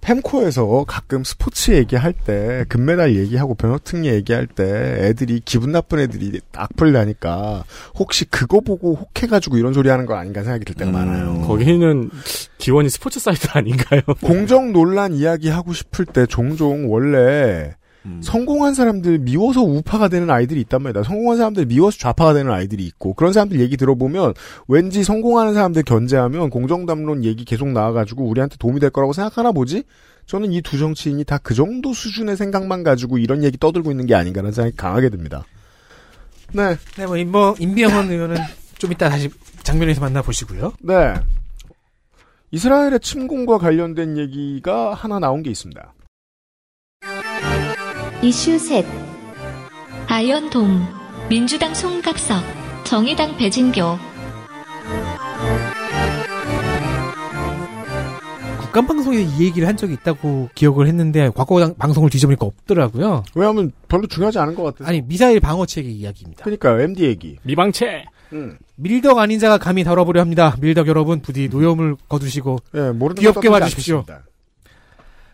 펜코에서 0.00 0.84
가끔 0.86 1.24
스포츠 1.24 1.72
얘기할 1.72 2.12
때 2.12 2.64
금메달 2.68 3.16
얘기하고 3.16 3.54
병역특례 3.54 4.14
얘기할 4.14 4.46
때 4.46 4.64
애들이 5.00 5.40
기분 5.44 5.72
나쁜 5.72 5.98
애들이 6.00 6.40
악플 6.54 6.92
나니까 6.92 7.64
혹시 7.96 8.24
그거 8.24 8.60
보고 8.60 8.94
혹해가지고 8.94 9.58
이런 9.58 9.72
소리 9.74 9.88
하는 9.88 10.06
거 10.06 10.14
아닌가 10.14 10.42
생각이 10.42 10.64
들 10.64 10.74
때가 10.74 10.90
많아요. 10.90 11.42
거기는 11.46 12.10
기원이 12.58 12.88
스포츠 12.88 13.20
사이트 13.20 13.48
아닌가요? 13.52 14.00
공정 14.22 14.72
논란 14.72 15.14
이야기 15.14 15.48
하고 15.48 15.72
싶을 15.72 16.06
때 16.06 16.26
종종 16.26 16.90
원래 16.92 17.74
성공한 18.22 18.74
사람들 18.74 19.18
미워서 19.18 19.62
우파가 19.62 20.08
되는 20.08 20.28
아이들이 20.30 20.60
있단 20.62 20.82
말이다. 20.82 21.02
성공한 21.02 21.36
사람들 21.36 21.66
미워서 21.66 21.98
좌파가 21.98 22.34
되는 22.34 22.50
아이들이 22.52 22.84
있고 22.86 23.14
그런 23.14 23.32
사람들 23.32 23.60
얘기 23.60 23.76
들어보면 23.76 24.34
왠지 24.68 25.04
성공하는 25.04 25.54
사람들 25.54 25.82
견제하면 25.84 26.50
공정담론 26.50 27.24
얘기 27.24 27.44
계속 27.44 27.68
나와가지고 27.68 28.24
우리한테 28.24 28.56
도움이 28.58 28.80
될 28.80 28.90
거라고 28.90 29.12
생각하나 29.12 29.52
보지? 29.52 29.84
저는 30.26 30.52
이 30.52 30.60
두 30.60 30.76
정치인이 30.78 31.24
다 31.24 31.38
그 31.38 31.54
정도 31.54 31.94
수준의 31.94 32.36
생각만 32.36 32.82
가지고 32.82 33.16
이런 33.18 33.42
얘기 33.44 33.56
떠들고 33.58 33.90
있는 33.90 34.06
게 34.06 34.14
아닌가라는 34.14 34.52
생각이 34.52 34.76
강하게 34.76 35.08
듭니다. 35.08 35.44
네. 36.52 36.76
네, 36.96 37.06
뭐 37.06 37.16
임병 37.16 37.54
임병헌 37.58 38.10
의원은 38.12 38.36
좀 38.78 38.92
이따 38.92 39.08
다시 39.08 39.30
장면에서 39.62 40.00
만나보시고요. 40.02 40.72
네. 40.80 41.14
이스라엘의 42.50 43.00
침공과 43.00 43.58
관련된 43.58 44.16
얘기가 44.16 44.94
하나 44.94 45.18
나온 45.18 45.42
게 45.42 45.50
있습니다. 45.50 45.92
이슈 48.22 48.58
셋 48.58 48.84
아이언돔, 50.08 50.86
민주당 51.28 51.74
송갑석, 51.74 52.42
정의당 52.84 53.36
배진교, 53.36 53.82
국간방송에 58.62 59.18
이 59.20 59.44
얘기를 59.44 59.68
한 59.68 59.76
적이 59.76 59.94
있다고 59.94 60.48
기억을 60.54 60.86
했는데 60.86 61.30
과거 61.34 61.60
당- 61.60 61.74
방송을 61.74 62.08
뒤져보니까 62.10 62.46
없더라고요. 62.46 63.22
왜냐하면 63.34 63.72
별로 63.88 64.06
중요하지 64.06 64.38
않은 64.38 64.54
것 64.54 64.62
같아요. 64.62 64.88
아니 64.88 65.02
미사일 65.02 65.40
방어 65.40 65.66
체계 65.66 65.88
이야기입니다. 65.90 66.44
그러니까 66.44 66.80
MD 66.80 67.04
얘기. 67.04 67.36
미방체. 67.42 68.04
밀덕 68.76 69.18
아닌 69.18 69.38
자가 69.38 69.58
감히 69.58 69.84
다뤄보려 69.84 70.20
합니다. 70.20 70.54
밀덕 70.60 70.86
여러분 70.86 71.20
부디 71.20 71.48
노여움을 71.48 71.96
거두시고 72.08 72.58
예, 72.74 72.90
모르는 72.90 73.20
귀엽게 73.20 73.48
봐주십시오. 73.50 73.98
않겠습니다. 73.98 74.24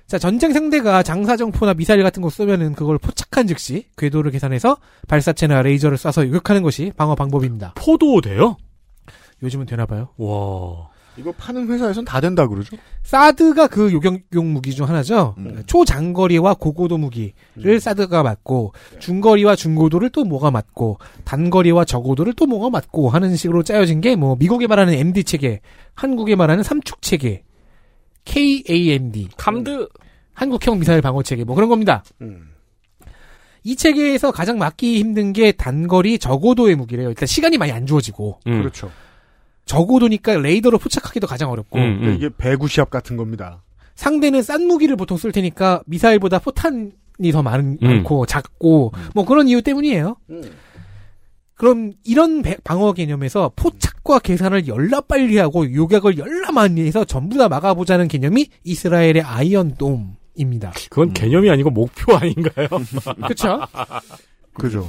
자 0.07 0.19
전쟁 0.19 0.53
상대가 0.53 1.03
장사정포나 1.03 1.75
미사일 1.75 2.03
같은 2.03 2.23
거 2.23 2.29
쏘면은 2.29 2.75
그걸 2.75 2.99
포착한 2.99 3.47
즉시 3.47 3.87
궤도를 3.97 4.31
계산해서 4.33 4.77
발사체나 5.09 5.63
레이저를 5.63 5.97
쏴서 5.97 6.27
요격하는 6.29 6.63
것이 6.63 6.93
방어 6.97 7.15
방법입니다. 7.15 7.73
포도 7.77 8.21
돼요? 8.21 8.57
요즘은 9.43 9.67
되나 9.67 9.87
봐요. 9.87 10.11
와. 10.19 10.89
이거 11.17 11.31
파는 11.33 11.69
회사에선 11.69 12.05
다 12.05 12.21
된다 12.21 12.47
그러죠? 12.49 12.77
사드가 13.05 13.69
그 13.69 13.93
요격용 13.93 14.53
무기 14.53 14.75
중 14.75 14.89
하나죠. 14.89 15.37
초장거리와 15.67 16.55
고고도 16.55 16.99
무기를 16.99 17.79
사드가 17.81 18.25
맞고 18.25 18.73
중거리와 18.99 19.55
중고도를 19.55 20.11
또 20.11 20.25
뭐가 20.25 20.51
맞고 20.51 20.99
단거리와 21.25 21.85
저고도를 21.85 22.33
또 22.35 22.47
뭐가 22.47 22.69
맞고 22.71 23.11
하는 23.11 23.37
식으로 23.37 23.63
짜여진 23.63 24.01
게 24.01 24.17
뭐 24.17 24.35
미국에 24.37 24.67
말하는 24.67 24.93
MD 24.95 25.23
체계, 25.25 25.61
한국에 25.95 26.35
말하는 26.35 26.65
삼축 26.65 27.01
체계, 27.01 27.45
KAMD, 28.25 29.29
감드, 29.37 29.89
한국형 30.33 30.79
미사일 30.79 31.01
방어 31.01 31.23
체계 31.23 31.45
뭐 31.45 31.55
그런 31.55 31.69
겁니다. 31.69 32.03
이 33.63 33.77
체계에서 33.77 34.31
가장 34.31 34.59
맞기 34.59 34.99
힘든 34.99 35.33
게 35.33 35.53
단거리 35.53 36.19
저고도의 36.19 36.77
무기래요. 36.77 37.09
일단 37.09 37.27
시간이 37.27 37.57
많이 37.57 37.73
안 37.73 37.87
주어지고 37.87 38.41
음. 38.47 38.59
그렇죠. 38.61 38.91
저고도니까 39.65 40.37
레이더로 40.37 40.79
포착하기도 40.79 41.27
가장 41.27 41.51
어렵고 41.51 41.79
음, 41.79 42.15
이게 42.15 42.29
배구 42.37 42.69
시합 42.69 42.91
같은 42.91 43.17
겁니다. 43.17 43.63
상대는 43.95 44.43
싼 44.43 44.67
무기를 44.67 44.97
보통 44.97 45.17
쓸 45.17 45.33
테니까 45.33 45.83
미사일보다 45.87 46.41
포탄이 46.41 47.33
더 47.33 47.43
많, 47.43 47.61
음. 47.61 47.79
많고 47.81 48.27
작고 48.27 48.93
뭐 49.15 49.25
그런 49.25 49.49
이유 49.49 49.63
때문이에요. 49.63 50.17
그럼 51.57 51.93
이런 52.05 52.43
배- 52.43 52.57
방어 52.65 52.93
개념에서 52.93 53.53
포착과 53.55 54.19
계산을 54.19 54.67
열나 54.67 55.01
빨리 55.03 55.39
하고 55.39 55.73
요격을 55.73 56.19
열나 56.19 56.51
많이 56.53 56.81
해서 56.85 57.05
전부 57.05 57.39
다 57.39 57.49
막아보자는 57.49 58.09
개념이 58.09 58.49
이스라엘의 58.65 59.23
아이언 59.23 59.77
돔입니다. 59.77 60.73
그건 60.91 61.13
개념이 61.13 61.49
아니고 61.51 61.71
목표 61.71 62.15
아닌가요? 62.17 62.67
그렇죠. 63.25 63.61
그죠. 64.55 64.89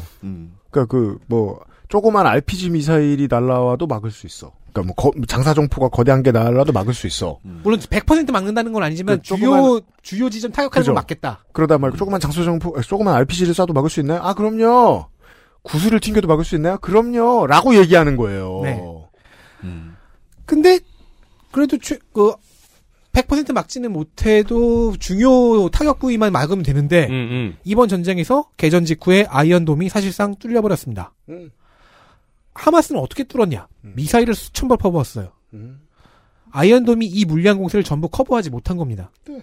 그러니까 0.72 0.86
그 0.88 1.18
뭐 1.28 1.60
조그만 1.88 2.26
RPG 2.26 2.72
미사일이 2.72 3.28
날라와도 3.30 3.86
막을 3.86 4.10
수 4.10 4.26
있어. 4.26 4.52
그러니까 4.74 4.94
뭐 4.94 4.96
거- 4.96 5.26
장사정포가 5.28 5.90
거대한 5.90 6.24
게 6.24 6.32
날라도 6.32 6.74
막을 6.74 6.94
수 6.96 7.06
있어. 7.06 7.38
물론 7.44 7.80
100% 7.80 8.32
막는다는 8.32 8.74
건 8.74 8.82
아니지만 8.84 9.18
그 9.18 9.22
주요 9.22 9.38
조그만- 9.52 9.82
주요 10.02 10.30
지점 10.32 10.52
타격하는 10.52 10.82
그죠. 10.82 10.92
건 10.92 10.96
맞겠다. 10.96 11.46
그러다 11.54 11.78
말고 11.78 11.96
조그만 11.98 12.20
장사정포, 12.20 12.82
조그만 12.82 13.14
RPG를 13.14 13.54
쏴도 13.54 13.74
막을 13.74 13.90
수 13.92 14.00
있나요? 14.00 14.20
아 14.24 14.34
그럼요. 14.34 15.06
구슬을 15.66 16.00
튕겨도 16.00 16.28
막을 16.28 16.46
수 16.46 16.56
있나요? 16.56 16.78
그럼요. 16.78 17.48
라고 17.48 17.76
얘기하는 17.76 18.16
거예요. 18.16 18.62
네. 18.64 18.82
근데 20.46 20.80
그래도 21.52 21.78
최, 21.80 21.98
그 22.14 22.34
100% 23.12 23.54
막지는 23.54 23.92
못해도 23.92 24.98
중요 25.00 25.70
타격 25.70 26.00
부위만 26.00 26.32
막으면 26.32 26.64
되는데 26.64 27.08
음, 27.10 27.58
이번 27.64 27.88
전쟁에서 27.88 28.50
개전 28.58 28.86
직후에 28.86 29.26
아이언돔이 29.28 29.90
사실상 29.90 30.36
뚫려버렸습니다. 30.36 31.14
음. 31.30 31.50
하마스는 32.54 33.02
어떻게 33.02 33.24
뚫었냐? 33.24 33.68
미사일을 33.82 34.36
수천 34.36 34.70
발 34.70 34.78
퍼부었어요. 34.78 35.32
아이언돔이 36.52 37.06
이 37.08 37.26
물량 37.26 37.58
공세를 37.58 37.84
전부 37.84 38.08
커버하지 38.08 38.50
못한 38.50 38.78
겁니다. 38.78 39.12
네. 39.28 39.42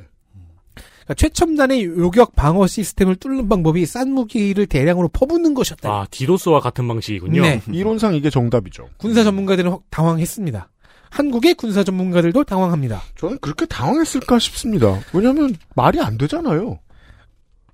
그러니까 1.12 1.14
최첨단의 1.14 1.84
요격 1.84 2.34
방어 2.34 2.66
시스템을 2.66 3.16
뚫는 3.16 3.48
방법이 3.48 3.84
싼 3.86 4.10
무기를 4.12 4.66
대량으로 4.66 5.08
퍼붓는 5.08 5.54
것이었다. 5.54 5.88
아, 5.90 6.06
디도스와 6.10 6.60
같은 6.60 6.86
방식이군요. 6.88 7.42
네. 7.42 7.60
이론상 7.72 8.14
이게 8.14 8.30
정답이죠. 8.30 8.88
군사 8.96 9.22
전문가들은 9.24 9.70
확- 9.70 9.82
당황했습니다. 9.90 10.68
한국의 11.10 11.54
군사 11.54 11.84
전문가들도 11.84 12.44
당황합니다. 12.44 13.02
저는 13.18 13.38
그렇게 13.40 13.66
당황했을까 13.66 14.38
싶습니다. 14.38 14.98
왜냐하면 15.12 15.54
말이 15.76 16.00
안 16.00 16.16
되잖아요. 16.16 16.78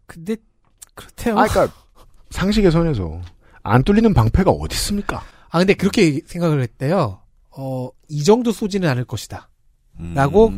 근데 0.06 0.36
그렇대요. 0.94 1.38
아, 1.38 1.46
그러니까 1.46 1.74
상식의 2.30 2.72
선에서 2.72 3.20
안 3.62 3.84
뚫리는 3.84 4.12
방패가 4.12 4.50
어디 4.50 4.74
있습니까? 4.74 5.22
아, 5.50 5.58
근데 5.58 5.74
그렇게 5.74 6.20
생각을 6.26 6.60
했대요. 6.62 7.20
어, 7.50 7.90
이 8.08 8.24
정도 8.24 8.50
쏘지는 8.52 8.88
않을 8.88 9.04
것이다. 9.04 9.48
라고, 10.14 10.52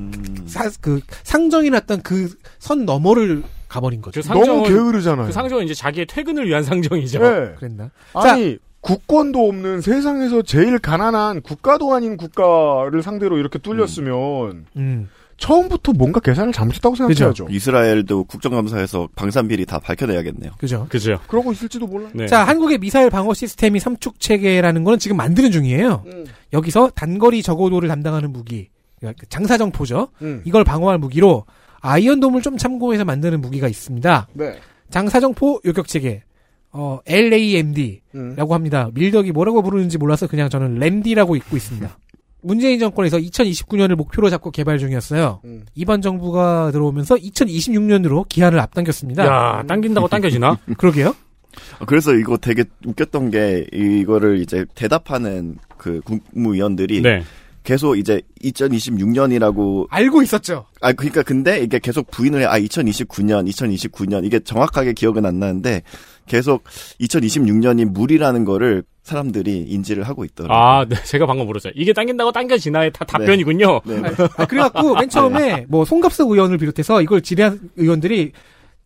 사- 0.47 0.70
그, 0.80 1.01
상정이 1.22 1.70
났던 1.70 2.03
그 2.03 2.28
선 2.59 2.84
너머를 2.84 3.43
가버린 3.68 4.03
거죠. 4.03 4.20
그 4.20 4.28
상정은- 4.28 4.66
게으르잖아요. 4.66 5.26
그 5.26 5.32
상정은 5.32 5.64
이제 5.64 5.74
자기의 5.74 6.07
퇴근을 6.07 6.47
위한 6.47 6.62
상정이죠. 6.62 7.18
네. 7.20 7.53
그랬나? 7.57 7.91
아니 8.14 8.59
국권도 8.82 9.47
없는 9.49 9.80
세상에서 9.80 10.43
제일 10.43 10.78
가난한 10.78 11.43
국가도 11.43 11.95
아닌 11.95 12.16
국가를 12.16 13.03
상대로 13.03 13.38
이렇게 13.38 13.59
뚫렸으면 13.59 14.66
음. 14.76 15.09
처음부터 15.36 15.93
뭔가 15.95 16.20
계산을 16.20 16.53
잘못했다고 16.53 16.97
생각해야죠. 16.97 17.47
이스라엘도 17.51 18.24
국정감사에서 18.24 19.09
방산비리 19.14 19.64
다 19.64 19.78
밝혀내야겠네요. 19.78 20.53
그죠. 20.59 20.86
그죠. 20.91 21.18
그러고 21.28 21.51
있을지도 21.53 21.86
몰라. 21.86 22.11
네. 22.12 22.26
자, 22.26 22.45
한국의 22.45 22.76
미사일 22.78 23.09
방어 23.09 23.32
시스템이 23.32 23.80
삼축 23.80 24.20
체계라는 24.20 24.84
거는 24.84 24.99
지금 24.99 25.16
만드는 25.16 25.51
중이에요. 25.51 26.03
음. 26.07 26.26
여기서 26.53 26.91
단거리 26.95 27.43
저고도를 27.43 27.88
담당하는 27.88 28.32
무기, 28.32 28.68
장사정포죠. 29.28 30.09
음. 30.22 30.42
이걸 30.44 30.64
방어할 30.64 30.98
무기로 30.98 31.44
아이언돔을 31.80 32.42
좀 32.42 32.57
참고해서 32.57 33.05
만드는 33.05 33.40
무기가 33.40 33.68
있습니다. 33.68 34.28
네. 34.34 34.59
장사정포 34.90 35.61
요격 35.64 35.88
체계, 35.88 36.22
어, 36.72 37.01
LAMD라고 37.07 38.03
음. 38.14 38.53
합니다. 38.53 38.90
밀덕이 38.94 39.32
뭐라고 39.32 39.62
부르는지 39.62 39.98
몰라서 39.98 40.26
그냥 40.26 40.48
저는 40.48 40.74
램디라고 40.78 41.36
읽고 41.36 41.57
있습니다. 41.57 41.88
문재인 42.42 42.78
정권에서 42.78 43.18
2029년을 43.18 43.96
목표로 43.96 44.30
잡고 44.30 44.51
개발 44.51 44.78
중이었어요. 44.78 45.40
음. 45.44 45.64
이번 45.74 46.01
정부가 46.01 46.70
들어오면서 46.72 47.16
2026년으로 47.16 48.26
기한을 48.28 48.59
앞당겼습니다. 48.61 49.26
야, 49.26 49.62
당긴다고 49.66 50.09
당겨지나? 50.09 50.59
그러게요. 50.78 51.14
어, 51.80 51.84
그래서 51.86 52.14
이거 52.14 52.36
되게 52.36 52.64
웃겼던 52.86 53.30
게 53.30 53.66
이거를 53.72 54.40
이제 54.40 54.64
대답하는 54.74 55.59
그 55.76 56.01
국무위원들이 56.05 57.03
네. 57.03 57.22
계속 57.70 57.96
이제 57.96 58.20
2026년이라고 58.42 59.86
알고 59.90 60.22
있었죠. 60.22 60.66
아 60.80 60.92
그러니까 60.92 61.22
근데 61.22 61.60
이게 61.60 61.78
계속 61.78 62.10
부인을 62.10 62.40
해. 62.40 62.44
아 62.44 62.58
2029년, 62.58 63.48
2029년 63.48 64.24
이게 64.24 64.40
정확하게 64.40 64.92
기억은 64.92 65.24
안 65.24 65.38
나는데 65.38 65.82
계속 66.26 66.64
2026년이 67.00 67.84
무리라는 67.84 68.44
거를 68.44 68.82
사람들이 69.04 69.66
인지를 69.68 70.02
하고 70.02 70.24
있더라고요. 70.24 70.58
아, 70.58 70.84
네. 70.84 70.96
제가 71.04 71.26
방금 71.26 71.46
물었죠. 71.46 71.70
이게 71.76 71.92
당긴다고 71.92 72.32
당겨지나의 72.32 72.90
다 72.92 73.04
답변이군요. 73.04 73.82
네. 73.84 74.00
네. 74.00 74.08
아, 74.36 74.46
그래갖고 74.46 74.96
맨 74.96 75.08
처음에 75.08 75.66
뭐 75.68 75.84
송갑석 75.84 76.28
의원을 76.28 76.58
비롯해서 76.58 77.00
이걸 77.02 77.22
질의한 77.22 77.70
의원들이 77.76 78.32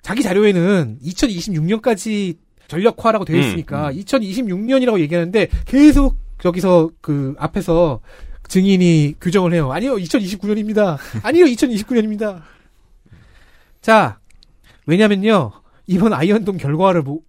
자기 0.02 0.22
자료에는 0.22 0.98
2026년까지 1.02 2.36
전력화라고 2.68 3.24
되어 3.24 3.36
음, 3.36 3.40
있으니까 3.40 3.90
2026년이라고 3.92 5.00
얘기하는데 5.00 5.48
계속 5.64 6.16
여기서 6.44 6.90
그 7.00 7.34
앞에서 7.38 8.00
증인이 8.48 9.16
규정을 9.20 9.52
해요. 9.52 9.72
아니요, 9.72 9.96
2029년입니다. 9.96 10.98
아니요, 11.22 11.44
2029년입니다. 11.46 12.42
자, 13.80 14.18
왜냐면요, 14.86 15.52
이번 15.86 16.12
아이언돔 16.12 16.56
결과를 16.58 17.02
보, 17.02 17.22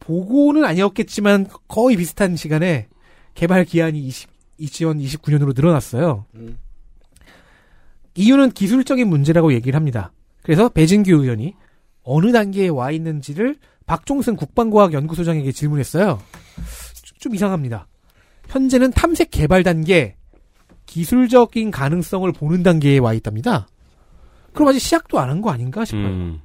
보고는 0.00 0.64
아니었겠지만 0.64 1.46
거의 1.68 1.96
비슷한 1.96 2.36
시간에 2.36 2.88
개발 3.34 3.64
기한이 3.64 3.98
20, 4.00 4.30
2029년으로 4.60 5.54
늘어났어요. 5.54 6.26
이유는 8.16 8.52
기술적인 8.52 9.08
문제라고 9.08 9.52
얘기를 9.52 9.76
합니다. 9.76 10.12
그래서 10.42 10.68
배진규 10.68 11.10
의원이 11.10 11.54
어느 12.02 12.32
단계에 12.32 12.68
와 12.68 12.90
있는지를 12.90 13.56
박종승 13.86 14.36
국방과학연구소장에게 14.36 15.52
질문했어요. 15.52 16.20
좀, 17.02 17.18
좀 17.18 17.34
이상합니다. 17.34 17.86
현재는 18.48 18.92
탐색 18.92 19.30
개발 19.30 19.62
단계, 19.62 20.16
기술적인 20.98 21.72
가능성을 21.72 22.30
보는 22.32 22.62
단계에 22.62 22.98
와 22.98 23.12
있답니다. 23.14 23.66
그럼 24.52 24.68
아직 24.68 24.78
시작도 24.78 25.18
안 25.18 25.28
한 25.28 25.42
거 25.42 25.50
아닌가 25.50 25.84
싶어요. 25.84 26.06
음. 26.06 26.40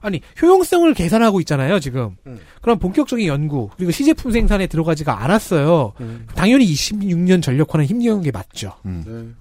아니 0.00 0.20
효용성을 0.40 0.94
계산하고 0.94 1.40
있잖아요 1.40 1.80
지금. 1.80 2.14
그럼 2.62 2.78
본격적인 2.78 3.26
연구 3.26 3.70
그리고 3.76 3.90
시제품 3.90 4.30
생산에 4.30 4.68
들어가지가 4.68 5.20
않았어요. 5.24 5.94
당연히 6.36 6.64
26년 6.66 7.42
전력화는 7.42 7.86
힘겨운 7.86 8.22
게 8.22 8.30
맞죠. 8.30 8.74
음. 8.86 9.34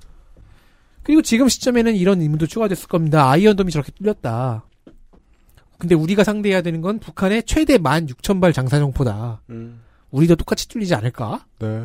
그리고 1.04 1.22
지금 1.22 1.48
시점에는 1.50 1.96
이런 1.96 2.20
의문도 2.22 2.48
추가됐을 2.48 2.88
겁니다. 2.88 3.30
아이언돔이 3.30 3.72
저렇게 3.72 3.92
뚫렸다. 3.92 4.66
근데 5.78 5.94
우리가 5.94 6.24
상대해야 6.24 6.62
되는 6.64 6.82
건 6.82 6.98
북한의 6.98 7.44
최대 7.44 7.78
16,000발 7.78 8.54
장사정포다. 8.54 9.42
우리도 10.10 10.36
똑같이 10.38 10.68
뚫리지 10.70 10.96
않을까? 10.96 11.46
네. 11.60 11.84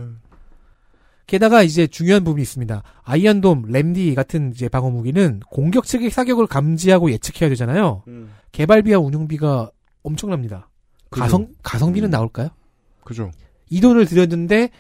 게다가 1.29 1.62
이제 1.62 1.87
중요한 1.87 2.24
부분이 2.24 2.43
있습니다. 2.43 2.83
아이언돔, 3.05 3.66
램디 3.68 4.14
같은 4.14 4.51
이제 4.55 4.68
방어 4.68 4.89
무기는 4.91 5.41
공격 5.51 5.85
측의 5.85 6.11
사격을 6.11 6.47
감지하고 6.47 7.11
예측해야 7.12 7.51
되잖아요. 7.51 8.03
개발비와 8.53 8.99
운용비가 8.99 9.70
엄청납니다. 10.03 10.70
그죠. 11.11 11.22
가성 11.22 11.49
가성비는 11.62 12.09
나올까요? 12.11 12.49
그죠. 13.05 13.31
이 13.68 13.81
돈을 13.83 14.07
들였는데 14.07 14.70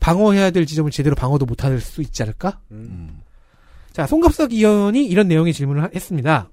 방어해야 0.00 0.50
될 0.50 0.66
지점을 0.66 0.90
제대로 0.90 1.14
방어도 1.14 1.46
못할 1.46 1.78
수 1.80 2.02
있지 2.02 2.22
않을까? 2.24 2.58
자, 3.92 4.06
송갑석 4.08 4.52
의원이 4.52 5.06
이런 5.06 5.28
내용의 5.28 5.52
질문을 5.52 5.84
하- 5.84 5.90
했습니다. 5.94 6.50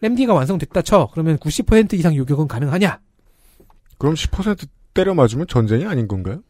램디가 0.00 0.32
완성됐다 0.32 0.80
쳐. 0.82 1.10
그러면 1.12 1.36
90% 1.38 1.92
이상 1.94 2.16
요격은 2.16 2.48
가능하냐? 2.48 3.00
그럼 3.98 4.14
10% 4.14 4.66
때려 4.94 5.14
맞으면 5.14 5.46
전쟁이 5.48 5.84
아닌 5.84 6.08
건가요? 6.08 6.40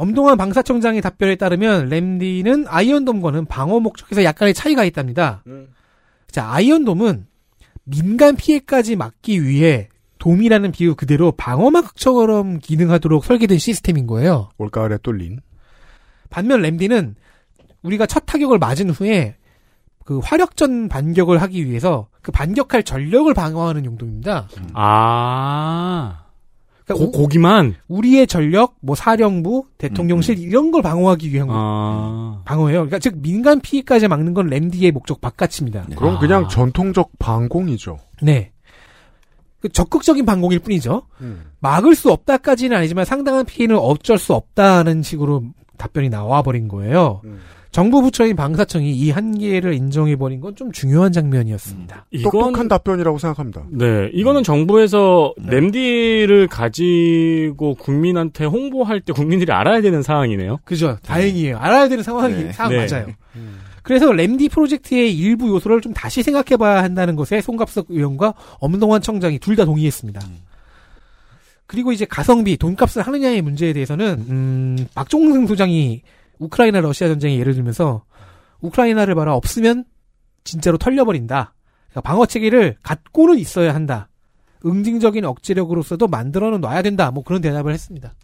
엄동환 0.00 0.38
방사청장의 0.38 1.02
답변에 1.02 1.36
따르면 1.36 1.90
램디는 1.90 2.64
아이언돔과는 2.66 3.44
방어 3.44 3.80
목적에서 3.80 4.24
약간의 4.24 4.54
차이가 4.54 4.82
있답니다. 4.84 5.44
자, 6.30 6.50
아이언돔은 6.50 7.26
민간 7.84 8.34
피해까지 8.34 8.96
막기 8.96 9.44
위해 9.44 9.90
돔이라는 10.18 10.72
비유 10.72 10.94
그대로 10.94 11.32
방어막처럼 11.32 12.60
기능하도록 12.60 13.26
설계된 13.26 13.58
시스템인 13.58 14.06
거예요. 14.06 14.48
올가을에 14.56 14.96
뚫린. 15.02 15.40
반면 16.30 16.62
램디는 16.62 17.14
우리가 17.82 18.06
첫 18.06 18.20
타격을 18.24 18.58
맞은 18.58 18.88
후에 18.88 19.36
그 20.06 20.18
화력전 20.18 20.88
반격을 20.88 21.42
하기 21.42 21.66
위해서 21.66 22.08
그 22.22 22.32
반격할 22.32 22.84
전력을 22.84 23.32
방어하는 23.34 23.84
용도입니다. 23.84 24.48
아. 24.72 26.24
그러니까 26.94 27.06
고, 27.06 27.10
고기만? 27.12 27.76
우리의 27.88 28.26
전력, 28.26 28.74
뭐 28.80 28.94
사령부, 28.94 29.66
대통령실 29.78 30.38
이런 30.38 30.70
걸 30.70 30.82
방어하기 30.82 31.32
위한 31.32 31.48
거. 31.48 31.54
아. 31.56 32.42
방어예요. 32.44 32.80
그러니까 32.80 32.98
즉 32.98 33.18
민간 33.18 33.60
피해까지 33.60 34.08
막는 34.08 34.34
건 34.34 34.48
램디의 34.48 34.92
목적 34.92 35.20
바깥입니다. 35.20 35.86
그럼 35.96 36.18
그냥 36.18 36.48
전통적 36.48 37.10
방공이죠. 37.18 37.98
네. 38.22 38.52
그 39.60 39.68
적극적인 39.68 40.24
방공일 40.24 40.58
뿐이죠. 40.60 41.02
음. 41.20 41.50
막을 41.60 41.94
수 41.94 42.10
없다까지는 42.10 42.76
아니지만 42.76 43.04
상당한 43.04 43.44
피해는 43.44 43.76
어쩔 43.76 44.18
수 44.18 44.32
없다는 44.32 45.02
식으로 45.02 45.44
답변이 45.80 46.08
나와 46.10 46.42
버린 46.42 46.68
거예요. 46.68 47.22
정부 47.72 48.02
부처인 48.02 48.34
방사청이 48.34 48.90
이 48.92 49.10
한계를 49.12 49.74
인정해 49.74 50.16
버린 50.16 50.40
건 50.40 50.54
좀 50.56 50.72
중요한 50.72 51.12
장면이었습니다. 51.12 52.06
똑똑한 52.24 52.66
답변이라고 52.68 53.18
생각합니다. 53.18 53.62
네, 53.70 54.10
이거는 54.12 54.42
정부에서 54.42 55.32
램디를 55.38 56.48
가지고 56.48 57.76
국민한테 57.76 58.44
홍보할 58.44 59.00
때 59.00 59.12
국민들이 59.12 59.52
알아야 59.52 59.80
되는 59.80 60.02
사항이네요. 60.02 60.58
그죠. 60.64 60.98
다행이에요. 61.04 61.58
알아야 61.58 61.88
되는 61.88 62.02
상황이 62.02 62.34
네. 62.34 62.52
상황 62.52 62.72
네. 62.72 62.86
맞아요. 62.90 63.06
그래서 63.82 64.12
램디 64.12 64.48
프로젝트의 64.48 65.16
일부 65.16 65.48
요소를 65.48 65.80
좀 65.80 65.94
다시 65.94 66.22
생각해봐야 66.22 66.82
한다는 66.82 67.16
것에 67.16 67.40
송갑석 67.40 67.86
의원과 67.88 68.34
엄동환 68.58 69.00
청장이 69.00 69.38
둘 69.38 69.56
다 69.56 69.64
동의했습니다. 69.64 70.20
그리고 71.70 71.92
이제 71.92 72.04
가성비, 72.04 72.56
돈값을 72.56 73.02
하느냐의 73.02 73.42
문제에 73.42 73.72
대해서는 73.72 74.26
음, 74.28 74.88
박종승 74.92 75.46
소장이 75.46 76.02
우크라이나 76.40 76.80
러시아 76.80 77.06
전쟁의 77.06 77.38
예를 77.38 77.54
들면서 77.54 78.02
우크라이나를 78.60 79.14
봐라 79.14 79.36
없으면 79.36 79.84
진짜로 80.42 80.78
털려버린다. 80.78 81.54
그러니까 81.90 82.00
방어 82.00 82.26
체계를 82.26 82.74
갖고는 82.82 83.38
있어야 83.38 83.72
한다. 83.72 84.08
응징적인 84.66 85.24
억제력으로서도 85.24 86.08
만들어는 86.08 86.60
놔야 86.60 86.82
된다. 86.82 87.12
뭐 87.12 87.22
그런 87.22 87.40
대답을 87.40 87.72
했습니다. 87.72 88.14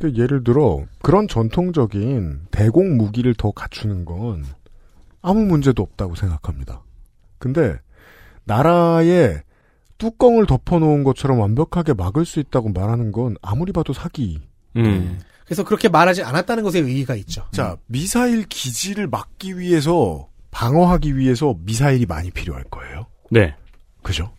그 0.00 0.12
예를 0.16 0.42
들어 0.42 0.84
그런 1.00 1.28
전통적인 1.28 2.48
대공 2.50 2.96
무기를 2.96 3.34
더 3.34 3.52
갖추는 3.52 4.04
건 4.04 4.44
아무 5.22 5.44
문제도 5.46 5.80
없다고 5.80 6.16
생각합니다. 6.16 6.82
근데 7.38 7.76
나라에 8.42 9.42
뚜껑을 9.98 10.46
덮어놓은 10.46 11.04
것처럼 11.04 11.38
완벽하게 11.40 11.94
막을 11.94 12.24
수 12.24 12.40
있다고 12.40 12.70
말하는 12.70 13.12
건 13.12 13.36
아무리 13.42 13.72
봐도 13.72 13.92
사기. 13.92 14.40
음. 14.76 15.18
그래서 15.44 15.64
그렇게 15.64 15.88
말하지 15.88 16.22
않았다는 16.22 16.62
것에 16.64 16.80
의의가 16.80 17.14
있죠. 17.16 17.44
자, 17.52 17.76
미사일 17.86 18.44
기지를 18.48 19.06
막기 19.06 19.58
위해서 19.58 20.28
방어하기 20.50 21.16
위해서 21.16 21.54
미사일이 21.60 22.04
많이 22.06 22.30
필요할 22.30 22.64
거예요. 22.64 23.06
네. 23.30 23.54
그죠? 24.02 24.32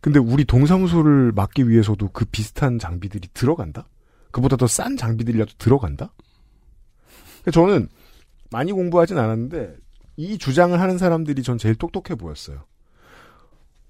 근데 0.00 0.18
우리 0.18 0.44
동사무소를 0.44 1.32
막기 1.32 1.68
위해서도 1.68 2.08
그 2.12 2.24
비슷한 2.24 2.78
장비들이 2.78 3.28
들어간다? 3.34 3.88
그보다 4.30 4.56
더 4.56 4.66
싼 4.66 4.96
장비들이라도 4.96 5.52
들어간다? 5.58 6.12
저는 7.52 7.88
많이 8.50 8.72
공부하진 8.72 9.18
않았는데 9.18 9.76
이 10.16 10.38
주장을 10.38 10.78
하는 10.78 10.98
사람들이 10.98 11.42
전 11.42 11.58
제일 11.58 11.74
똑똑해 11.74 12.16
보였어요. 12.16 12.64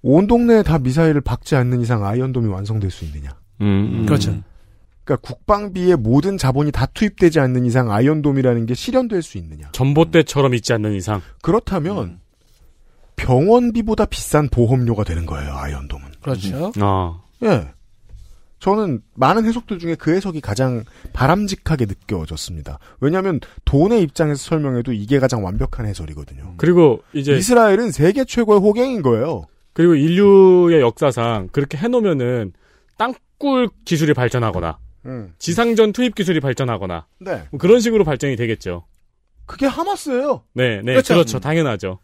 온 0.03 0.27
동네에 0.27 0.63
다 0.63 0.77
미사일을 0.77 1.21
박지 1.21 1.55
않는 1.55 1.81
이상 1.81 2.05
아이언돔이 2.05 2.47
완성될 2.47 2.91
수 2.91 3.05
있느냐? 3.05 3.31
음. 3.61 4.05
그렇죠. 4.05 4.37
그러니까 5.03 5.27
국방비의 5.27 5.95
모든 5.95 6.37
자본이 6.37 6.71
다 6.71 6.85
투입되지 6.85 7.39
않는 7.39 7.65
이상 7.65 7.91
아이언돔이라는 7.91 8.65
게 8.65 8.73
실현될 8.73 9.21
수 9.21 9.37
있느냐? 9.37 9.69
전봇대처럼 9.71 10.53
있지 10.55 10.73
않는 10.73 10.93
이상. 10.93 11.21
그렇다면 11.41 12.19
병원비보다 13.15 14.05
비싼 14.05 14.49
보험료가 14.49 15.05
되는 15.05 15.25
거예요. 15.25 15.53
아이언돔은. 15.53 16.05
그렇죠. 16.21 16.71
아. 16.81 17.21
예. 17.43 17.69
저는 18.59 19.01
많은 19.15 19.45
해석들 19.45 19.77
중에 19.79 19.95
그 19.95 20.13
해석이 20.15 20.39
가장 20.39 20.83
바람직하게 21.11 21.85
느껴졌습니다. 21.85 22.79
왜냐하면 23.01 23.41
돈의 23.65 24.01
입장에서 24.01 24.41
설명해도 24.41 24.93
이게 24.93 25.19
가장 25.19 25.43
완벽한 25.43 25.85
해설이거든요. 25.85 26.53
그리고 26.57 27.03
이제 27.11 27.35
이스라엘은 27.35 27.91
세계 27.91 28.23
최고의 28.23 28.61
호갱인 28.61 29.01
거예요. 29.01 29.47
그리고 29.73 29.95
인류의 29.95 30.81
역사상 30.81 31.49
그렇게 31.51 31.77
해놓으면은 31.77 32.53
땅굴 32.97 33.69
기술이 33.85 34.13
발전하거나 34.13 34.77
음. 35.05 35.33
지상전 35.39 35.91
투입 35.91 36.15
기술이 36.15 36.39
발전하거나 36.39 37.07
네. 37.19 37.43
뭐 37.51 37.59
그런 37.59 37.79
식으로 37.79 38.03
발전이 38.03 38.35
되겠죠. 38.35 38.85
그게 39.45 39.65
하마스예요. 39.65 40.43
네, 40.53 40.77
네, 40.77 40.93
그렇죠. 40.93 41.15
그렇죠. 41.15 41.39
당연하죠. 41.39 41.99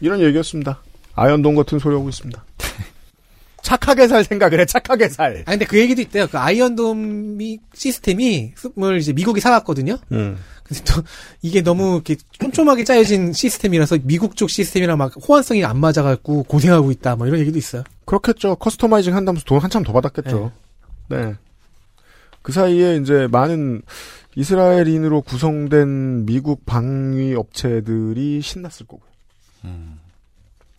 이런 0.00 0.20
얘기였습니다. 0.20 0.82
아이언돔 1.14 1.54
같은 1.54 1.78
소리 1.78 1.94
하고 1.94 2.08
있습니다. 2.08 2.44
착하게 3.62 4.08
살 4.08 4.24
생각을 4.24 4.60
해. 4.60 4.66
착하게 4.66 5.08
살. 5.08 5.42
아 5.46 5.52
근데 5.52 5.64
그 5.64 5.78
얘기도 5.78 6.02
있대요. 6.02 6.26
그 6.26 6.38
아이언돔이 6.38 7.60
시스템이 7.72 8.52
을 8.82 8.98
이제 8.98 9.12
미국이 9.12 9.40
사왔거든요. 9.40 9.98
음. 10.12 10.38
근데 10.64 10.82
또 10.84 11.02
이게 11.42 11.62
너무 11.62 11.94
이렇게 11.94 12.16
촘촘하게 12.32 12.84
짜여진 12.84 13.32
시스템이라서 13.32 13.98
미국 14.02 14.34
쪽 14.34 14.50
시스템이랑 14.50 14.96
막 14.98 15.12
호환성이 15.16 15.64
안 15.64 15.78
맞아갖고 15.78 16.44
고생하고 16.44 16.90
있다. 16.90 17.16
뭐 17.16 17.26
이런 17.26 17.38
얘기도 17.40 17.58
있어요. 17.58 17.84
그렇겠죠. 18.06 18.56
customizing 18.56 19.14
한다면서 19.14 19.44
돈 19.44 19.58
한참 19.58 19.82
더 19.82 19.92
받았겠죠. 19.92 20.52
네. 21.08 21.34
그 22.42 22.52
사이에 22.52 22.96
이제 22.96 23.28
많은 23.30 23.82
이스라엘인으로 24.36 25.20
구성된 25.22 26.26
미국 26.26 26.66
방위 26.66 27.34
업체들이 27.34 28.40
신났을 28.40 28.86
거고요. 28.86 29.08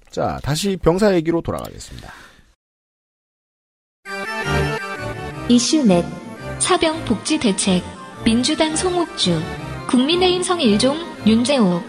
자, 0.10 0.40
다시 0.44 0.78
병사 0.78 1.14
얘기로 1.16 1.42
돌아가겠습니다. 1.42 2.12
이슈넷 5.50 6.04
사병 6.60 7.06
복지 7.06 7.40
대책 7.40 7.84
민주당 8.24 8.76
송옥주 8.76 9.40
국민의힘 9.88 10.44
성일종 10.44 10.98
윤재호 11.26 11.82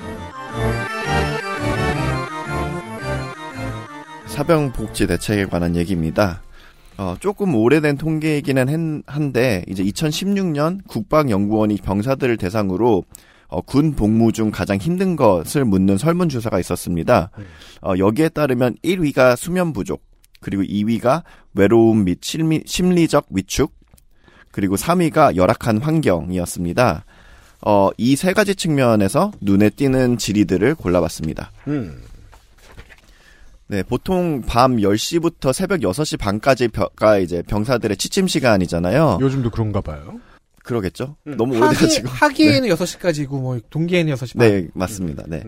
사병 4.26 4.72
복지 4.72 5.06
대책에 5.06 5.46
관한 5.46 5.74
얘기입니다. 5.76 6.42
어, 6.98 7.14
조금 7.20 7.54
오래된 7.54 7.96
통계이기는 7.96 8.68
한- 8.68 9.02
한데 9.06 9.64
이제 9.68 9.82
2016년 9.82 10.86
국방연구원이 10.88 11.76
병사들을 11.76 12.36
대상으로 12.36 13.04
어, 13.48 13.60
군 13.62 13.94
복무 13.94 14.32
중 14.32 14.50
가장 14.50 14.76
힘든 14.78 15.14
것을 15.14 15.64
묻는 15.64 15.96
설문조사가 15.98 16.58
있었습니다. 16.60 17.30
어, 17.82 17.92
여기에 17.98 18.30
따르면 18.30 18.74
1위가 18.84 19.36
수면 19.36 19.72
부족, 19.72 20.02
그리고 20.40 20.62
2위가 20.64 21.22
외로움 21.54 22.04
및 22.04 22.18
심리, 22.22 22.62
심리적 22.66 23.26
위축, 23.30 23.72
그리고 24.50 24.74
3위가 24.76 25.36
열악한 25.36 25.78
환경이었습니다. 25.78 27.04
어, 27.62 27.90
이 27.96 28.14
세 28.16 28.32
가지 28.32 28.54
측면에서 28.54 29.32
눈에 29.40 29.70
띄는 29.70 30.18
질의들을 30.18 30.74
골라봤습니다. 30.76 31.50
음. 31.68 32.02
네, 33.68 33.82
보통 33.82 34.42
밤 34.42 34.76
10시부터 34.76 35.52
새벽 35.52 35.80
6시 35.80 36.18
반까지가 36.18 37.18
이제 37.18 37.42
병사들의 37.42 37.96
취침 37.96 38.28
시간이잖아요. 38.28 39.18
요즘도 39.20 39.50
그런가 39.50 39.80
봐요. 39.80 40.20
그러겠죠? 40.62 41.16
음. 41.26 41.36
너무 41.36 41.54
하기, 41.56 41.64
오래돼가지고. 41.64 42.08
하기 42.08 42.48
에는 42.48 42.68
6시까지고 42.68 43.40
뭐 43.40 43.58
동기에는 43.70 44.14
6시 44.14 44.38
반. 44.38 44.48
네, 44.48 44.68
맞습니다. 44.74 45.24
네. 45.26 45.38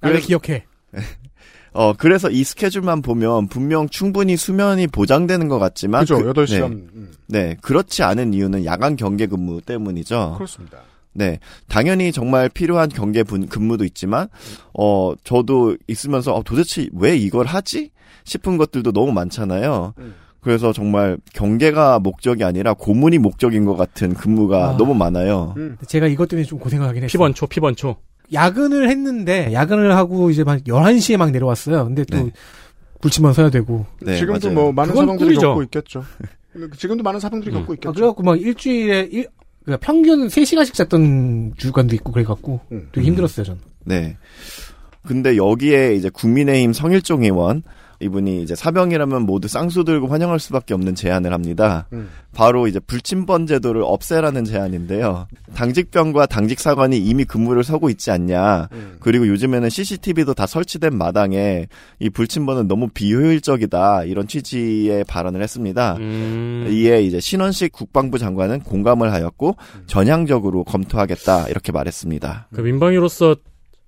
나를 0.00 0.20
그래서- 0.20 0.26
기억해. 0.26 0.64
어, 1.72 1.92
그래서 1.96 2.28
이 2.30 2.42
스케줄만 2.42 3.02
보면 3.02 3.46
분명 3.46 3.88
충분히 3.88 4.36
수면이 4.36 4.88
보장되는 4.88 5.46
것 5.46 5.60
같지만. 5.60 6.00
그죠, 6.00 6.16
그- 6.18 6.32
8시간. 6.32 6.70
네, 6.70 6.76
음. 6.94 7.12
네, 7.28 7.56
그렇지 7.62 8.02
않은 8.02 8.34
이유는 8.34 8.64
야간 8.64 8.96
경계 8.96 9.26
근무 9.26 9.60
때문이죠. 9.60 10.34
그렇습니다. 10.36 10.78
네, 11.12 11.38
당연히 11.68 12.12
정말 12.12 12.48
필요한 12.48 12.88
경계 12.88 13.22
분, 13.22 13.48
근무도 13.48 13.84
있지만, 13.84 14.28
어, 14.72 15.12
저도 15.24 15.76
있으면서, 15.88 16.34
어, 16.34 16.42
도대체 16.42 16.88
왜 16.92 17.16
이걸 17.16 17.46
하지? 17.46 17.90
싶은 18.24 18.56
것들도 18.58 18.92
너무 18.92 19.12
많잖아요. 19.12 19.94
음. 19.98 20.14
그래서 20.40 20.72
정말 20.72 21.18
경계가 21.34 21.98
목적이 21.98 22.44
아니라 22.44 22.74
고문이 22.74 23.18
목적인 23.18 23.64
것 23.66 23.76
같은 23.76 24.14
근무가 24.14 24.70
아. 24.70 24.76
너무 24.76 24.94
많아요. 24.94 25.54
음. 25.56 25.76
제가 25.86 26.06
이것 26.06 26.28
때문에 26.28 26.46
좀 26.46 26.58
고생하긴 26.58 27.02
했어요. 27.02 27.08
피번초, 27.10 27.46
피번초. 27.46 27.96
야근을 28.32 28.88
했는데 28.88 29.52
야근을 29.52 29.94
하고 29.96 30.30
이제 30.30 30.44
막 30.44 30.60
11시에 30.60 31.16
막 31.16 31.30
내려왔어요. 31.30 31.84
근데 31.84 32.04
또 32.04 32.16
네. 32.16 32.30
불침만 33.00 33.32
서야 33.32 33.50
되고. 33.50 33.86
네, 34.00 34.16
지금도 34.16 34.48
맞아요. 34.48 34.54
뭐 34.54 34.72
많은 34.72 35.16
꿀이죠. 35.16 35.40
겪고 35.40 35.62
있겠죠. 35.64 36.04
지금도 36.76 37.02
많은 37.02 37.20
사병들이 37.20 37.54
음. 37.54 37.60
겪고 37.60 37.72
아, 37.72 37.74
있겠죠. 37.74 37.92
그래갖고 37.92 38.22
막 38.22 38.40
일주일에 38.40 39.08
일, 39.10 39.28
그러니까 39.64 39.84
평균 39.84 40.28
3시간씩 40.28 40.74
잤던 40.74 41.54
주간도 41.56 41.94
있고 41.96 42.12
그래갖고 42.12 42.60
음. 42.72 42.88
되게 42.92 43.06
힘들었어요, 43.06 43.44
전. 43.44 43.58
네. 43.84 44.16
근데 45.06 45.36
여기에 45.36 45.94
이제 45.94 46.10
국민의힘 46.10 46.72
성일종 46.72 47.24
의원 47.24 47.62
이분이 48.00 48.42
이제 48.42 48.54
사병이라면 48.54 49.22
모두 49.22 49.46
쌍수 49.46 49.84
들고 49.84 50.08
환영할 50.08 50.40
수밖에 50.40 50.72
없는 50.74 50.94
제안을 50.94 51.32
합니다. 51.32 51.86
음. 51.92 52.08
바로 52.32 52.66
이제 52.66 52.80
불침번 52.80 53.46
제도를 53.46 53.82
없애라는 53.84 54.44
제안인데요. 54.44 55.26
당직병과 55.54 56.26
당직사관이 56.26 56.98
이미 56.98 57.24
근무를 57.24 57.62
서고 57.62 57.90
있지 57.90 58.10
않냐. 58.10 58.68
음. 58.72 58.96
그리고 59.00 59.28
요즘에는 59.28 59.68
CCTV도 59.68 60.34
다 60.34 60.46
설치된 60.46 60.96
마당에 60.96 61.66
이 61.98 62.08
불침번은 62.08 62.68
너무 62.68 62.88
비효율적이다. 62.88 64.04
이런 64.04 64.26
취지의 64.26 65.04
발언을 65.04 65.42
했습니다. 65.42 65.96
음. 65.98 66.66
이에 66.70 67.02
이제 67.02 67.20
신원식 67.20 67.72
국방부 67.72 68.18
장관은 68.18 68.60
공감을 68.60 69.12
하였고 69.12 69.56
전향적으로 69.86 70.64
검토하겠다 70.64 71.48
이렇게 71.48 71.72
말했습니다. 71.72 72.48
그 72.54 72.60
민방위로서 72.62 73.36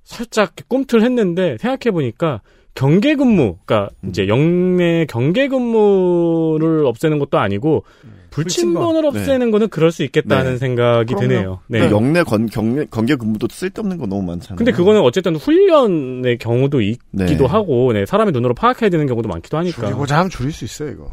살짝 0.04 0.54
꿈틀 0.68 1.02
했는데 1.02 1.56
생각해 1.58 1.92
보니까 1.92 2.42
경계 2.74 3.14
근무, 3.16 3.56
그러니까 3.64 3.90
음. 4.00 4.08
이제 4.08 4.28
영내 4.28 5.06
경계 5.06 5.48
근무를 5.48 6.86
없애는 6.86 7.18
것도 7.18 7.38
아니고 7.38 7.84
불침번을 8.30 9.02
불침번. 9.02 9.04
없애는 9.04 9.50
거는 9.50 9.68
그럴 9.68 9.92
수 9.92 10.02
있겠다는 10.04 10.52
네. 10.52 10.56
생각이 10.56 11.12
그럼요. 11.12 11.28
드네요. 11.28 11.60
네. 11.68 11.80
그 11.80 11.90
영내 11.90 12.22
건, 12.22 12.46
경계, 12.46 12.86
경계 12.90 13.14
근무도 13.14 13.46
쓸데없는 13.50 13.98
거 13.98 14.06
너무 14.06 14.22
많잖아요. 14.22 14.56
근데 14.56 14.72
그거는 14.72 15.02
어쨌든 15.02 15.36
훈련의 15.36 16.38
경우도 16.38 16.80
있기도 16.80 17.10
네. 17.10 17.44
하고, 17.44 17.92
네, 17.92 18.06
사람의 18.06 18.32
눈으로 18.32 18.54
파악해야 18.54 18.88
되는 18.88 19.06
경우도 19.06 19.28
많기도 19.28 19.58
하니까. 19.58 19.82
줄이고자 19.82 20.16
하면 20.16 20.30
줄일 20.30 20.50
수 20.52 20.64
있어요, 20.64 20.90
이거. 20.90 21.12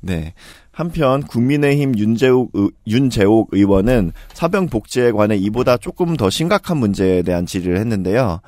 네. 0.00 0.34
한편 0.70 1.22
국민의힘 1.22 1.98
윤재욱, 1.98 2.50
의, 2.54 2.70
윤재옥 2.86 3.48
의원은 3.52 4.12
사병 4.32 4.68
복지에 4.68 5.12
관해 5.12 5.36
이보다 5.36 5.76
조금 5.76 6.16
더 6.16 6.30
심각한 6.30 6.76
문제에 6.78 7.22
대한 7.22 7.46
질의를 7.46 7.78
했는데요. 7.78 8.40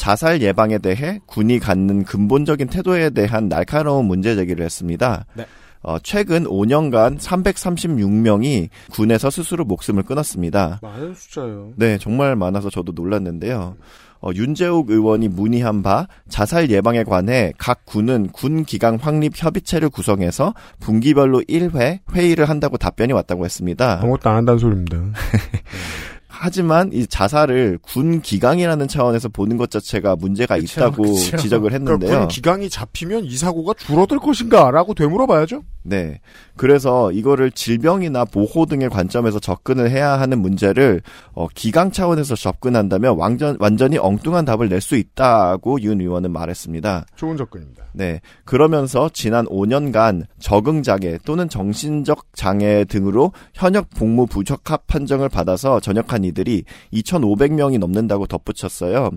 자살 0.00 0.40
예방에 0.40 0.78
대해 0.78 1.20
군이 1.26 1.58
갖는 1.58 2.04
근본적인 2.04 2.68
태도에 2.68 3.10
대한 3.10 3.50
날카로운 3.50 4.06
문제 4.06 4.34
제기를 4.34 4.64
했습니다. 4.64 5.26
네. 5.34 5.44
어, 5.82 5.98
최근 5.98 6.44
5년간 6.44 7.18
336명이 7.18 8.70
군에서 8.92 9.28
스스로 9.28 9.66
목숨을 9.66 10.04
끊었습니다. 10.04 10.78
많은 10.80 11.12
숫자예요. 11.12 11.72
네, 11.76 11.98
정말 11.98 12.34
많아서 12.34 12.70
저도 12.70 12.92
놀랐는데요. 12.92 13.76
어, 14.22 14.30
윤재욱 14.34 14.90
의원이 14.90 15.28
문의한 15.28 15.82
바 15.82 16.08
자살 16.30 16.70
예방에 16.70 17.04
관해 17.04 17.52
각 17.58 17.84
군은 17.84 18.28
군 18.28 18.64
기강 18.64 18.96
확립 19.02 19.34
협의체를 19.36 19.90
구성해서 19.90 20.54
분기별로 20.78 21.42
1회 21.42 22.00
회의를 22.14 22.48
한다고 22.48 22.78
답변이 22.78 23.12
왔다고 23.12 23.44
했습니다. 23.44 24.00
아무것도 24.00 24.30
안 24.30 24.36
한다는 24.36 24.58
소리입니다. 24.58 24.96
하지만 26.42 26.90
이 26.94 27.06
자살을 27.06 27.78
군 27.82 28.22
기강이라는 28.22 28.88
차원에서 28.88 29.28
보는 29.28 29.58
것 29.58 29.70
자체가 29.70 30.16
문제가 30.16 30.56
그쵸, 30.56 30.80
있다고 30.80 31.02
그쵸. 31.02 31.36
지적을 31.36 31.68
그러니까 31.68 31.92
했는데요. 31.92 32.18
군 32.20 32.28
기강이 32.28 32.70
잡히면 32.70 33.26
이 33.26 33.36
사고가 33.36 33.74
줄어들 33.74 34.18
것인가라고 34.18 34.94
되물어봐야죠. 34.94 35.62
네. 35.82 36.20
그래서 36.56 37.12
이거를 37.12 37.50
질병이나 37.50 38.24
보호 38.24 38.66
등의 38.66 38.88
관점에서 38.88 39.38
접근을 39.38 39.90
해야 39.90 40.18
하는 40.18 40.40
문제를 40.40 41.02
어, 41.32 41.46
기강 41.54 41.90
차원에서 41.90 42.36
접근한다면 42.36 43.16
완전 43.16 43.56
완전히 43.60 43.98
엉뚱한 43.98 44.44
답을 44.46 44.68
낼 44.68 44.80
수 44.80 44.96
있다고 44.96 45.82
윤 45.82 46.00
의원은 46.00 46.32
말했습니다. 46.32 47.04
좋은 47.14 47.36
접근입니다. 47.36 47.84
네. 47.92 48.22
그러면서 48.46 49.10
지난 49.12 49.44
5년간 49.44 50.24
적응 50.38 50.82
장애 50.82 51.18
또는 51.26 51.50
정신적 51.50 52.28
장애 52.32 52.84
등으로 52.86 53.32
현역 53.52 53.90
복무 53.90 54.26
부적합 54.26 54.86
판정을 54.86 55.28
받아서 55.28 55.80
전역한 55.80 56.24
이들이 56.30 56.64
2,500명이 56.92 57.78
넘는다고 57.78 58.26
덧붙였어요. 58.26 59.10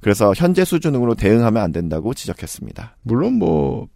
그래서 0.00 0.32
현재 0.36 0.64
수준으로 0.64 1.14
대응하면 1.14 1.62
안 1.62 1.72
된다고 1.72 2.14
지적했습니다. 2.14 2.96
물론 3.02 3.34
뭐 3.34 3.88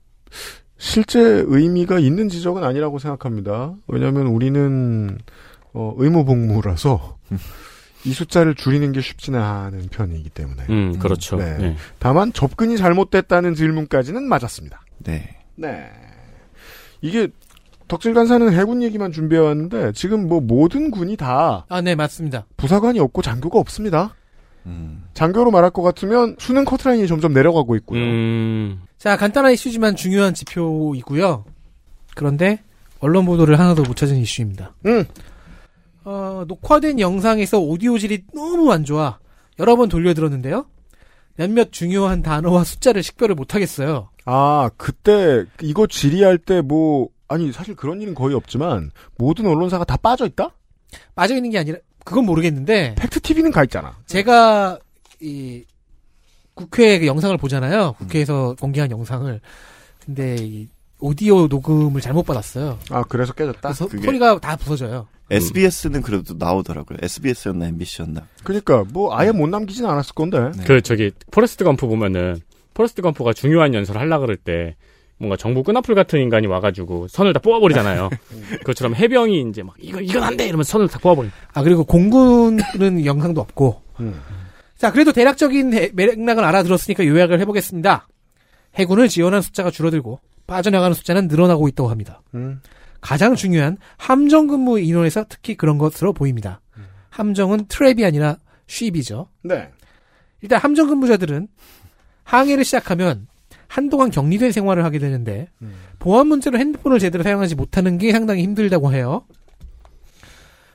실제 0.79 1.21
의미가 1.21 1.99
있는 1.99 2.29
지적은 2.29 2.64
아니라고 2.64 2.99
생각합니다. 2.99 3.75
왜냐하면 3.87 4.27
우리는 4.29 5.18
어, 5.73 5.95
의무 5.99 6.25
복무라서 6.25 7.18
이 8.07 8.12
숫자를 8.12 8.55
줄이는 8.55 8.93
게 8.93 9.03
쉽지는 9.03 9.41
않은 9.41 9.89
편이기 9.91 10.31
때문에. 10.31 10.64
음, 10.71 10.99
그렇죠. 10.99 11.37
네. 11.37 11.59
네. 11.59 11.77
다만 11.99 12.33
접근이 12.33 12.79
잘못됐다는 12.79 13.55
질문까지는 13.55 14.27
맞았습니다. 14.27 14.81
네. 14.99 15.37
네. 15.57 15.91
이게 17.03 17.29
덕질 17.91 18.14
간사는 18.14 18.53
해군 18.53 18.84
얘기만 18.84 19.11
준비해왔는데 19.11 19.93
지금 19.93 20.28
뭐 20.28 20.41
모든 20.41 20.93
군이 20.93 21.16
다 21.16 21.66
아, 21.68 21.80
네, 21.80 21.97
맞습니다. 21.97 22.47
부사관이 22.57 23.01
없고 23.01 23.20
장교가 23.20 23.59
없습니다. 23.59 24.14
음. 24.66 25.03
장교로 25.12 25.51
말할 25.51 25.70
것 25.70 25.82
같으면 25.82 26.36
수능 26.38 26.64
커트라인이 26.64 27.09
점점 27.09 27.32
내려가고 27.32 27.74
있고요. 27.76 28.01
음, 28.01 28.82
자, 28.97 29.16
간단한 29.16 29.53
이슈지만 29.53 29.97
중요한 29.97 30.34
지표이고요. 30.34 31.45
그런데 32.14 32.62
언론 33.01 33.26
보도를 33.26 33.59
하나 33.59 33.74
더못 33.74 33.97
찾은 33.97 34.16
이슈입니다. 34.18 34.72
음. 34.86 35.05
어, 36.05 36.45
녹화된 36.47 37.01
영상에서 37.01 37.59
오디오 37.59 37.99
질이 37.99 38.22
너무 38.32 38.70
안 38.72 38.84
좋아. 38.84 39.18
여러 39.59 39.74
번 39.74 39.88
돌려 39.88 40.14
들었는데요. 40.14 40.66
몇몇 41.34 41.72
중요한 41.72 42.22
단어와 42.22 42.62
숫자를 42.62 43.03
식별을 43.03 43.34
못 43.34 43.55
하겠어요. 43.55 44.11
아 44.26 44.70
그때 44.76 45.45
이거 45.62 45.86
질의할 45.86 46.38
때뭐 46.38 47.09
아니 47.31 47.53
사실 47.53 47.76
그런 47.76 48.01
일은 48.03 48.12
거의 48.12 48.35
없지만 48.35 48.91
모든 49.16 49.47
언론사가 49.47 49.85
다 49.85 49.97
빠져 49.97 50.26
있다? 50.26 50.51
빠져 51.14 51.37
있는 51.37 51.51
게 51.51 51.59
아니라 51.59 51.78
그건 52.05 52.26
모르겠는데 52.26 52.97
팩트 52.99 53.20
TV는 53.20 53.53
가 53.53 53.62
있잖아. 53.62 53.97
제가 54.07 54.78
이 55.20 55.64
국회 56.55 56.99
그 56.99 57.07
영상을 57.07 57.37
보잖아요. 57.37 57.93
국회에서 57.99 58.57
공개한 58.61 58.91
영상을. 58.91 59.41
근데 60.05 60.37
이 60.41 60.68
오디오 60.99 61.47
녹음을 61.47 62.01
잘못 62.01 62.24
받았어요. 62.24 62.78
아 62.91 63.05
그래서 63.05 63.33
깨졌다. 63.33 63.61
그래서 63.61 63.87
그게- 63.87 64.05
소리가 64.05 64.41
다 64.41 64.57
부서져요. 64.57 65.07
SBS는 65.31 66.03
그래도 66.03 66.35
나오더라고요. 66.37 66.99
SBS였나 67.01 67.66
MBC였나. 67.68 68.26
그러니까 68.43 68.83
뭐 68.93 69.16
아예 69.16 69.31
못 69.31 69.47
남기진 69.47 69.87
않았을 69.87 70.14
건데. 70.16 70.51
네. 70.57 70.64
그 70.64 70.83
저기 70.83 71.12
포레스트 71.31 71.62
검프 71.62 71.87
보면은 71.87 72.41
포레스트 72.74 73.03
검프가 73.03 73.35
중요한 73.35 73.72
연설을 73.72 74.01
하려 74.01 74.18
그럴 74.18 74.37
때 74.37 74.74
뭔가 75.21 75.37
정부 75.37 75.62
끈앞풀 75.62 75.95
같은 75.95 76.18
인간이 76.21 76.47
와가지고 76.47 77.07
선을 77.09 77.35
다 77.35 77.41
뽑아버리잖아요. 77.41 78.09
그것처럼 78.61 78.95
해병이 78.95 79.49
이제 79.51 79.62
막 79.62 79.75
이거 79.79 80.01
이건 80.01 80.23
안 80.25 80.37
돼 80.37 80.47
이러면 80.49 80.64
선을 80.64 80.89
다 80.89 80.99
뽑아버리. 80.99 81.29
아 81.53 81.62
그리고 81.62 81.85
공군은 81.85 82.59
영상도 83.05 83.41
없고. 83.43 83.83
음. 84.01 84.18
자 84.77 84.91
그래도 84.91 85.12
대략적인 85.12 85.75
해- 85.75 85.91
맥락을 85.93 86.43
알아들었으니까 86.43 87.05
요약을 87.07 87.39
해보겠습니다. 87.41 88.09
해군을 88.77 89.09
지원한 89.09 89.43
숫자가 89.43 89.71
줄어들고 89.71 90.21
빠져나가는 90.47 90.95
숫자는 90.95 91.29
늘어나고 91.29 91.68
있다고 91.68 91.91
합니다. 91.91 92.23
음. 92.35 92.62
가장 93.03 93.35
중요한 93.35 93.77
함정 93.99 94.47
근무 94.47 94.81
인원에서 94.81 95.27
특히 95.29 95.55
그런 95.55 95.77
것으로 95.79 96.12
보입니다. 96.14 96.61
함정은 97.11 97.66
트랩이 97.66 98.07
아니라 98.07 98.39
쉽이죠. 98.68 99.29
네. 99.43 99.68
일단 100.41 100.61
함정 100.61 100.87
근무자들은 100.89 101.49
항해를 102.25 102.64
시작하면 102.64 103.27
한동안 103.71 104.11
격리된 104.11 104.51
생활을 104.51 104.85
하게 104.85 104.99
되는데 104.99 105.47
보안 106.01 106.27
문제로 106.27 106.59
핸드폰을 106.59 106.99
제대로 106.99 107.23
사용하지 107.23 107.55
못하는 107.55 107.99
게 107.99 108.11
상당히 108.11 108.43
힘들다고 108.43 108.93
해요. 108.93 109.25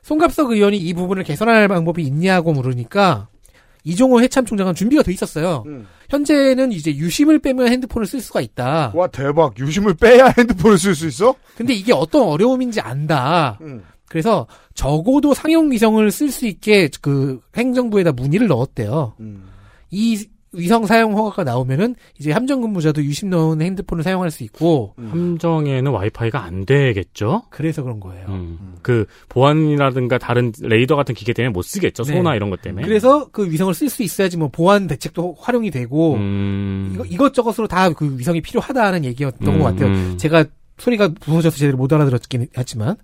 송갑석 0.03 0.51
의원이 0.51 0.77
이 0.77 0.93
부분을 0.93 1.23
개선할 1.23 1.67
방법이 1.67 2.01
있냐고 2.03 2.53
물으니까 2.53 3.27
이종호 3.83 4.21
해참 4.21 4.45
총장은 4.45 4.75
준비가 4.75 5.03
돼 5.03 5.11
있었어요. 5.11 5.63
음. 5.67 5.87
현재는 6.09 6.71
이제 6.71 6.95
유심을 6.95 7.39
빼면 7.39 7.67
핸드폰을 7.67 8.07
쓸 8.07 8.21
수가 8.21 8.39
있다. 8.39 8.93
와 8.95 9.07
대박. 9.07 9.59
유심을 9.59 9.95
빼야 9.95 10.33
핸드폰을 10.37 10.77
쓸 10.77 10.95
수 10.95 11.05
있어? 11.07 11.35
근데 11.57 11.73
이게 11.73 11.91
어떤 11.91 12.23
어려움인지 12.23 12.79
안다. 12.79 13.59
음. 13.61 13.83
그래서 14.07 14.47
적어도 14.73 15.33
상용 15.33 15.69
위성을 15.69 16.09
쓸 16.11 16.31
수 16.31 16.47
있게 16.47 16.89
그 17.01 17.41
행정부에다 17.57 18.13
문의를 18.13 18.47
넣었대요. 18.47 19.15
음. 19.19 19.49
이 19.91 20.27
위성 20.55 20.85
사용 20.85 21.17
허가가 21.17 21.43
나오면은 21.43 21.95
이제 22.19 22.31
함정 22.31 22.61
근무자도 22.61 23.03
유심 23.03 23.29
넣은 23.29 23.61
핸드폰을 23.61 24.03
사용할 24.03 24.29
수 24.31 24.43
있고 24.43 24.93
함정에는 24.97 25.91
와이파이가 25.91 26.43
안 26.43 26.65
되겠죠? 26.65 27.43
그래서 27.49 27.81
그런 27.81 27.99
거예요. 27.99 28.25
음. 28.29 28.75
그 28.81 29.05
보안이라든가 29.29 30.17
다른 30.17 30.51
레이더 30.61 30.95
같은 30.95 31.15
기계 31.15 31.33
때문에 31.33 31.51
못 31.51 31.63
쓰겠죠. 31.63 32.03
네. 32.03 32.13
소나 32.13 32.35
이런 32.35 32.49
것 32.49 32.61
때문에. 32.61 32.85
그래서 32.85 33.29
그 33.31 33.49
위성을 33.49 33.73
쓸 33.73 33.89
수 33.89 34.03
있어야지 34.03 34.37
뭐 34.37 34.49
보안 34.49 34.87
대책도 34.87 35.37
활용이 35.39 35.71
되고 35.71 36.13
음. 36.15 36.91
이거, 36.93 37.05
이것 37.05 37.33
저것으로 37.33 37.67
다 37.67 37.85
그 37.95 38.17
위성이 38.17 38.41
필요하다는 38.41 39.05
얘기였던 39.05 39.47
음, 39.47 39.59
것 39.59 39.65
같아요. 39.65 39.87
음. 39.87 40.17
제가 40.17 40.45
소리가 40.77 41.09
부서져서 41.19 41.57
제대로 41.57 41.77
못 41.77 41.91
알아들었긴 41.93 42.47
했지만 42.57 42.95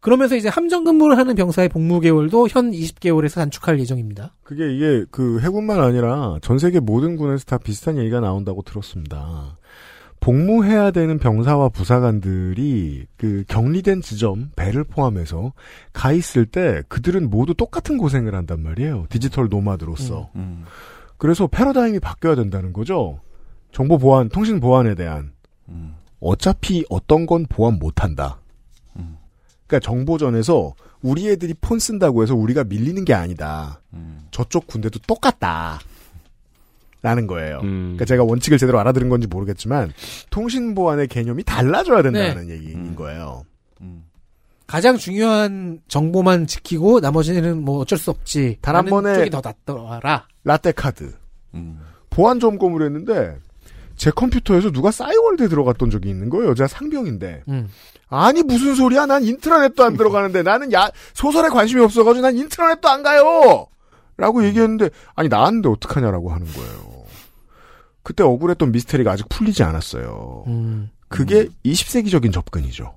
그러면서 0.00 0.34
이제 0.34 0.48
함정 0.48 0.84
근무를 0.84 1.18
하는 1.18 1.34
병사의 1.34 1.68
복무 1.68 2.00
개월도 2.00 2.48
현 2.48 2.70
20개월에서 2.70 3.36
단축할 3.36 3.78
예정입니다. 3.80 4.34
그게 4.42 4.74
이게 4.74 5.04
그 5.10 5.40
해군만 5.40 5.80
아니라 5.80 6.38
전 6.40 6.58
세계 6.58 6.80
모든 6.80 7.16
군에서 7.16 7.44
다 7.44 7.58
비슷한 7.58 7.98
얘기가 7.98 8.20
나온다고 8.20 8.62
들었습니다. 8.62 9.58
복무해야 10.20 10.90
되는 10.90 11.18
병사와 11.18 11.70
부사관들이 11.70 13.06
그 13.16 13.44
격리된 13.48 14.02
지점 14.02 14.50
배를 14.54 14.84
포함해서 14.84 15.52
가 15.92 16.12
있을 16.12 16.44
때 16.44 16.82
그들은 16.88 17.30
모두 17.30 17.54
똑같은 17.54 17.96
고생을 17.96 18.34
한단 18.34 18.62
말이에요. 18.62 19.06
디지털 19.08 19.48
노마드로서. 19.48 20.30
음. 20.36 20.64
그래서 21.16 21.46
패러다임이 21.46 22.00
바뀌어야 22.00 22.34
된다는 22.34 22.72
거죠. 22.72 23.20
정보 23.72 23.98
보안, 23.98 24.28
통신 24.28 24.60
보안에 24.60 24.94
대한 24.94 25.32
음. 25.68 25.94
어차피 26.20 26.84
어떤 26.90 27.24
건 27.26 27.46
보안 27.48 27.78
못 27.78 28.02
한다. 28.02 28.40
음. 29.70 29.78
그러니까 29.78 29.78
정보전에서 29.80 30.74
우리 31.02 31.28
애들이 31.30 31.54
폰 31.60 31.78
쓴다고 31.78 32.22
해서 32.22 32.34
우리가 32.34 32.64
밀리는 32.64 33.04
게 33.04 33.14
아니다. 33.14 33.80
음. 33.92 34.26
저쪽 34.30 34.66
군대도 34.66 34.98
똑같다. 35.06 35.78
라는 37.02 37.26
거예요. 37.26 37.60
음. 37.62 37.92
그러니까 37.96 38.04
제가 38.04 38.24
원칙을 38.24 38.58
제대로 38.58 38.78
알아들은 38.80 39.08
건지 39.08 39.26
모르겠지만 39.26 39.90
통신 40.28 40.74
보안의 40.74 41.08
개념이 41.08 41.44
달라져야 41.44 42.02
된다는 42.02 42.48
네. 42.48 42.54
얘기인 42.54 42.78
음. 42.90 42.94
거예요. 42.94 43.44
음. 43.80 44.04
가장 44.66 44.98
중요한 44.98 45.80
정보만 45.88 46.46
지키고 46.46 47.00
나머지는 47.00 47.62
뭐 47.64 47.78
어쩔 47.78 47.98
수 47.98 48.10
없지. 48.10 48.58
단한 48.60 48.84
번에- 48.84 49.14
쪽이 49.14 49.30
더 49.30 49.40
낫더라. 49.42 50.26
라떼 50.44 50.72
카드 50.72 51.14
음. 51.54 51.80
보안 52.10 52.38
점검을 52.38 52.82
했는데 52.82 53.38
제 54.00 54.10
컴퓨터에서 54.10 54.70
누가 54.70 54.90
싸이월드에 54.90 55.48
들어갔던 55.48 55.90
적이 55.90 56.08
있는 56.08 56.30
거예요. 56.30 56.48
여자 56.48 56.66
상병인데. 56.66 57.42
음. 57.48 57.68
아니 58.08 58.42
무슨 58.42 58.74
소리야? 58.74 59.04
난 59.04 59.22
인트라넷도 59.22 59.84
안 59.84 59.98
들어가는데 59.98 60.42
나는 60.42 60.72
야 60.72 60.90
소설에 61.12 61.50
관심이 61.50 61.82
없어가지고 61.82 62.22
난 62.22 62.34
인트라넷도 62.34 62.88
안 62.88 63.02
가요. 63.02 63.66
라고 64.16 64.42
얘기했는데 64.42 64.88
아니 65.14 65.28
나왔는데 65.28 65.68
어떡하냐라고 65.68 66.30
하는 66.30 66.46
거예요. 66.46 67.04
그때 68.02 68.22
억울했던 68.22 68.72
미스테리가 68.72 69.12
아직 69.12 69.28
풀리지 69.28 69.64
않았어요. 69.64 70.44
음. 70.46 70.88
그게 71.08 71.48
20세기적인 71.66 72.32
접근이죠. 72.32 72.94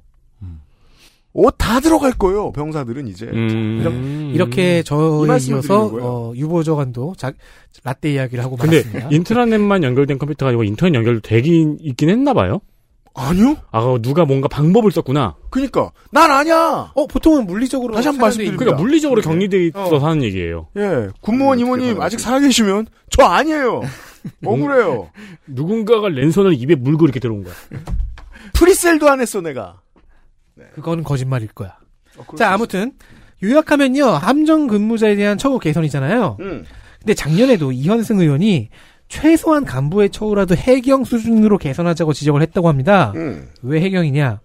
음. 1.36 1.46
옷다 1.46 1.80
들어갈 1.80 2.12
거예요. 2.14 2.52
병사들은 2.52 3.08
이제. 3.08 3.26
음. 3.26 4.32
이렇게 4.34 4.80
이 4.80 4.84
저에 4.84 5.28
이어서. 5.50 5.92
어, 6.02 6.34
유보저관도 6.36 7.16
자, 7.18 7.32
라떼 7.84 8.14
이야기를 8.14 8.44
하고 8.44 8.56
근데 8.56 8.78
말았습니다. 8.78 9.10
인트라넷만 9.12 9.84
연결된 9.84 10.18
컴퓨터가 10.18 10.50
아니고 10.50 10.64
인터넷 10.64 10.96
연결도 10.96 11.22
되긴 11.22 11.78
있긴 11.82 12.10
했나 12.10 12.34
봐요. 12.34 12.62
아니요? 13.16 13.58
아, 13.72 13.98
누가 14.02 14.26
뭔가 14.26 14.48
방법을 14.48 14.92
썼구나. 14.92 15.36
그니까 15.52 15.92
난 16.12 16.32
아냐. 16.32 16.92
어 16.96 17.08
보통은 17.08 17.46
물리적으로 17.46 17.94
다시 17.94 18.08
한번 18.08 18.22
말씀드립니다. 18.22 18.58
그러니까 18.58 18.82
물리적으로 18.82 19.22
네. 19.22 19.30
격리돼 19.30 19.68
있어서 19.68 19.98
어. 19.98 20.00
하는 20.00 20.24
얘기예요. 20.24 20.68
예, 20.78 21.10
군무원 21.22 21.60
음, 21.60 21.64
이모님 21.64 22.02
아직 22.02 22.20
살아계시면 22.20 22.88
저 23.12 23.24
아니에요. 23.24 23.82
억울해요. 24.44 25.10
누군가가 25.46 26.10
랜선을 26.10 26.54
입에 26.60 26.76
물고 26.76 27.06
이렇게 27.06 27.20
들어온 27.20 27.44
거야. 27.44 27.54
프리셀도 28.54 29.08
안 29.08 29.22
했어 29.22 29.42
내가. 29.42 29.83
그건 30.74 31.04
거짓말일 31.04 31.48
거야. 31.50 31.78
어, 32.18 32.36
자수 32.36 32.54
아무튼 32.54 32.94
요약하면요 33.44 34.06
함정 34.06 34.68
근무자에 34.68 35.16
대한 35.16 35.38
처우 35.38 35.60
개선이잖아요. 35.60 36.38
음. 36.40 36.66
근데 37.00 37.14
작년에도 37.14 37.72
이현승 37.72 38.20
의원이 38.20 38.70
최소한 39.10 39.66
간부의 39.66 40.10
처우라도 40.10 40.56
해경 40.56 41.04
수준으로 41.04 41.58
개선하자고 41.58 42.14
지적을 42.14 42.42
했다고 42.42 42.68
합니다. 42.68 43.12
음. 43.16 43.50
왜 43.62 43.82
해경이냐? 43.82 44.40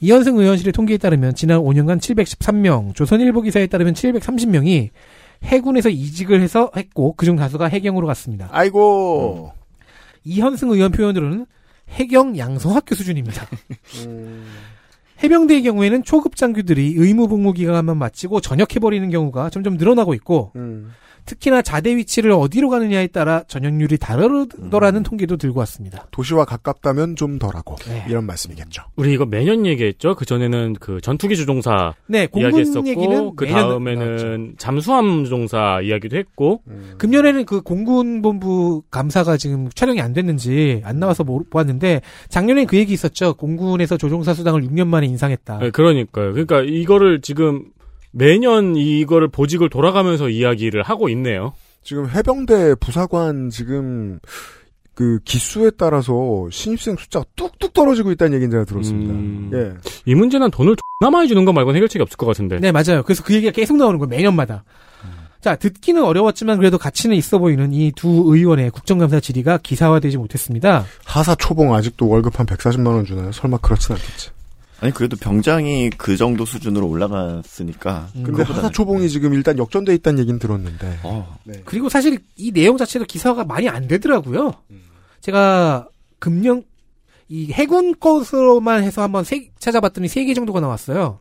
이현승 0.00 0.38
의원실의 0.38 0.72
통계에 0.72 0.96
따르면 0.96 1.34
지난 1.34 1.60
5년간 1.60 1.98
713명, 2.00 2.94
조선일보 2.94 3.42
기사에 3.42 3.66
따르면 3.66 3.94
730명이 3.94 4.90
해군에서 5.44 5.88
이직을 5.88 6.40
해서 6.40 6.70
했고 6.76 7.14
그중 7.14 7.36
다수가 7.36 7.66
해경으로 7.66 8.06
갔습니다. 8.06 8.48
아이고. 8.52 9.52
이현승 10.24 10.70
의원 10.70 10.92
표현으로는 10.92 11.46
해경 11.90 12.36
양성학교 12.36 12.94
수준입니다. 12.94 13.46
음. 14.06 14.46
해병대의 15.22 15.62
경우에는 15.62 16.04
초급 16.04 16.36
장교들이 16.36 16.94
의무 16.96 17.28
복무 17.28 17.52
기간만 17.52 17.96
마치고 17.96 18.40
전역해버리는 18.40 19.08
경우가 19.10 19.50
점점 19.50 19.76
늘어나고 19.76 20.14
있고 20.14 20.52
음. 20.56 20.92
특히나 21.28 21.60
자대 21.60 21.94
위치를 21.94 22.32
어디로 22.32 22.70
가느냐에 22.70 23.08
따라 23.08 23.42
전역률이 23.48 23.98
다르더라는 23.98 25.02
통계도 25.02 25.36
들고 25.36 25.58
왔습니다. 25.60 26.06
도시와 26.10 26.46
가깝다면 26.46 27.16
좀 27.16 27.38
덜하고 27.38 27.76
네. 27.86 28.04
이런 28.08 28.24
말씀이겠죠. 28.24 28.82
우리 28.96 29.12
이거 29.12 29.26
매년 29.26 29.66
얘기했죠. 29.66 30.14
그 30.14 30.24
전에는 30.24 30.74
그 30.80 31.00
전투기 31.02 31.36
주종사 31.36 31.94
네, 32.06 32.26
공군 32.26 32.50
이야기했었고, 32.52 32.88
얘기는 32.88 33.36
그 33.36 33.46
다음에는 33.46 34.54
잠수함 34.56 35.24
주종사 35.24 35.80
이야기도 35.82 36.16
했고, 36.16 36.62
음. 36.68 36.94
금년에는 36.96 37.44
그 37.44 37.60
공군 37.60 38.22
본부 38.22 38.82
감사가 38.90 39.36
지금 39.36 39.68
촬영이 39.74 40.00
안 40.00 40.14
됐는지 40.14 40.80
안 40.84 40.98
나와서 40.98 41.24
모- 41.24 41.44
보았는데 41.50 42.00
작년에 42.30 42.64
그 42.64 42.76
얘기 42.78 42.94
있었죠. 42.94 43.34
공군에서 43.34 43.96
조종사 43.98 44.32
수당을 44.32 44.62
6년 44.62 44.86
만에 44.86 45.06
인상했다. 45.06 45.58
네, 45.58 45.70
그러니까요. 45.70 46.32
그러니까 46.32 46.62
이거를 46.62 47.20
지금 47.20 47.66
매년 48.18 48.74
이거를 48.76 49.28
보직을 49.28 49.70
돌아가면서 49.70 50.28
이야기를 50.28 50.82
하고 50.82 51.08
있네요. 51.10 51.52
지금 51.82 52.08
해병대 52.10 52.74
부사관 52.80 53.48
지금 53.50 54.18
그 54.94 55.20
기수에 55.24 55.70
따라서 55.78 56.48
신입생 56.50 56.96
숫자가 56.96 57.24
뚝뚝 57.36 57.72
떨어지고 57.72 58.10
있다는 58.10 58.34
얘기는 58.34 58.50
제가 58.50 58.64
들었습니다. 58.64 59.12
음. 59.12 59.50
예. 59.54 59.72
이 60.04 60.14
문제는 60.16 60.50
돈을 60.50 60.74
X나 61.02 61.10
많이 61.10 61.28
주는 61.28 61.44
거 61.44 61.52
말고는 61.52 61.76
해결책이 61.76 62.02
없을 62.02 62.16
것 62.16 62.26
같은데. 62.26 62.58
네, 62.58 62.72
맞아요. 62.72 63.04
그래서 63.04 63.22
그 63.22 63.32
얘기가 63.32 63.52
계속 63.52 63.76
나오는 63.76 63.98
거예요. 63.98 64.08
매년마다. 64.08 64.64
자, 65.40 65.54
듣기는 65.54 66.02
어려웠지만 66.02 66.58
그래도 66.58 66.78
가치는 66.78 67.14
있어 67.14 67.38
보이는 67.38 67.72
이 67.72 67.92
두 67.94 68.24
의원의 68.26 68.70
국정감사 68.72 69.20
질의가 69.20 69.58
기사화되지 69.58 70.16
못했습니다. 70.16 70.84
하사 71.04 71.36
초봉 71.36 71.72
아직도 71.76 72.08
월급 72.08 72.40
한 72.40 72.44
140만 72.46 72.88
원 72.88 73.04
주나요? 73.04 73.30
설마 73.30 73.58
그렇진 73.58 73.94
않겠지. 73.94 74.30
아니 74.80 74.92
그래도 74.94 75.16
병장이 75.16 75.90
그 75.96 76.16
정도 76.16 76.44
수준으로 76.44 76.86
올라갔으니까. 76.88 78.08
음. 78.16 78.22
근데 78.22 78.42
그거보다는- 78.44 78.54
하사 78.54 78.70
초봉이 78.70 79.08
지금 79.08 79.34
일단 79.34 79.58
역전돼 79.58 79.94
있다는 79.96 80.20
얘기는 80.20 80.38
들었는데. 80.38 81.00
어, 81.02 81.36
그리고 81.64 81.88
사실 81.88 82.18
이 82.36 82.52
내용 82.52 82.76
자체도 82.76 83.04
기사가 83.06 83.44
많이 83.44 83.68
안 83.68 83.88
되더라고요. 83.88 84.54
제가 85.20 85.88
금년 86.20 86.62
이 87.28 87.52
해군 87.52 87.98
것으로만 87.98 88.84
해서 88.84 89.02
한번 89.02 89.24
세- 89.24 89.50
찾아봤더니 89.58 90.06
세 90.08 90.24
개 90.24 90.32
정도가 90.34 90.60
나왔어요. 90.60 91.18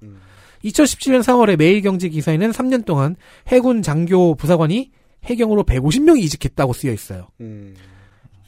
2017년 0.64 1.22
4월에 1.22 1.56
매일경제 1.58 2.10
기사에는 2.10 2.52
3년 2.52 2.86
동안 2.86 3.16
해군 3.48 3.82
장교 3.82 4.36
부사관이 4.36 4.92
해경으로 5.26 5.64
150명이 5.64 6.20
이직했다고 6.24 6.74
쓰여 6.74 6.94
있어요. 6.94 7.28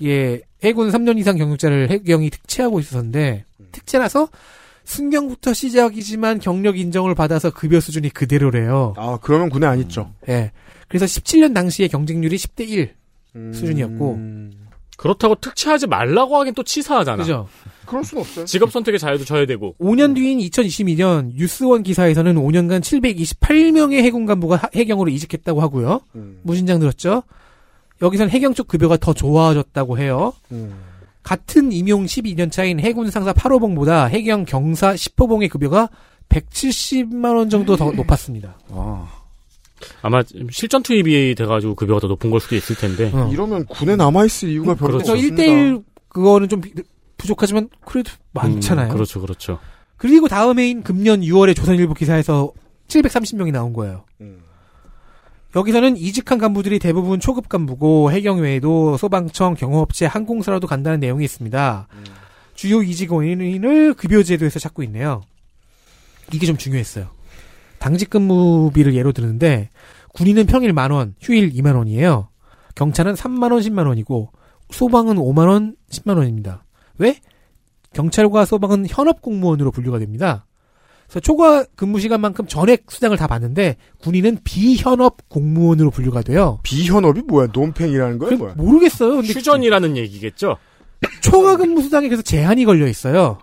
예, 0.03 0.41
해군 0.63 0.89
3년 0.91 1.17
이상 1.19 1.35
경력자를 1.37 1.89
해경이 1.89 2.29
특채하고 2.29 2.79
있었는데 2.79 3.45
특채라서 3.71 4.29
승경부터 4.89 5.53
시작이지만 5.53 6.39
경력 6.39 6.77
인정을 6.79 7.13
받아서 7.15 7.51
급여 7.51 7.79
수준이 7.79 8.09
그대로래요. 8.09 8.93
아 8.97 9.17
그러면 9.21 9.49
군에 9.49 9.67
안 9.67 9.79
있죠. 9.81 10.11
예. 10.27 10.51
그래서 10.87 11.05
17년 11.05 11.53
당시에 11.53 11.87
경쟁률이 11.87 12.35
10대 12.37 12.67
1 12.67 12.93
수준이었고 13.53 14.13
음. 14.15 14.51
그렇다고 14.97 15.35
특채하지 15.35 15.87
말라고 15.87 16.37
하긴 16.39 16.55
또 16.55 16.63
치사하잖아. 16.63 17.17
그죠? 17.17 17.47
그럴 17.85 18.03
순 18.03 18.19
없어요. 18.19 18.45
직업 18.45 18.71
선택의 18.71 18.99
자유도 18.99 19.23
줘야 19.25 19.45
되고. 19.45 19.75
5년 19.79 20.13
뒤인 20.15 20.39
2022년 20.39 21.33
뉴스원 21.35 21.83
기사에서는 21.83 22.35
5년간 22.35 22.81
728명의 22.81 24.03
해군 24.03 24.25
간부가 24.25 24.57
하- 24.57 24.69
해경으로 24.75 25.09
이직했다고 25.11 25.61
하고요. 25.61 26.01
음. 26.15 26.39
무신장 26.43 26.79
들었죠? 26.79 27.23
여기선 28.01 28.29
해경 28.29 28.53
쪽 28.55 28.67
급여가 28.67 28.97
더 28.97 29.13
좋아졌다고 29.13 29.97
해요. 29.99 30.33
음. 30.51 30.73
같은 31.23 31.71
임용 31.71 32.05
12년 32.05 32.51
차인 32.51 32.79
해군 32.79 33.11
상사 33.11 33.33
8호봉보다 33.33 34.09
해경 34.09 34.45
경사 34.45 34.93
10호봉의 34.93 35.49
급여가 35.49 35.89
170만 36.29 37.35
원 37.35 37.49
정도 37.49 37.75
더 37.75 37.91
높았습니다. 37.91 38.57
어. 38.69 39.07
아마 40.01 40.21
실전 40.51 40.83
투입이 40.83 41.35
돼가지고 41.35 41.75
급여가 41.75 41.99
더 42.01 42.07
높은 42.07 42.29
걸 42.31 42.39
수도 42.39 42.55
있을 42.55 42.75
텐데. 42.75 43.11
어. 43.13 43.29
이러면 43.31 43.65
군에 43.65 43.95
남아 43.95 44.25
있을 44.25 44.49
이유가 44.49 44.75
별로 44.75 44.93
그래서 44.97 45.13
없습니다. 45.13 45.43
1대1 45.43 45.83
그거는 46.09 46.49
좀 46.49 46.61
비- 46.61 46.73
부족하지만 47.17 47.69
그래도 47.85 48.11
많잖아요. 48.33 48.89
음, 48.89 48.93
그렇죠, 48.93 49.21
그렇죠. 49.21 49.59
그리고 49.97 50.27
다음 50.27 50.59
해인 50.59 50.83
금년 50.83 51.21
6월에 51.21 51.55
조선일보 51.55 51.93
기사에서 51.93 52.51
730명이 52.87 53.51
나온 53.51 53.73
거예요. 53.73 54.05
음. 54.21 54.41
여기서는 55.55 55.97
이직한 55.97 56.37
간부들이 56.37 56.77
대부분 56.79 57.19
초급 57.19 57.49
간부고 57.49 58.11
해경 58.11 58.39
외에도 58.39 58.97
소방청, 58.97 59.55
경호업체, 59.55 60.05
항공사로도 60.05 60.67
간다는 60.67 60.99
내용이 60.99 61.25
있습니다. 61.25 61.87
주요 62.53 62.83
이직 62.83 63.11
원인을 63.13 63.95
급여제도에서 63.95 64.59
찾고 64.59 64.83
있네요. 64.83 65.21
이게 66.33 66.45
좀 66.45 66.57
중요했어요. 66.57 67.07
당직 67.79 68.09
근무비를 68.09 68.93
예로 68.93 69.11
드는데 69.11 69.69
군인은 70.13 70.45
평일 70.45 70.73
만 70.73 70.91
원, 70.91 71.15
휴일 71.21 71.51
2만 71.53 71.75
원이에요. 71.75 72.27
경찰은 72.75 73.15
3만 73.15 73.51
원, 73.51 73.61
10만 73.61 73.87
원이고 73.87 74.31
소방은 74.69 75.15
5만 75.15 75.47
원, 75.47 75.75
10만 75.89 76.17
원입니다. 76.17 76.63
왜? 76.97 77.19
경찰과 77.93 78.45
소방은 78.45 78.85
현업 78.87 79.21
공무원으로 79.21 79.71
분류가 79.71 79.97
됩니다. 79.97 80.45
그래서 81.09 81.19
초과 81.21 81.65
근무 81.75 81.99
시간만큼 81.99 82.45
전액 82.45 82.85
수당을 82.87 83.17
다 83.17 83.25
받는데 83.25 83.77
군인은 83.97 84.37
비현업 84.43 85.27
공무원으로 85.27 85.89
분류가 85.89 86.21
돼요. 86.21 86.59
비현업이 86.61 87.23
뭐야? 87.23 87.47
논팽이라는 87.51 88.19
거야? 88.19 88.37
뭐야? 88.37 88.53
모르겠어요. 88.53 89.15
근데 89.15 89.33
휴전이라는 89.33 89.97
얘기겠죠? 89.97 90.57
초과 91.21 91.57
근무 91.57 91.81
수당에 91.81 92.07
그래서 92.07 92.21
제한이 92.21 92.63
걸려 92.63 92.87
있어요. 92.87 93.39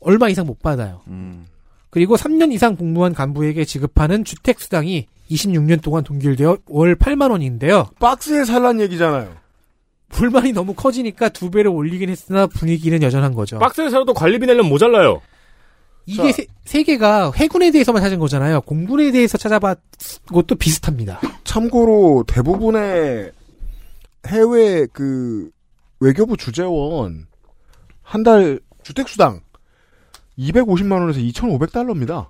얼마 0.00 0.28
이상 0.28 0.46
못 0.46 0.62
받아요. 0.62 1.02
음. 1.08 1.46
그리고 1.90 2.16
3년 2.16 2.52
이상 2.52 2.76
복무한 2.76 3.14
간부에게 3.14 3.64
지급하는 3.64 4.24
주택 4.24 4.60
수당이 4.60 5.06
26년 5.28 5.82
동안 5.82 6.04
동결되어 6.04 6.58
월 6.66 6.94
8만 6.94 7.32
원인데요. 7.32 7.88
박스에 7.98 8.44
살란 8.44 8.80
얘기잖아요. 8.80 9.34
불만이 10.08 10.52
너무 10.52 10.74
커지니까 10.74 11.30
두 11.30 11.50
배를 11.50 11.70
올리긴 11.70 12.10
했으나 12.10 12.46
분위기는 12.46 13.02
여전한 13.02 13.34
거죠. 13.34 13.58
박스에서도 13.58 14.12
관리비 14.14 14.46
내려면 14.46 14.68
모자라요. 14.70 15.20
이게 16.06 16.32
세, 16.32 16.46
세 16.64 16.82
개가 16.82 17.32
해군에 17.36 17.70
대해서만 17.70 18.02
찾은 18.02 18.18
거잖아요. 18.18 18.60
공군에 18.62 19.10
대해서 19.12 19.38
찾아봤 19.38 19.78
것도 20.26 20.56
비슷합니다. 20.56 21.20
참고로 21.44 22.24
대부분의 22.26 23.32
해외 24.26 24.86
그 24.92 25.50
외교부 26.00 26.36
주재원 26.36 27.26
한 28.02 28.22
달 28.24 28.60
주택수당 28.82 29.40
250만 30.38 31.00
원에서 31.00 31.20
2,500달러입니다. 31.20 32.28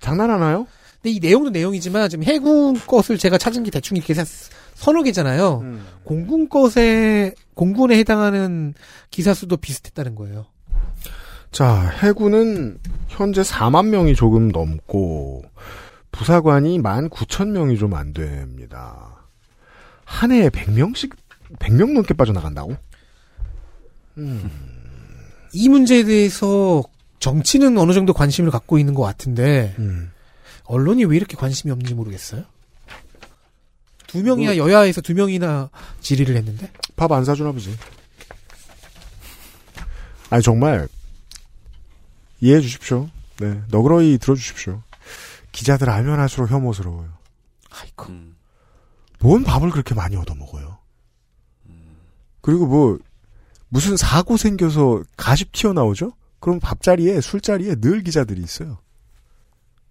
장난하나요? 0.00 0.66
근데 1.00 1.10
이 1.16 1.20
내용도 1.20 1.50
내용이지만 1.50 2.08
지금 2.08 2.24
해군 2.24 2.74
것을 2.86 3.18
제가 3.18 3.38
찾은 3.38 3.64
게 3.64 3.70
대충 3.70 3.96
이렇게 3.96 4.14
사- 4.14 4.24
서너 4.74 5.02
개잖아요. 5.02 5.60
음. 5.62 5.86
공군 6.04 6.48
것에 6.48 7.34
공군에 7.54 7.96
해당하는 7.98 8.74
기사 9.10 9.34
수도 9.34 9.56
비슷했다는 9.56 10.14
거예요. 10.14 10.46
자, 11.52 11.90
해군은 12.02 12.78
현재 13.08 13.42
4만 13.42 13.88
명이 13.88 14.14
조금 14.14 14.48
넘고 14.48 15.44
부사관이 16.10 16.78
19,000명이 16.80 17.78
좀 17.78 17.94
안 17.94 18.12
됩니다. 18.12 19.26
한 20.04 20.32
해에 20.32 20.48
100명씩 20.48 21.14
100명 21.58 21.92
넘게 21.92 22.14
빠져나간다고? 22.14 22.76
이 25.52 25.68
문제에 25.68 26.04
대해서 26.04 26.82
정치는 27.18 27.76
어느 27.78 27.92
정도 27.92 28.12
관심을 28.14 28.50
갖고 28.50 28.78
있는 28.78 28.94
것 28.94 29.02
같은데 29.02 29.74
음. 29.78 30.10
언론이 30.64 31.04
왜 31.04 31.16
이렇게 31.16 31.36
관심이 31.36 31.70
없는지 31.70 31.94
모르겠어요. 31.94 32.44
두 34.06 34.22
명이나 34.22 34.56
여야에서 34.56 35.00
두 35.00 35.14
명이나 35.14 35.70
질의를 36.00 36.36
했는데 36.36 36.70
밥 36.96 37.12
안 37.12 37.24
사주나 37.24 37.52
보지. 37.52 37.74
아니 40.30 40.42
정말 40.42 40.88
이해해 42.42 42.60
주십시오. 42.60 43.08
네, 43.38 43.62
너그러이 43.70 44.18
들어주십시오. 44.18 44.82
기자들 45.52 45.88
알면 45.88 46.18
할수록 46.18 46.50
혐오스러워요. 46.50 47.08
아이고 47.70 48.06
음. 48.08 48.36
뭔 49.20 49.44
밥을 49.44 49.70
그렇게 49.70 49.94
많이 49.94 50.16
얻어먹어요? 50.16 50.78
그리고 52.40 52.66
뭐 52.66 52.98
무슨 53.68 53.96
사고 53.96 54.36
생겨서 54.36 55.04
가십 55.16 55.52
튀어나오죠? 55.52 56.12
그럼 56.40 56.58
밥자리에 56.58 57.20
술자리에 57.20 57.76
늘 57.76 58.02
기자들이 58.02 58.42
있어요. 58.42 58.78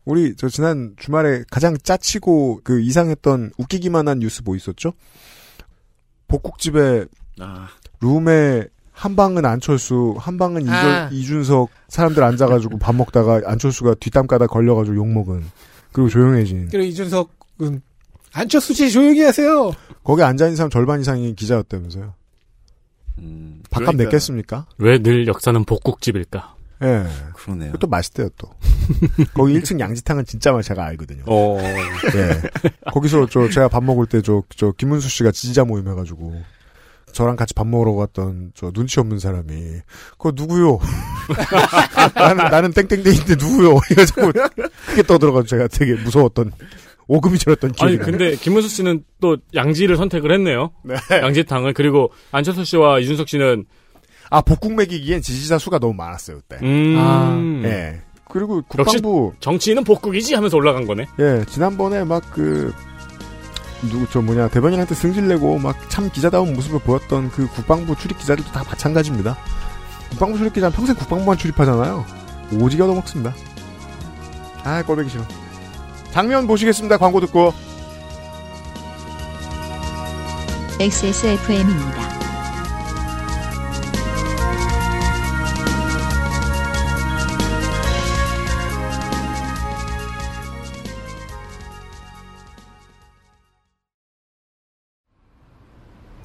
우리 0.03 0.35
저 0.35 0.49
지난 0.49 0.93
주말에 0.97 1.45
가장 1.49 1.77
짜치고 1.77 2.61
그 2.63 2.81
이상했던 2.81 3.51
웃기기만 3.57 4.09
한 4.09 4.19
뉴스 4.19 4.41
뭐 4.43 4.57
있었죠? 4.57 4.93
복국집에 6.27 7.05
아, 7.39 7.69
룸에 8.01 8.67
한 9.01 9.15
방은 9.15 9.43
안철수, 9.45 10.15
한 10.19 10.37
방은 10.37 10.69
아. 10.69 11.09
이준 11.11 11.43
석 11.43 11.69
사람들 11.87 12.23
앉아가지고 12.23 12.77
밥 12.77 12.93
먹다가 12.95 13.41
안철수가 13.45 13.95
뒷담 13.95 14.27
까다 14.27 14.45
걸려가지고 14.45 14.95
욕 14.95 15.07
먹은 15.07 15.43
그리고 15.91 16.07
조용해진 16.07 16.67
그리고 16.69 16.85
이준석은 16.85 17.81
안철수 18.31 18.75
씨 18.75 18.91
조용히 18.91 19.21
하세요. 19.23 19.71
거기 20.03 20.21
앉아 20.21 20.45
있는 20.45 20.55
사람 20.55 20.69
절반 20.69 21.01
이상이 21.01 21.33
기자였다면서요. 21.33 22.13
음, 23.17 23.63
밥값 23.71 23.87
그러니까 23.87 24.03
냈겠습니까? 24.03 24.67
왜 24.77 24.99
늘 24.99 25.25
역사는 25.27 25.63
복국집일까? 25.65 26.55
예. 26.83 27.05
그러네요. 27.33 27.73
또 27.79 27.87
맛있대요 27.87 28.29
또. 28.37 28.49
거기 29.33 29.59
1층 29.59 29.79
양지탕은 29.79 30.25
진짜 30.25 30.51
맛 30.51 30.61
제가 30.61 30.85
알거든요. 30.85 31.23
어. 31.25 31.57
예. 31.59 32.41
거기서 32.91 33.27
저 33.29 33.49
제가 33.49 33.67
밥 33.67 33.83
먹을 33.83 34.05
때 34.05 34.21
저 34.21 34.43
저 34.55 34.71
김문수 34.77 35.09
씨가 35.09 35.31
지지자 35.31 35.65
모임 35.65 35.87
해가지고 35.89 36.39
저랑 37.13 37.35
같이 37.35 37.53
밥 37.53 37.67
먹으러 37.67 37.93
갔던 37.93 38.51
저 38.55 38.71
눈치 38.71 38.99
없는 38.99 39.19
사람이 39.19 39.53
그거 40.11 40.31
누구요? 40.35 40.79
나는 42.15 42.45
나는 42.45 42.71
땡땡땡인데 42.71 43.35
누구요? 43.35 43.79
이래가지고 43.89 44.31
크게 44.87 45.03
떠들어가지고 45.03 45.47
제가 45.47 45.67
되게 45.67 45.93
무서웠던 45.93 46.51
오금이 47.07 47.37
저렸던 47.39 47.73
기억이 47.73 47.93
아니 47.93 47.97
나요. 47.97 48.05
근데 48.05 48.35
김문수 48.35 48.69
씨는 48.69 49.03
또 49.19 49.37
양지를 49.53 49.97
선택을 49.97 50.31
했네요. 50.33 50.71
네. 50.83 50.95
양지탕을 51.11 51.73
그리고 51.73 52.11
안철수 52.31 52.63
씨와 52.63 52.99
이준석 52.99 53.27
씨는 53.27 53.65
아 54.29 54.41
복국 54.41 54.75
매기기엔 54.75 55.21
지지자 55.21 55.57
수가 55.57 55.79
너무 55.79 55.93
많았어요 55.93 56.37
그때. 56.37 56.65
음. 56.65 56.95
아. 56.97 57.37
예. 57.65 58.01
그리고 58.29 58.63
역시 58.77 59.01
국방부 59.01 59.33
정치인은 59.41 59.83
복국이지 59.83 60.35
하면서 60.35 60.55
올라간 60.55 60.87
거네. 60.87 61.05
예 61.19 61.43
지난번에 61.49 62.05
막그 62.05 62.73
누구 63.89 64.07
저 64.09 64.21
뭐냐 64.21 64.47
대변인한테 64.49 64.93
승질내고 64.95 65.57
막 65.59 65.75
참 65.89 66.09
기자다운 66.09 66.53
모습을 66.53 66.79
보였던 66.79 67.31
그 67.31 67.47
국방부 67.47 67.95
출입 67.95 68.17
기자들도 68.17 68.51
다 68.51 68.63
마찬가지입니다. 68.67 69.37
국방부 70.09 70.37
출입 70.37 70.53
기자는 70.53 70.75
평생 70.75 70.95
국방부만 70.95 71.37
출입하잖아요. 71.37 72.05
오지게 72.53 72.83
얻어먹습니다. 72.83 73.33
아 74.63 74.83
꼴보기 74.83 75.09
싫어. 75.09 75.23
장면 76.11 76.47
보시겠습니다. 76.47 76.97
광고 76.97 77.19
듣고. 77.21 77.53
XSFM입니다. 80.79 82.20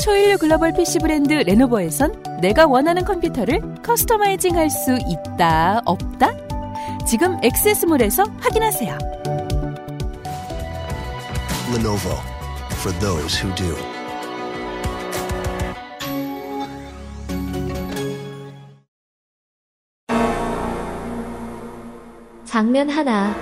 초일류 0.00 0.38
글로벌 0.38 0.72
PC 0.72 0.98
브랜드 0.98 1.32
레노버에선 1.32 2.40
내가 2.40 2.66
원하는 2.66 3.04
컴퓨터를 3.04 3.60
커스터마이징 3.82 4.56
할 4.56 4.68
수 4.70 4.98
있다, 5.06 5.80
없다? 5.84 6.30
지금 7.08 7.38
엑세스몰에서 7.42 8.24
확인하세요. 8.40 8.98
Lenovo 11.72 12.16
for 12.80 12.92
those 12.98 13.40
who 13.42 13.54
do. 13.54 13.76
장면 22.44 22.88
하나. 22.88 23.34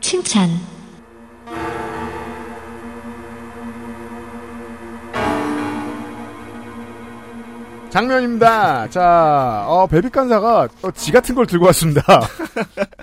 칭찬. 0.00 0.48
장면입니다. 7.92 8.88
자, 8.88 9.66
어, 9.68 9.86
베비 9.86 10.08
간사가 10.08 10.68
어, 10.80 10.90
지 10.92 11.12
같은 11.12 11.34
걸 11.34 11.46
들고 11.46 11.66
왔습니다. 11.66 12.02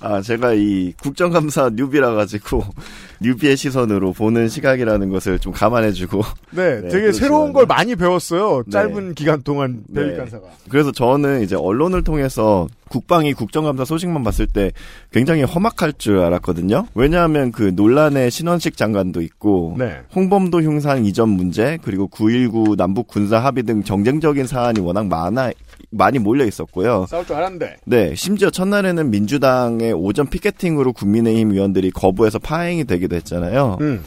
아, 0.00 0.20
제가 0.20 0.54
이 0.54 0.92
국정감사 1.00 1.70
뉴비라 1.74 2.14
가지고 2.14 2.64
뉴비의 3.22 3.56
시선으로 3.56 4.12
보는 4.12 4.48
시각이라는 4.48 5.08
것을 5.10 5.38
좀 5.38 5.52
감안해주고. 5.52 6.22
네, 6.50 6.82
되게 6.82 6.88
그렇지만. 6.88 7.12
새로운 7.12 7.52
걸 7.52 7.66
많이 7.66 7.96
배웠어요. 7.96 8.62
네. 8.64 8.70
짧은 8.70 9.14
기간 9.14 9.42
동안 9.42 9.82
네. 9.88 10.04
베비간사가. 10.04 10.46
그래서 10.68 10.92
저는 10.92 11.42
이제 11.42 11.56
언론을 11.56 12.04
통해서 12.04 12.66
국방이 12.88 13.32
국정감사 13.32 13.84
소식만 13.84 14.22
봤을 14.22 14.46
때 14.46 14.70
굉장히 15.10 15.42
험악할 15.42 15.94
줄 15.98 16.20
알았거든요. 16.20 16.86
왜냐하면 16.94 17.50
그 17.50 17.72
논란의 17.74 18.30
신원식 18.30 18.76
장관도 18.76 19.22
있고 19.22 19.74
네. 19.78 20.00
홍범도 20.14 20.62
흉상 20.62 21.04
이전 21.04 21.28
문제 21.30 21.78
그리고 21.82 22.08
9.19 22.08 22.76
남북 22.76 23.08
군사 23.08 23.38
합의 23.38 23.64
등 23.64 23.82
정쟁적인 23.82 24.46
사안이 24.46 24.80
워낙 24.80 25.06
많아 25.08 25.50
많이 25.90 26.18
몰려 26.18 26.44
있었고요. 26.44 27.06
싸울 27.08 27.26
줄 27.26 27.36
알았는데. 27.36 27.76
네, 27.84 28.14
심지어 28.14 28.50
첫날에는 28.50 29.10
민주당의 29.10 29.92
오전 29.92 30.26
피켓팅으로 30.28 30.92
국민의힘 30.92 31.52
의원들이 31.52 31.90
거부해서 31.90 32.38
파행이 32.38 32.84
되기도 32.84 33.16
했잖아요. 33.16 33.78
음. 33.80 34.02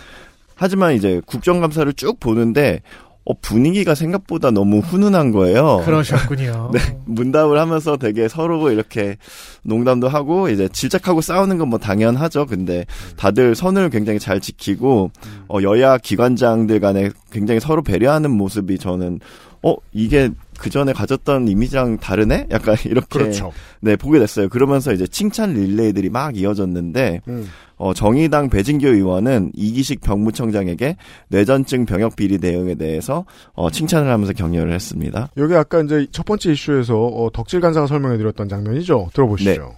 하지만 0.56 0.94
이제 0.94 1.22
국정감사를 1.26 1.94
쭉 1.94 2.20
보는데 2.20 2.82
어, 3.26 3.34
분위기가 3.42 3.94
생각보다 3.94 4.50
너무 4.50 4.80
훈훈한 4.80 5.32
거예요. 5.32 5.84
그러셨군요. 5.86 6.72
네, 6.74 6.80
문답을 7.06 7.60
하면서 7.60 7.96
되게 7.96 8.28
서로 8.28 8.72
이렇게 8.72 9.18
농담도 9.62 10.08
하고 10.10 10.50
이제 10.50 10.68
질책하고 10.68 11.22
싸우는 11.22 11.58
건 11.60 11.70
뭐 11.70 11.78
당연하죠. 11.78 12.48
근데 12.48 12.86
다들 13.18 13.54
선을 13.54 13.92
굉장히 13.92 14.18
잘 14.18 14.40
지키고 14.40 15.12
어, 15.48 15.60
여야 15.62 15.98
기관장들 16.00 16.80
간에 16.80 17.12
굉장히 17.32 17.60
서로 17.60 17.84
배려하는 17.84 18.32
모습이 18.32 18.80
저는 18.80 19.20
어 19.62 19.76
이게 19.94 20.32
그 20.60 20.70
전에 20.70 20.92
가졌던 20.94 21.48
이미지랑 21.48 21.98
다르네? 21.98 22.48
약간 22.52 22.76
이렇게 22.86 23.08
그렇죠. 23.08 23.52
네 23.80 23.96
보게 23.96 24.20
됐어요. 24.20 24.50
그러면서 24.50 24.92
이제 24.92 25.08
칭찬 25.08 25.54
릴레이들이 25.54 26.10
막 26.10 26.38
이어졌는데 26.38 27.22
음. 27.28 27.50
어, 27.78 27.94
정의당 27.94 28.50
배진교 28.50 28.88
의원은 28.90 29.54
이기식 29.56 30.02
병무청장에게 30.02 30.98
뇌전증 31.30 31.86
병역 31.86 32.18
비리 32.18 32.38
내용에 32.38 32.76
대해서 32.76 33.26
어, 33.54 33.72
칭찬을 33.72 34.12
하면서 34.12 34.34
격려를 34.34 34.74
했습니다. 34.74 35.30
여기 35.38 35.56
아까 35.56 35.82
이제 35.82 36.06
첫 36.12 36.26
번째 36.26 36.52
이슈에서 36.52 36.94
어, 36.98 37.30
덕질 37.32 37.62
간사가 37.62 37.88
설명해드렸던 37.88 38.50
장면이죠. 38.50 39.10
들어보시죠. 39.14 39.76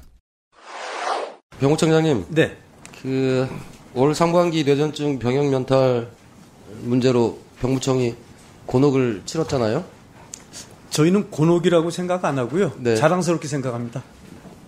병호청장님. 1.60 2.26
네. 2.30 2.58
그, 3.04 3.48
올 3.94 4.16
상반기 4.16 4.64
뇌전증 4.64 5.20
병역 5.20 5.50
면탈 5.50 6.08
문제로 6.82 7.38
병무청이 7.60 8.16
곤혹을 8.66 9.22
치렀잖아요. 9.26 10.01
저희는 10.92 11.32
곤혹이라고 11.32 11.90
생각 11.90 12.26
안 12.26 12.38
하고요. 12.38 12.74
네. 12.78 12.96
자랑스럽게 12.96 13.48
생각합니다. 13.48 14.04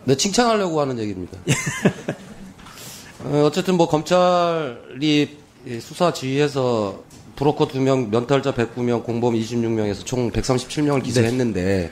네, 0.05 0.17
칭찬하려고 0.17 0.82
하는 0.82 0.97
얘기입니다. 0.97 1.38
어, 3.26 3.43
어쨌든 3.45 3.76
뭐 3.76 3.88
검찰이 3.88 5.38
이 5.65 5.80
수사 5.80 6.11
지휘해서 6.11 7.03
브로커 7.36 7.67
2명, 7.67 8.09
면탈자 8.09 8.53
109명, 8.53 9.03
공범 9.03 9.34
26명에서 9.36 10.05
총 10.05 10.32
137명을 10.32 11.03
기소했는데 11.03 11.91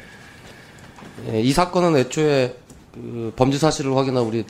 예, 1.32 1.42
이 1.42 1.52
사건은 1.52 1.98
애초에 1.98 2.56
그 2.94 3.32
범죄 3.36 3.58
사실을 3.58 3.96
확인한 3.96 4.24
우리 4.24 4.46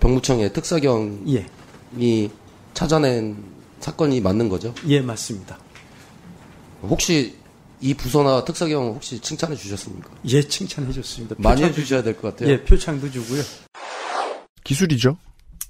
병무청의 0.00 0.52
특사경이 0.52 1.46
예. 2.00 2.28
찾아낸 2.74 3.36
사건이 3.80 4.20
맞는 4.20 4.48
거죠? 4.48 4.74
예, 4.88 5.00
맞습니다. 5.00 5.58
혹시 6.82 7.36
이 7.84 7.92
부서나 7.92 8.42
특사경 8.44 8.94
혹시 8.94 9.18
칭찬해 9.20 9.54
주셨습니까? 9.56 10.08
예, 10.28 10.40
칭찬해 10.40 10.90
줬습니다. 10.90 11.34
많이 11.38 11.60
표창도 11.60 11.80
해주셔야 11.80 12.02
될 12.02 12.14
것 12.16 12.30
같아요. 12.30 12.48
예, 12.50 12.64
표창도 12.64 13.10
주고요. 13.10 13.42
기술이죠. 14.64 15.18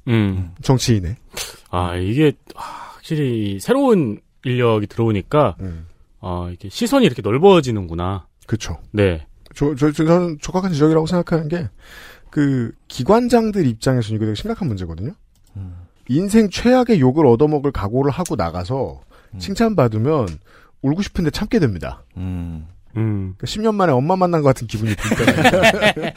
음. 0.07 0.53
정치인의. 0.63 1.17
아, 1.71 1.97
이게 1.97 2.33
확실히 2.55 3.59
새로운 3.61 4.21
인력이 4.45 4.87
들어오니까 4.87 5.57
아, 6.21 6.51
이게 6.53 6.69
시선이 6.69 7.05
이렇게 7.05 7.21
넓어지는구나. 7.21 8.29
그렇죠. 8.47 8.79
네. 8.93 9.27
저, 9.57 9.75
저, 9.75 9.91
저, 9.91 10.05
저는 10.05 10.39
적합한 10.41 10.73
지적이라고 10.73 11.07
생각하는 11.07 11.49
게, 11.49 11.69
그, 12.31 12.73
기관장들 12.89 13.67
입장에서는 13.67 14.17
이거 14.17 14.27
되게 14.27 14.35
심각한 14.37 14.69
문제거든요. 14.69 15.15
인생 16.09 16.49
최악의 16.51 17.01
욕을 17.01 17.27
얻어먹을 17.27 17.73
각오를 17.73 18.13
하고 18.13 18.37
나가서 18.37 19.01
칭찬받으면 19.39 20.29
울고 20.85 21.03
싶은데 21.03 21.31
참게 21.31 21.59
됩니다. 21.59 22.05
음. 22.17 22.67
음. 22.97 23.35
10년 23.41 23.75
만에 23.75 23.93
엄마 23.93 24.17
만난 24.17 24.43
것 24.43 24.49
같은 24.49 24.67
기분이 24.67 24.95
들 24.95 25.17
때는. 25.17 26.13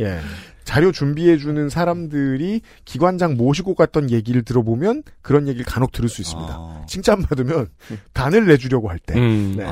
예. 0.00 0.20
자료 0.64 0.90
준비해주는 0.90 1.68
사람들이 1.68 2.62
기관장 2.84 3.36
모시고 3.36 3.74
갔던 3.74 4.10
얘기를 4.10 4.42
들어보면 4.42 5.02
그런 5.22 5.48
얘기를 5.48 5.64
간혹 5.64 5.92
들을 5.92 6.08
수 6.08 6.20
있습니다. 6.20 6.84
칭찬받으면 6.86 7.68
간을 8.14 8.46
내주려고 8.46 8.88
할 8.88 8.98
때. 8.98 9.18
음. 9.18 9.54
네. 9.56 9.66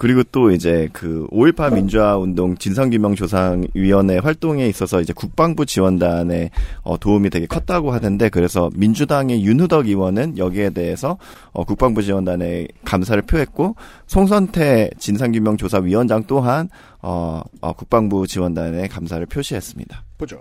그리고 0.00 0.22
또 0.32 0.50
이제 0.50 0.88
그 0.94 1.26
5.18 1.30 1.74
민주화 1.74 2.16
운동 2.16 2.56
진상규명조사위원회 2.56 4.16
활동에 4.16 4.66
있어서 4.66 5.02
이제 5.02 5.12
국방부 5.12 5.66
지원단의 5.66 6.52
어, 6.80 6.96
도움이 6.98 7.28
되게 7.28 7.44
컸다고 7.44 7.92
하는데 7.92 8.30
그래서 8.30 8.70
민주당의 8.74 9.44
윤후덕 9.44 9.88
의원은 9.88 10.38
여기에 10.38 10.70
대해서 10.70 11.18
어, 11.52 11.66
국방부 11.66 12.02
지원단에 12.02 12.66
감사를 12.82 13.20
표했고 13.24 13.76
송선태 14.06 14.92
진상규명 14.98 15.58
조사위원장 15.58 16.24
또한 16.26 16.70
어, 17.02 17.42
어, 17.60 17.72
국방부 17.74 18.26
지원단에 18.26 18.88
감사를 18.88 19.26
표시했습니다. 19.26 20.04
보죠. 20.16 20.40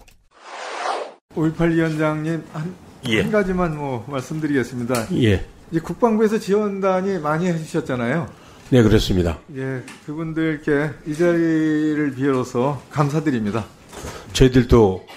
5.18 1.36 1.74
위원장님 1.74 2.43
한, 2.53 2.76
예. 3.10 3.22
한 3.24 3.30
가지만 3.30 3.76
뭐 3.76 4.05
말씀드리겠습니다. 4.07 5.07
예. 5.22 5.45
이제 5.70 5.82
국방부에서 5.82 6.39
지원단이 6.39 7.20
많이 7.20 7.47
해주셨잖아요. 7.47 8.49
네, 8.72 8.84
그렇습니다. 8.84 9.39
예, 9.55 9.82
그분들께 10.05 10.91
이 11.07 11.15
자리를 11.15 12.13
비로소 12.15 12.78
감사드립니다. 12.91 13.65
저희들도 14.34 15.07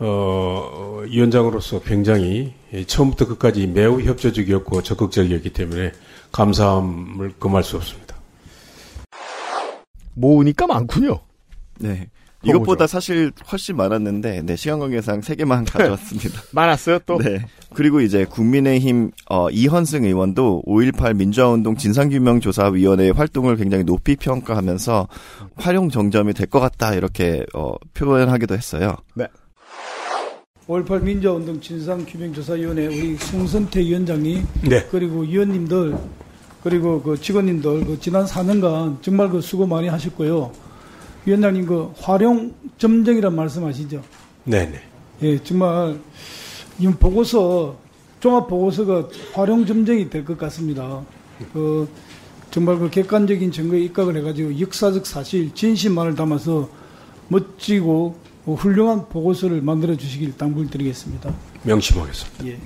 어, 0.00 1.02
위원장으로서 1.06 1.80
굉장히 1.80 2.54
처음부터 2.86 3.26
끝까지 3.26 3.66
매우 3.66 4.02
협조적이었고 4.02 4.82
적극적이었기 4.82 5.50
때문에 5.50 5.92
감사함을 6.32 7.34
금할 7.38 7.64
수 7.64 7.76
없습니다. 7.76 8.16
모으니까 10.14 10.66
많군요. 10.66 11.20
네. 11.78 12.10
이것보다 12.42 12.86
사실 12.86 13.32
훨씬 13.52 13.76
많았는데, 13.76 14.42
네, 14.42 14.56
시간 14.56 14.78
관계상 14.80 15.20
3개만 15.20 15.64
가져왔습니다. 15.70 16.40
많았어요, 16.52 16.98
또? 17.06 17.18
네. 17.18 17.44
그리고 17.74 18.00
이제 18.00 18.24
국민의힘, 18.24 19.10
어, 19.28 19.50
이현승 19.50 20.04
의원도 20.04 20.62
5.18 20.66 21.16
민주화운동 21.16 21.76
진상규명조사위원회의 21.76 23.12
활동을 23.12 23.56
굉장히 23.56 23.84
높이 23.84 24.16
평가하면서 24.16 25.08
활용 25.56 25.90
정점이 25.90 26.32
될 26.32 26.46
것 26.46 26.60
같다, 26.60 26.94
이렇게, 26.94 27.44
어, 27.54 27.74
표현하기도 27.94 28.54
했어요. 28.54 28.96
네. 29.14 29.26
5.18 30.66 31.02
민주화운동 31.02 31.60
진상규명조사위원회 31.60 32.86
우리 32.86 33.16
송선태 33.16 33.80
위원장님 33.80 34.46
네. 34.68 34.86
그리고 34.90 35.20
위원님들 35.22 35.96
그리고 36.62 37.02
그 37.02 37.20
직원님들 37.20 37.86
그 37.86 37.98
지난 38.00 38.24
4년간 38.24 39.02
정말 39.02 39.28
그 39.30 39.40
수고 39.40 39.66
많이 39.66 39.88
하셨고요. 39.88 40.52
위원장님 41.26 41.66
그 41.66 41.92
활용 41.96 42.54
점정이란 42.78 43.34
말씀하시죠? 43.34 44.02
네네. 44.44 44.80
예, 45.22 45.42
정말 45.42 45.98
이 46.78 46.86
보고서 46.88 47.76
종합 48.20 48.48
보고서가 48.48 49.08
활용 49.34 49.66
점정이 49.66 50.08
될 50.10 50.24
것 50.24 50.38
같습니다. 50.38 51.02
그 51.52 51.88
정말 52.50 52.78
그 52.78 52.90
객관적인 52.90 53.52
증거에 53.52 53.80
입각을 53.80 54.16
해가지고 54.16 54.58
역사적 54.60 55.06
사실 55.06 55.54
진실만을 55.54 56.14
담아서 56.14 56.68
멋지고 57.28 58.16
어, 58.46 58.54
훌륭한 58.54 59.08
보고서를 59.08 59.60
만들어 59.62 59.94
주시길 59.96 60.36
당부드리겠습니다. 60.36 61.32
명심하겠습니다. 61.62 62.46
예. 62.46 62.58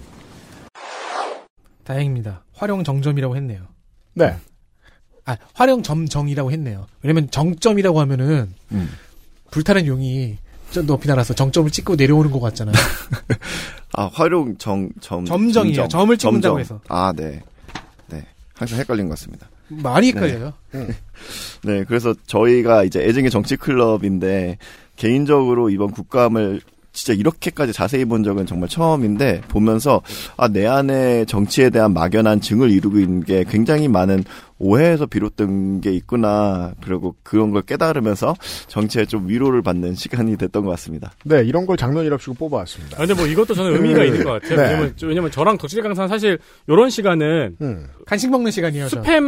다행입니다. 1.84 2.44
활용 2.54 2.82
정점이라고 2.84 3.36
했네요. 3.36 3.62
네. 4.14 4.36
아, 5.26 5.36
활용 5.54 5.82
점정이라고 5.82 6.50
했네요. 6.52 6.86
왜냐면 7.02 7.30
정점이라고 7.30 8.00
하면은 8.00 8.52
음. 8.72 8.90
불타는 9.50 9.86
용이 9.86 10.36
좀 10.70 10.86
높이 10.86 11.08
날아서 11.08 11.34
정점을 11.34 11.70
찍고 11.70 11.96
내려오는 11.96 12.30
것 12.30 12.40
같잖아요. 12.40 12.74
아, 13.96 14.10
활용 14.12 14.58
정, 14.58 14.90
점. 15.00 15.24
점정이에요. 15.24 15.76
점정. 15.76 15.88
점을 16.00 16.16
찍는다고 16.16 16.58
점정. 16.58 16.60
해서. 16.60 16.80
아, 16.88 17.12
네. 17.14 17.42
네. 18.08 18.26
항상 18.54 18.78
헷갈린 18.80 19.06
것 19.06 19.10
같습니다. 19.10 19.48
많이 19.68 20.08
헷갈려요. 20.08 20.52
네. 20.72 20.88
네, 21.64 21.84
그래서 21.84 22.14
저희가 22.26 22.84
이제 22.84 23.00
애증의 23.02 23.30
정치 23.30 23.56
클럽인데 23.56 24.58
개인적으로 24.96 25.70
이번 25.70 25.90
국감을 25.90 26.60
진짜 26.94 27.12
이렇게까지 27.12 27.72
자세히 27.74 28.04
본 28.06 28.22
적은 28.22 28.46
정말 28.46 28.68
처음인데 28.70 29.42
보면서 29.48 30.00
아 30.38 30.48
내 30.54 30.66
안에 30.66 31.24
정치에 31.24 31.68
대한 31.70 31.92
막연한 31.92 32.40
증을 32.40 32.70
이루고 32.70 33.00
있는 33.00 33.24
게 33.24 33.44
굉장히 33.50 33.88
많은 33.88 34.22
오해에서 34.60 35.04
비롯된 35.06 35.80
게 35.80 35.90
있구나 35.90 36.72
그리고 36.80 37.16
그런 37.24 37.50
걸 37.50 37.62
깨달으면서 37.62 38.36
정치에 38.68 39.04
좀 39.04 39.28
위로를 39.28 39.62
받는 39.62 39.96
시간이 39.96 40.36
됐던 40.36 40.64
것 40.64 40.70
같습니다. 40.70 41.10
네, 41.24 41.42
이런 41.44 41.66
걸 41.66 41.76
장면이랍시고 41.76 42.34
뽑아왔습니다. 42.34 42.96
아, 42.96 43.00
근데 43.00 43.14
뭐 43.14 43.26
이것도 43.26 43.52
저는 43.54 43.74
의미가 43.74 43.98
네. 43.98 44.06
있는 44.06 44.22
것 44.24 44.30
같아요. 44.40 44.56
네. 44.56 44.62
왜냐면, 44.68 44.94
왜냐면 45.02 45.30
저랑 45.32 45.58
덕질 45.58 45.82
강사는 45.82 46.08
사실 46.08 46.38
요런 46.68 46.88
시간은 46.90 47.56
음. 47.60 47.88
간식 48.06 48.30
먹는 48.30 48.52
시간이에요. 48.52 48.88
저. 48.88 49.02
스팸 49.02 49.20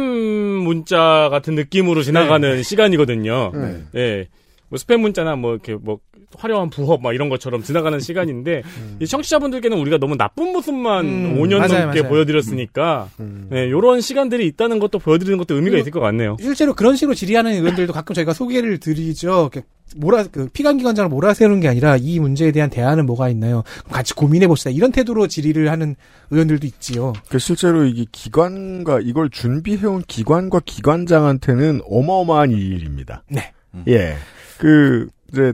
문자 0.63 1.27
같은 1.29 1.55
느낌으로 1.55 2.03
지나가는 2.03 2.63
시간이거든요. 2.63 3.51
네. 3.53 3.83
예. 3.95 4.27
뭐 4.69 4.77
스팸 4.77 4.97
문자나 4.97 5.35
뭐 5.35 5.51
이렇게 5.53 5.75
뭐 5.75 5.99
화려한 6.35 6.69
부업 6.69 7.01
막 7.01 7.13
이런 7.13 7.29
것처럼 7.29 7.63
지나가는 7.63 7.99
시간인데 7.99 8.63
이 8.99 9.07
청취자분들께는 9.07 9.77
우리가 9.77 9.97
너무 9.97 10.17
나쁜 10.17 10.51
모습만 10.51 11.05
음, 11.05 11.37
5년 11.41 11.57
맞아요, 11.59 11.85
넘게 11.85 12.01
맞아요. 12.01 12.09
보여드렸으니까 12.09 13.09
네, 13.49 13.65
이런 13.67 14.01
시간들이 14.01 14.45
있다는 14.47 14.79
것도 14.79 14.99
보여드리는 14.99 15.37
것도 15.37 15.55
의미가 15.55 15.77
있을 15.77 15.91
것 15.91 15.99
같네요. 15.99 16.37
실제로 16.39 16.73
그런 16.73 16.95
식으로 16.95 17.15
질의하는 17.15 17.53
의원들도 17.53 17.93
가끔 17.93 18.13
저희가 18.13 18.33
소개를 18.33 18.79
드리죠. 18.79 19.49
몰아 19.95 20.25
그 20.25 20.49
피감기관장을 20.51 21.09
몰아세우는 21.09 21.61
게 21.61 21.69
아니라 21.69 21.95
이 21.95 22.19
문제에 22.19 22.51
대한 22.51 22.69
대안은 22.69 23.05
뭐가 23.05 23.29
있나요? 23.29 23.63
같이 23.89 24.13
고민해 24.13 24.47
봅시다. 24.47 24.69
이런 24.69 24.91
태도로 24.91 25.27
질의를 25.27 25.71
하는 25.71 25.95
의원들도 26.29 26.67
있지요. 26.67 27.13
그 27.29 27.39
실제로 27.39 27.85
이게 27.85 28.05
기관과 28.11 28.99
이걸 29.01 29.29
준비해온 29.29 30.03
기관과 30.07 30.59
기관장한테는 30.65 31.81
어마어마한 31.89 32.51
일입니다. 32.51 33.23
네. 33.29 33.53
예. 33.87 34.15
그 34.57 35.07
이제 35.31 35.53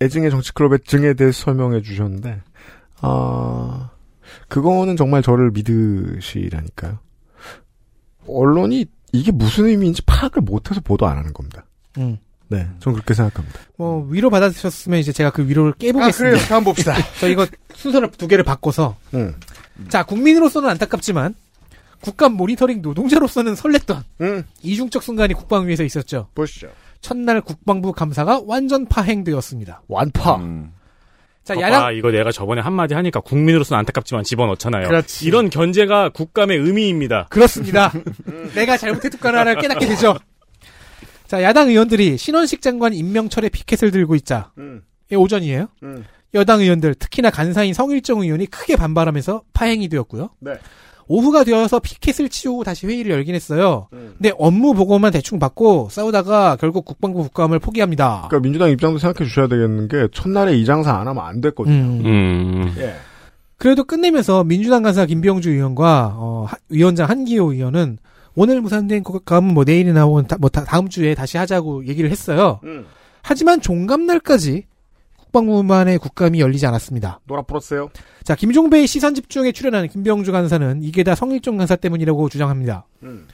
애증의 0.00 0.30
정치클럽의 0.30 0.80
증에 0.84 1.14
대해서 1.14 1.44
설명해 1.44 1.82
주셨는데 1.82 2.40
아 3.00 3.90
그거는 4.48 4.96
정말 4.96 5.22
저를 5.22 5.50
믿으시라니까요. 5.50 6.98
언론이 8.26 8.86
이게 9.12 9.32
무슨 9.32 9.66
의미인지 9.66 10.02
파악을 10.02 10.42
못해서 10.42 10.80
보도 10.80 11.06
안 11.06 11.16
하는 11.16 11.32
겁니다. 11.32 11.64
음. 11.98 12.18
네, 12.50 12.66
전 12.80 12.94
그렇게 12.94 13.12
생각합니다. 13.12 13.60
뭐 13.76 14.06
위로 14.08 14.30
받아주셨으면 14.30 15.00
이제 15.00 15.12
제가 15.12 15.30
그 15.30 15.46
위로를 15.46 15.72
아, 15.72 15.74
깨보겠습니다. 15.78 16.36
그래요. 16.38 16.54
한번 16.54 16.64
봅시다. 16.64 16.94
저 17.20 17.28
이거 17.28 17.46
순서를 17.74 18.10
두 18.12 18.26
개를 18.26 18.42
바꿔서 18.44 18.96
음. 19.14 19.34
자 19.88 20.02
국민으로서는 20.04 20.68
안타깝지만 20.70 21.34
국감 22.00 22.34
모니터링 22.34 22.80
노동자로서는 22.80 23.54
설렜던 23.54 24.02
음. 24.22 24.44
이중적 24.62 25.02
순간이 25.02 25.34
국방위에서 25.34 25.84
있었죠. 25.84 26.28
보시죠. 26.34 26.68
첫날 27.00 27.40
국방부 27.40 27.92
감사가 27.92 28.42
완전 28.46 28.86
파행되었습니다. 28.86 29.82
완파. 29.88 30.36
음. 30.36 30.72
자 31.44 31.54
아, 31.54 31.60
야당 31.60 31.94
이거 31.94 32.10
내가 32.10 32.30
저번에 32.30 32.60
한마디 32.60 32.94
하니까 32.94 33.20
국민으로서는 33.20 33.78
안타깝지만 33.78 34.24
집어넣잖아요. 34.24 34.88
그렇지. 34.88 35.26
이런 35.26 35.48
견제가 35.48 36.10
국감의 36.10 36.58
의미입니다. 36.58 37.28
그렇습니다. 37.30 37.92
내가 38.54 38.76
잘못했던 38.76 39.18
하나를 39.34 39.60
깨닫게 39.60 39.86
되죠. 39.86 40.16
자, 41.26 41.42
야당 41.42 41.68
의원들이 41.68 42.16
신원식 42.16 42.62
장관 42.62 42.94
임명철에 42.94 43.50
피켓을 43.50 43.90
들고 43.90 44.14
있자. 44.16 44.50
음. 44.58 44.82
예, 45.12 45.16
오전이에요. 45.16 45.68
음. 45.82 46.04
여당 46.34 46.60
의원들, 46.60 46.94
특히나 46.94 47.30
간사인 47.30 47.74
성일정 47.74 48.20
의원이 48.20 48.46
크게 48.46 48.76
반발하면서 48.76 49.42
파행이 49.52 49.88
되었고요. 49.88 50.30
네. 50.40 50.52
오후가 51.08 51.44
되어서 51.44 51.78
피켓을 51.78 52.28
치우고 52.28 52.64
다시 52.64 52.86
회의를 52.86 53.12
열긴 53.12 53.34
했어요. 53.34 53.88
음. 53.94 54.14
근데 54.18 54.32
업무 54.38 54.74
보고만 54.74 55.10
대충 55.12 55.38
받고 55.38 55.88
싸우다가 55.90 56.56
결국 56.56 56.84
국방부 56.84 57.22
국감을 57.22 57.58
포기합니다. 57.58 58.26
그러니까 58.28 58.40
민주당 58.40 58.70
입장도 58.70 58.98
생각해 58.98 59.26
주셔야 59.28 59.48
되겠는 59.48 59.88
게 59.88 60.08
첫날에 60.12 60.56
이 60.56 60.64
장사 60.64 60.94
안 60.94 61.08
하면 61.08 61.24
안 61.24 61.40
됐거든요. 61.40 61.74
음. 61.74 62.02
음. 62.04 62.74
예. 62.78 62.94
그래도 63.56 63.82
끝내면서 63.84 64.44
민주당 64.44 64.82
간사 64.84 65.06
김병주 65.06 65.50
의원과 65.50 66.14
어, 66.16 66.44
하- 66.48 66.56
위원장 66.68 67.08
한기호 67.08 67.52
의원은 67.54 67.98
오늘 68.36 68.60
무산된 68.60 69.02
국감은 69.02 69.52
뭐 69.52 69.64
내일이나 69.64 70.06
뭐 70.06 70.22
다- 70.22 70.36
뭐 70.38 70.48
다- 70.48 70.64
다음 70.64 70.88
주에 70.88 71.14
다시 71.16 71.38
하자고 71.38 71.86
얘기를 71.86 72.10
했어요. 72.10 72.60
음. 72.64 72.84
하지만 73.22 73.60
종감날까지 73.60 74.64
국방부만의 75.32 75.98
국감이 75.98 76.40
열리지 76.40 76.66
않았습니다. 76.66 77.20
노라 77.26 77.42
풀었어요. 77.42 77.90
자, 78.24 78.34
김종배의 78.34 78.86
시선 78.86 79.14
집중에 79.14 79.52
출연하는 79.52 79.88
김병주 79.88 80.32
간사는 80.32 80.82
이게 80.82 81.02
다 81.04 81.14
성일종 81.14 81.56
간사 81.58 81.76
때문이라고 81.76 82.28
주장합니다. 82.28 82.86
음. 83.02 83.26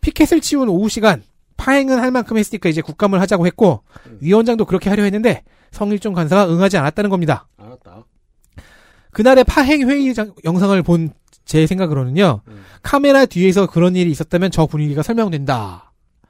피켓을 0.00 0.40
치운 0.40 0.68
오후 0.68 0.88
시간 0.88 1.22
파행은 1.56 1.98
할 1.98 2.10
만큼 2.10 2.38
했으니까 2.38 2.68
이제 2.68 2.80
국감을 2.80 3.20
하자고 3.20 3.46
했고 3.46 3.82
위원장도 4.20 4.64
그렇게 4.64 4.90
하려 4.90 5.02
했는데 5.04 5.42
성일종 5.72 6.14
간사가 6.14 6.48
응하지 6.48 6.76
않았다는 6.76 7.10
겁니다. 7.10 7.48
알았다. 7.56 8.04
그날의 9.12 9.44
파행 9.44 9.88
회의 9.88 10.14
장- 10.14 10.34
영상을 10.44 10.80
본 10.82 11.10
제 11.44 11.66
생각으로는요. 11.66 12.42
카메라 12.82 13.24
뒤에서 13.24 13.64
그런 13.64 13.96
일이 13.96 14.10
있었다면 14.10 14.50
저 14.50 14.66
분위기가 14.66 15.02
설명된다는 15.02 15.76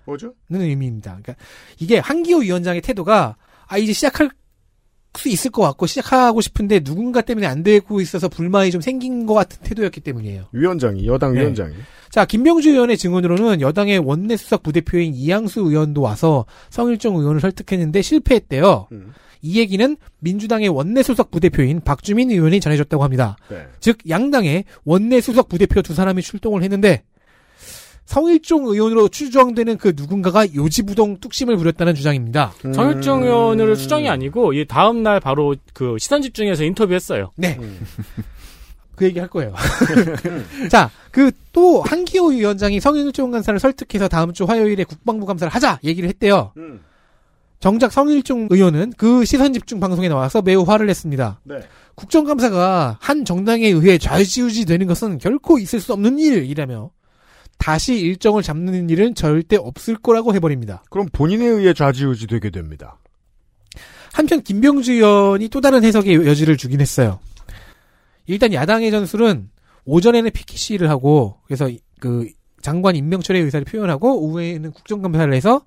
뭐죠? 0.04 0.32
의미입니다. 0.48 1.18
그러니까 1.20 1.34
이게 1.80 1.98
한기호 1.98 2.38
위원장의 2.38 2.82
태도가 2.82 3.34
아 3.66 3.78
이제 3.78 3.92
시작할 3.92 4.30
수 5.18 5.28
있을 5.28 5.50
것 5.50 5.62
같고 5.62 5.86
시작하고 5.86 6.40
싶은데 6.40 6.80
누군가 6.80 7.20
때문에 7.20 7.46
안 7.46 7.62
되고 7.62 8.00
있어서 8.00 8.28
불만이 8.28 8.70
좀 8.70 8.80
생긴 8.80 9.26
것 9.26 9.34
같은 9.34 9.58
태도였기 9.62 10.00
때문이에요. 10.00 10.44
위원장이 10.52 11.06
여당 11.06 11.34
네. 11.34 11.40
위원장이 11.40 11.74
자, 12.10 12.24
김병주 12.24 12.70
의원의 12.70 12.96
증언으로는 12.96 13.60
여당의 13.60 13.98
원내 13.98 14.36
수석 14.36 14.62
부대표인 14.62 15.14
이양수 15.14 15.60
의원도 15.60 16.00
와서 16.00 16.46
성일종 16.70 17.16
의원을 17.16 17.40
설득했는데 17.40 18.00
실패했대요. 18.00 18.88
음. 18.92 19.12
이 19.42 19.58
얘기는 19.58 19.96
민주당의 20.20 20.68
원내 20.68 21.02
수석 21.02 21.30
부대표인 21.30 21.80
박주민 21.80 22.30
의원이 22.30 22.60
전해줬다고 22.60 23.04
합니다. 23.04 23.36
네. 23.50 23.66
즉 23.80 23.98
양당의 24.08 24.64
원내 24.84 25.20
수석 25.20 25.48
부대표 25.48 25.82
두 25.82 25.94
사람이 25.94 26.22
출동을 26.22 26.62
했는데 26.62 27.02
성일종 28.08 28.66
의원으로 28.66 29.08
추정되는 29.08 29.78
그 29.78 29.92
누군가가 29.94 30.52
요지부동 30.54 31.18
뚝심을 31.20 31.56
부렸다는 31.56 31.94
주장입니다. 31.94 32.52
음. 32.64 32.72
정일정 32.72 33.22
의원을 33.22 33.76
수정이 33.76 34.08
아니고 34.08 34.54
이 34.54 34.66
다음 34.66 35.02
날 35.02 35.20
바로 35.20 35.54
그 35.72 35.96
시선 35.98 36.22
집중해서 36.22 36.64
인터뷰했어요. 36.64 37.30
네. 37.36 37.58
그 38.96 39.04
얘기 39.04 39.20
할 39.20 39.28
거예요. 39.28 39.54
자, 40.70 40.90
그 41.12 41.30
또 41.58 41.82
한기호 41.82 42.28
위원장이 42.28 42.78
성일종 42.78 43.32
간사를 43.32 43.58
설득해서 43.58 44.06
다음 44.06 44.32
주 44.32 44.44
화요일에 44.44 44.84
국방부 44.84 45.26
감사를 45.26 45.52
하자 45.52 45.80
얘기를 45.82 46.08
했대요. 46.08 46.52
음. 46.56 46.84
정작 47.58 47.90
성일종 47.90 48.46
의원은 48.48 48.92
그 48.96 49.24
시선 49.24 49.52
집중 49.52 49.80
방송에 49.80 50.08
나와서 50.08 50.40
매우 50.40 50.62
화를 50.62 50.86
냈습니다. 50.86 51.40
네. 51.42 51.58
국정감사가 51.96 52.98
한 53.00 53.24
정당에 53.24 53.66
의해 53.66 53.98
좌지우지 53.98 54.66
되는 54.66 54.86
것은 54.86 55.18
결코 55.18 55.58
있을 55.58 55.80
수 55.80 55.92
없는 55.94 56.20
일이라며 56.20 56.90
다시 57.58 57.98
일정을 57.98 58.42
잡는 58.42 58.88
일은 58.88 59.14
절대 59.14 59.56
없을 59.56 59.96
거라고 59.96 60.34
해버립니다. 60.34 60.82
그럼 60.90 61.08
본인에 61.12 61.44
의해 61.44 61.74
좌지우지 61.74 62.26
되게 62.26 62.50
됩니다. 62.50 62.98
한편 64.12 64.42
김병주 64.42 64.92
의원이 64.92 65.48
또 65.48 65.60
다른 65.60 65.84
해석의 65.84 66.26
여지를 66.26 66.56
주긴 66.56 66.80
했어요. 66.80 67.20
일단 68.26 68.52
야당의 68.52 68.90
전술은 68.90 69.50
오전에는 69.84 70.30
피켓 70.30 70.56
시위를 70.56 70.88
하고 70.90 71.38
그래서 71.46 71.70
그 72.00 72.28
장관 72.62 72.96
임명철의 72.96 73.42
의사를 73.42 73.64
표현하고 73.64 74.20
오후에는 74.22 74.72
국정감사를 74.72 75.32
해서 75.32 75.62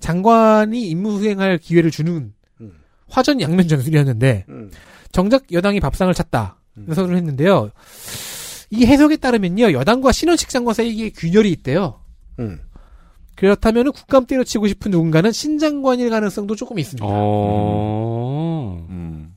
장관이 0.00 0.88
임무 0.88 1.18
수행할 1.18 1.58
기회를 1.58 1.90
주는 1.90 2.32
음. 2.60 2.72
화전 3.08 3.40
양면 3.40 3.66
전술이었는데 3.68 4.46
정작 5.12 5.50
여당이 5.52 5.80
밥상을 5.80 6.12
찼다. 6.14 6.58
해설을 6.88 7.16
했는데요. 7.16 7.70
이 8.70 8.84
해석에 8.86 9.16
따르면요 9.16 9.72
여당과 9.72 10.12
신원식 10.12 10.48
장관 10.48 10.74
사이에 10.74 11.10
균열이 11.10 11.50
있대요. 11.52 12.00
음. 12.38 12.60
그렇다면 13.34 13.92
국감 13.92 14.26
때려치고 14.26 14.66
싶은 14.66 14.90
누군가는 14.90 15.30
신장관일 15.30 16.10
가능성도 16.10 16.56
조금 16.56 16.78
있습니다. 16.78 17.06
어. 17.08 18.84
음. 18.90 19.34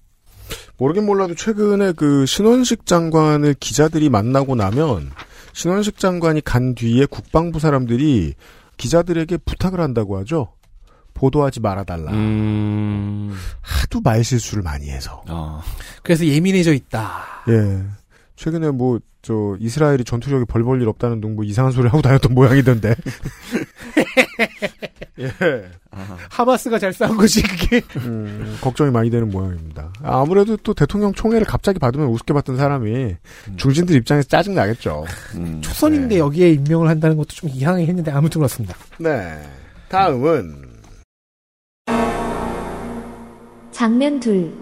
모르긴 0.77 1.05
몰라도 1.05 1.35
최근에 1.35 1.91
그 1.91 2.25
신원식 2.25 2.87
장관을 2.87 3.53
기자들이 3.59 4.09
만나고 4.09 4.55
나면 4.55 5.11
신원식 5.53 5.99
장관이 5.99 6.41
간 6.41 6.73
뒤에 6.73 7.05
국방부 7.05 7.59
사람들이 7.59 8.33
기자들에게 8.77 9.37
부탁을 9.37 9.79
한다고 9.79 10.17
하죠. 10.19 10.53
보도하지 11.13 11.59
말아달라. 11.59 12.11
음. 12.13 13.37
하도 13.61 14.01
말실수를 14.01 14.63
많이 14.63 14.89
해서. 14.89 15.23
그래서 16.01 16.25
예민해져 16.25 16.73
있다. 16.73 17.43
예. 17.49 17.83
최근에 18.35 18.71
뭐, 18.71 18.99
저, 19.21 19.55
이스라엘이 19.59 20.03
전투력이 20.03 20.45
벌볼일 20.45 20.87
없다는 20.87 21.21
둥 21.21 21.35
뭐 21.35 21.45
이상한 21.45 21.71
소리 21.71 21.87
하고 21.87 22.01
다녔던 22.01 22.33
모양이던데. 22.33 22.95
예. 25.19 25.31
하마스가 26.29 26.79
잘 26.79 26.93
싸운 26.93 27.17
거지 27.17 27.41
그게. 27.43 27.81
음, 27.97 28.57
걱정이 28.61 28.91
많이 28.91 29.09
되는 29.09 29.29
모양입니다. 29.29 29.91
아무래도 30.01 30.57
또 30.57 30.73
대통령 30.73 31.13
총애를 31.13 31.45
갑자기 31.45 31.79
받으면 31.79 32.07
우습게 32.07 32.33
봤던 32.33 32.57
사람이 32.57 33.15
중진들 33.57 33.95
입장에서 33.97 34.27
짜증 34.27 34.55
나겠죠. 34.55 35.05
초선인데 35.61 36.17
여기에 36.17 36.51
임명을 36.53 36.87
한다는 36.87 37.17
것도 37.17 37.27
좀 37.29 37.49
이상하게 37.49 37.85
했는데 37.85 38.11
아무튼 38.11 38.39
그렇습니다. 38.39 38.75
네. 38.97 39.37
다음은 39.89 40.71
장면 43.71 44.19
둘. 44.19 44.53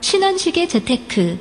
신원식의 0.00 0.68
재테크. 0.68 1.38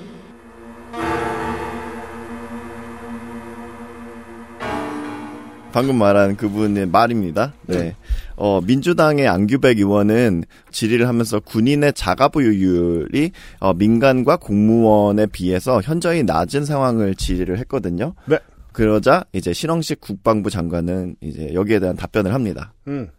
방금 5.76 5.98
말한 5.98 6.38
그분의 6.38 6.86
말입니다. 6.86 7.52
네. 7.68 7.98
어, 8.38 8.62
민주당의 8.62 9.28
안규백 9.28 9.78
의원은 9.78 10.46
질의를 10.72 11.06
하면서 11.10 11.42
군인의 11.42 11.92
자가 11.92 12.30
보유율이 12.30 13.32
어, 13.60 13.74
민간과 13.74 14.38
공무원에 14.38 15.26
비해서 15.26 15.82
현저히 15.82 16.24
낮은 16.24 16.64
상황을 16.64 17.16
질의를 17.16 17.60
했거든요. 17.60 18.14
네. 18.26 18.40
그러자 18.72 19.26
이제 19.34 19.52
신원식 19.52 20.00
국방부 20.00 20.50
장관은 20.50 21.18
이제 21.20 21.54
여기에 21.54 21.80
대한 21.80 21.98
답변을 21.98 22.34
합니다. 22.34 22.72
음. 22.88 23.10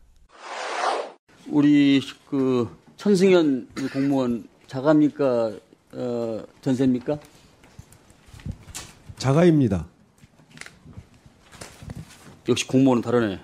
우리 1.48 2.01
그 2.31 2.69
천승현 2.97 3.69
공무원 3.93 4.44
자가입니까? 4.66 5.53
어, 5.93 6.43
전세입니까? 6.62 7.19
자가입니다. 9.18 9.86
역시 12.48 12.66
공무원은 12.66 13.02
다르네. 13.02 13.40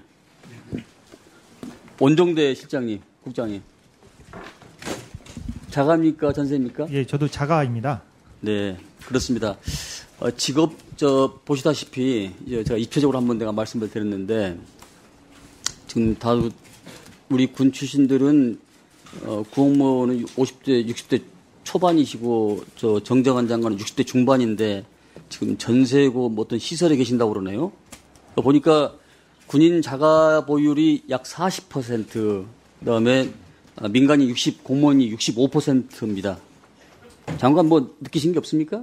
원종대 1.98 2.54
실장님, 2.54 3.00
국장님. 3.24 3.62
자가입니까? 5.70 6.32
전세입니까? 6.32 6.88
예, 6.90 7.06
저도 7.06 7.28
자가입니다. 7.28 8.02
네, 8.40 8.76
그렇습니다. 9.06 9.56
어, 10.20 10.30
직업 10.32 10.74
저 10.96 11.40
보시다시피 11.44 12.32
이제 12.46 12.62
제가 12.62 12.78
입체적으로 12.78 13.18
한번 13.18 13.38
내가 13.38 13.52
말씀을 13.52 13.90
드렸는데 13.90 14.58
지금 15.86 16.14
다 16.16 16.32
우리 17.28 17.46
군 17.46 17.72
출신들은 17.72 18.60
어, 19.24 19.42
구공무원은 19.50 20.26
50대, 20.26 20.86
60대 20.88 21.22
초반이시고 21.64 22.64
저 22.76 23.00
정정한 23.02 23.48
장관은 23.48 23.78
60대 23.78 24.06
중반인데 24.06 24.84
지금 25.32 25.56
전세고 25.56 26.28
뭐 26.28 26.44
어떤 26.44 26.58
시설에 26.58 26.94
계신다고 26.96 27.32
그러네요. 27.32 27.72
보니까 28.36 28.94
군인 29.46 29.80
자가 29.80 30.44
보유율이 30.44 31.04
약 31.08 31.22
40%, 31.24 32.44
그다음에 32.80 33.32
아, 33.76 33.88
민간이 33.88 34.28
60, 34.28 34.62
공무원이 34.62 35.10
65%입니다. 35.16 36.36
장관 37.38 37.66
뭐 37.66 37.94
느끼신 38.00 38.32
게 38.32 38.38
없습니까? 38.38 38.82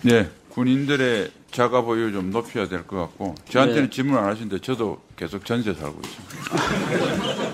네, 0.00 0.30
군인들의 0.48 1.30
자가 1.50 1.82
보유 1.82 2.10
좀 2.10 2.30
높여야 2.30 2.66
될 2.68 2.84
것 2.86 2.96
같고 2.96 3.34
저한테는 3.50 3.84
네. 3.84 3.90
질문 3.90 4.16
안 4.16 4.24
하시는데 4.24 4.58
저도 4.60 5.02
계속 5.16 5.44
전세 5.44 5.74
살고 5.74 6.00
있습니다. 6.02 7.44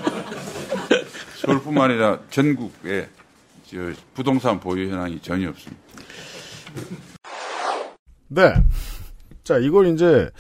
서울뿐만 1.41 1.91
아니라 1.91 2.21
전국에 2.31 3.09
저 3.67 3.77
부동산 4.15 4.61
보유 4.61 4.89
현황이 4.89 5.19
전혀 5.21 5.49
없습니다. 5.49 5.83
네. 8.31 8.55
자, 9.45 9.59
이걸 9.59 9.89
이제 9.89 10.31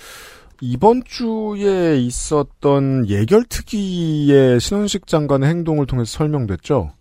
이번 0.61 1.03
주에 1.05 1.99
있었던 1.99 3.09
예결특위의 3.09 4.61
신원식 4.61 5.07
장관의 5.07 5.49
행동을 5.49 5.87
통해서 5.87 6.19
설명됐죠. 6.19 6.93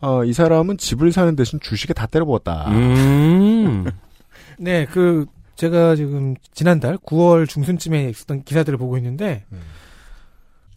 어, 0.00 0.24
이 0.24 0.32
사람은 0.32 0.78
집을 0.78 1.10
사는 1.12 1.34
대신 1.34 1.58
주식에 1.60 1.94
다 1.94 2.06
때려부었다. 2.06 2.70
음. 2.70 3.86
네, 4.58 4.86
그 4.86 5.26
제가 5.56 5.96
지금 5.96 6.34
지난달 6.52 6.96
9월 6.98 7.48
중순쯤에 7.48 8.08
있었던 8.10 8.42
기사들을 8.44 8.78
보고 8.78 8.96
있는데, 8.98 9.44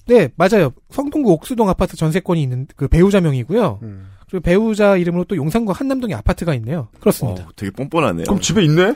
네 0.07 0.29
맞아요. 0.35 0.71
성동구 0.89 1.31
옥수동 1.33 1.69
아파트 1.69 1.95
전세권이 1.95 2.41
있는 2.41 2.67
그 2.75 2.87
배우자 2.87 3.21
명이고요. 3.21 3.79
그리고 4.31 4.41
배우자 4.43 4.95
이름으로 4.95 5.25
또 5.25 5.35
용산구 5.35 5.73
한남동에 5.73 6.13
아파트가 6.13 6.55
있네요. 6.55 6.87
그렇습니다. 7.01 7.49
되게 7.57 7.69
뻔뻔하네요. 7.71 8.23
그럼 8.23 8.39
집에 8.39 8.63
있네? 8.63 8.95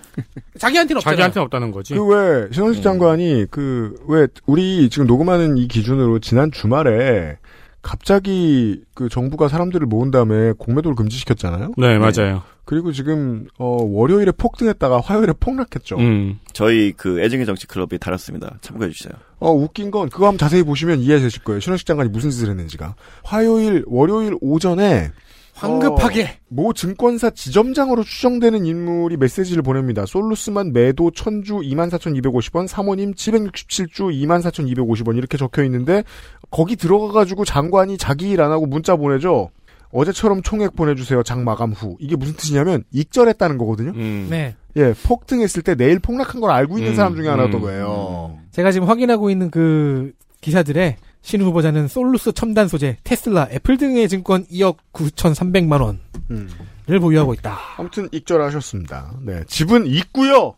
자기한테는 0.57 0.99
없잖아요. 0.99 1.15
자기한테는 1.17 1.43
없다는 1.45 1.71
거지. 1.71 1.93
그왜 1.93 2.47
신원식 2.53 2.81
장관이 2.81 3.47
그 3.51 3.97
왜 4.07 4.27
우리 4.45 4.89
지금 4.89 5.07
녹음하는 5.07 5.57
이 5.57 5.67
기준으로 5.67 6.19
지난 6.19 6.51
주말에 6.51 7.37
갑자기 7.81 8.81
그 8.95 9.09
정부가 9.09 9.47
사람들을 9.47 9.85
모은 9.87 10.09
다음에 10.11 10.53
공매도를 10.57 10.95
금지시켰잖아요. 10.95 11.73
네, 11.77 11.97
맞아요. 11.99 12.41
그리고 12.65 12.91
지금 12.91 13.45
어 13.59 13.77
월요일에 13.83 14.31
폭등했다가 14.31 15.01
화요일에 15.01 15.33
폭락했죠. 15.39 15.97
음. 15.97 16.39
저희 16.51 16.93
그 16.93 17.21
애증의 17.21 17.45
정치 17.45 17.67
클럽이 17.67 17.99
달았습니다. 17.99 18.57
참고해 18.61 18.89
주세요. 18.89 19.13
어 19.39 19.51
웃긴 19.51 19.91
건 19.91 20.09
그거 20.09 20.25
한번 20.27 20.39
자세히 20.39 20.63
보시면 20.63 20.99
이해하실 21.01 21.43
거예요. 21.43 21.59
신원식 21.59 21.85
장관이 21.85 22.09
무슨 22.09 22.31
짓을 22.31 22.49
했는지가. 22.49 22.95
화요일 23.23 23.83
월요일 23.85 24.35
오전에 24.41 25.11
황급하게 25.55 26.23
어, 26.23 26.27
모 26.49 26.73
증권사 26.73 27.29
지점장으로 27.31 28.03
추정되는 28.03 28.65
인물이 28.65 29.17
메시지를 29.17 29.63
보냅니다. 29.63 30.05
솔루스만 30.05 30.73
매도 30.73 31.11
천주 31.11 31.59
24,250원, 31.59 32.67
사모님 32.67 33.13
767주 33.13 34.11
24,250원 34.11 35.17
이렇게 35.17 35.37
적혀 35.37 35.63
있는데 35.63 36.03
거기 36.51 36.75
들어가 36.75 37.11
가지고 37.11 37.45
장관이 37.45 37.97
자기 37.97 38.29
일 38.29 38.41
안 38.41 38.51
하고 38.51 38.65
문자 38.65 38.95
보내죠. 38.95 39.49
어제처럼 39.91 40.41
총액 40.41 40.75
보내주세요. 40.75 41.23
장 41.23 41.45
마감 41.45 41.71
후. 41.71 41.95
이게 41.99 42.17
무슨 42.17 42.35
뜻이냐면 42.35 42.83
익절했다는 42.91 43.57
거거든요. 43.57 43.93
네. 43.93 44.55
예, 44.75 44.93
폭등했을 45.05 45.61
때 45.61 45.73
내일 45.75 45.99
폭락한 45.99 46.41
걸 46.41 46.51
알고 46.51 46.77
있는 46.77 46.91
음, 46.91 46.95
사람 46.95 47.15
중에 47.15 47.29
하나였던 47.29 47.61
음, 47.61 47.61
거예요. 47.61 48.37
제가 48.51 48.73
지금 48.73 48.89
확인하고 48.89 49.29
있는 49.29 49.49
그 49.49 50.11
기사들의 50.41 50.97
신 51.25 51.41
후보자는 51.41 51.87
솔루스 51.87 52.33
첨단 52.33 52.67
소재, 52.67 52.97
테슬라, 53.03 53.47
애플 53.49 53.77
등의 53.77 54.07
증권 54.07 54.45
2억 54.45 54.77
9,300만 54.93 55.81
원을 55.81 56.99
보유하고 56.99 57.33
있다. 57.33 57.57
아무튼 57.77 58.07
익절하셨습니다. 58.11 59.15
네, 59.23 59.43
집은 59.47 59.87
있고요. 59.87 60.53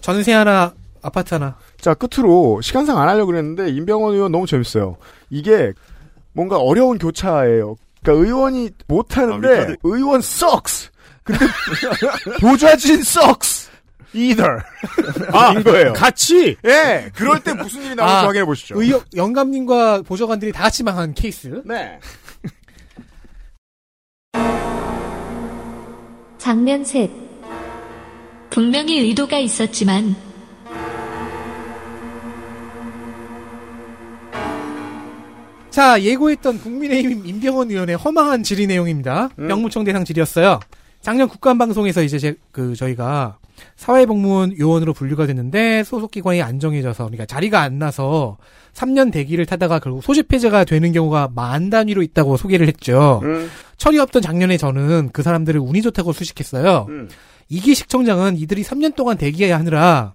전세 0.00 0.32
하나, 0.32 0.74
아파트 1.00 1.34
하나. 1.34 1.56
자, 1.80 1.94
끝으로 1.94 2.60
시간상 2.60 2.98
안 2.98 3.08
하려고 3.08 3.26
그랬는데 3.26 3.68
임병원 3.70 4.14
의원 4.14 4.32
너무 4.32 4.48
재밌어요. 4.48 4.96
이게 5.30 5.72
뭔가 6.32 6.56
어려운 6.58 6.98
교차예요. 6.98 7.76
그러니까 8.02 8.26
의원이 8.26 8.70
못 8.88 9.16
하는데 9.16 9.48
아, 9.48 9.66
밑에- 9.68 9.76
의원 9.84 10.18
sucks. 10.18 10.90
근데 11.22 11.46
보좌진 12.42 12.94
sucks. 13.02 13.70
Either. 14.14 14.58
아, 15.32 15.52
인 15.56 15.62
거예요. 15.62 15.92
같이. 15.92 16.56
예. 16.64 17.10
그럴 17.14 17.40
때 17.40 17.52
무슨 17.54 17.82
일이 17.82 17.94
나오는지 17.94 18.26
확인해 18.26 18.44
보시죠. 18.44 18.74
아, 18.74 18.78
의원, 18.78 19.02
영감님과 19.14 20.02
보좌관들이 20.02 20.52
다 20.52 20.64
같이 20.64 20.82
망한 20.82 21.14
케이스. 21.14 21.62
네. 21.64 21.98
장면 26.38 26.84
셋. 26.84 27.10
분명히 28.50 28.98
의도가 28.98 29.38
있었지만 29.38 30.14
자, 35.70 35.98
예고했던 36.02 36.58
국민의힘 36.60 37.24
임병원 37.24 37.70
의원의 37.70 37.96
허망한 37.96 38.42
질의 38.42 38.66
내용입니다. 38.66 39.30
병무청 39.36 39.84
대상 39.84 40.04
질의였어요. 40.04 40.60
작년 41.00 41.28
국감방송에서 41.28 42.02
이제 42.02 42.18
제, 42.18 42.34
그, 42.52 42.76
저희가 42.76 43.38
사회복무원 43.76 44.58
요원으로 44.58 44.92
분류가 44.92 45.26
됐는데 45.26 45.84
소속 45.84 46.10
기관이 46.10 46.42
안 46.42 46.58
정해져서, 46.60 47.04
그러니까 47.04 47.26
자리가 47.26 47.60
안 47.60 47.78
나서 47.78 48.38
3년 48.74 49.12
대기를 49.12 49.46
타다가 49.46 49.78
결국 49.78 50.02
소집 50.02 50.32
해제가 50.32 50.64
되는 50.64 50.92
경우가 50.92 51.30
만 51.34 51.70
단위로 51.70 52.02
있다고 52.02 52.36
소개를 52.36 52.68
했죠. 52.68 53.20
철이 53.76 53.98
없던 53.98 54.22
작년에 54.22 54.56
저는 54.56 55.10
그 55.12 55.22
사람들을 55.22 55.60
운이 55.60 55.82
좋다고 55.82 56.12
수식했어요. 56.12 56.86
음. 56.88 57.08
이기식 57.48 57.88
청장은 57.88 58.36
이들이 58.38 58.62
3년 58.62 58.94
동안 58.94 59.18
대기해야 59.18 59.58
하느라 59.58 60.12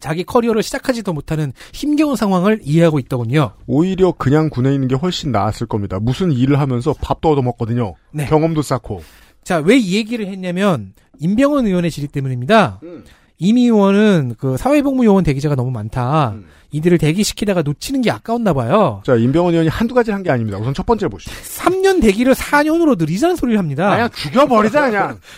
자기 0.00 0.24
커리어를 0.24 0.62
시작하지도 0.62 1.12
못하는 1.12 1.52
힘겨운 1.72 2.16
상황을 2.16 2.60
이해하고 2.62 2.98
있더군요. 3.00 3.52
오히려 3.66 4.12
그냥 4.12 4.48
군에 4.48 4.72
있는 4.72 4.88
게 4.88 4.94
훨씬 4.94 5.30
나았을 5.32 5.66
겁니다. 5.66 5.98
무슨 6.00 6.32
일을 6.32 6.58
하면서 6.58 6.94
밥도 7.00 7.30
얻어먹거든요. 7.30 7.94
네. 8.12 8.26
경험도 8.26 8.62
쌓고. 8.62 9.02
자, 9.44 9.58
왜 9.58 9.76
이 9.76 9.94
얘기를 9.96 10.26
했냐면 10.28 10.92
임병원 11.22 11.66
의원의 11.66 11.90
질의 11.90 12.08
때문입니다. 12.08 12.80
음. 12.82 13.04
이미 13.38 13.64
의원은 13.64 14.34
그 14.38 14.56
사회복무요원 14.56 15.24
대기자가 15.24 15.54
너무 15.56 15.70
많다. 15.70 16.30
음. 16.30 16.46
이들을 16.70 16.96
대기시키다가 16.98 17.62
놓치는 17.62 18.00
게 18.02 18.10
아까웠나 18.10 18.52
봐요. 18.52 19.02
자, 19.04 19.14
임병원 19.16 19.52
의원이 19.52 19.68
한두 19.68 19.94
가지를 19.94 20.14
한 20.14 20.22
게 20.22 20.30
아닙니다. 20.30 20.58
우선 20.58 20.72
첫 20.74 20.86
번째를 20.86 21.10
보시죠. 21.10 21.30
3년 21.34 22.00
대기를 22.00 22.34
4년으로 22.34 22.96
늘리자는 22.98 23.36
소리를 23.36 23.58
합니다. 23.58 23.90
그냥 23.90 24.08
죽여버리자, 24.14 24.86
그냥. 24.90 25.18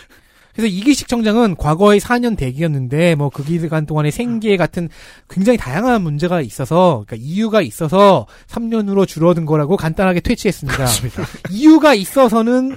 그래서 0.54 0.68
이기식 0.68 1.08
청장은 1.08 1.56
과거의 1.56 1.98
4년 1.98 2.36
대기였는데 2.36 3.16
뭐 3.16 3.28
그 3.30 3.42
기간 3.42 3.86
동안의 3.86 4.12
생계 4.12 4.56
같은 4.56 4.88
굉장히 5.28 5.56
다양한 5.58 6.00
문제가 6.02 6.40
있어서 6.42 7.02
그러니까 7.04 7.16
이유가 7.28 7.60
있어서 7.60 8.26
3년으로 8.46 9.04
줄어든 9.08 9.46
거라고 9.46 9.76
간단하게 9.76 10.20
퇴치했습니다. 10.20 10.86
이유가 11.50 11.94
있어서는 11.94 12.76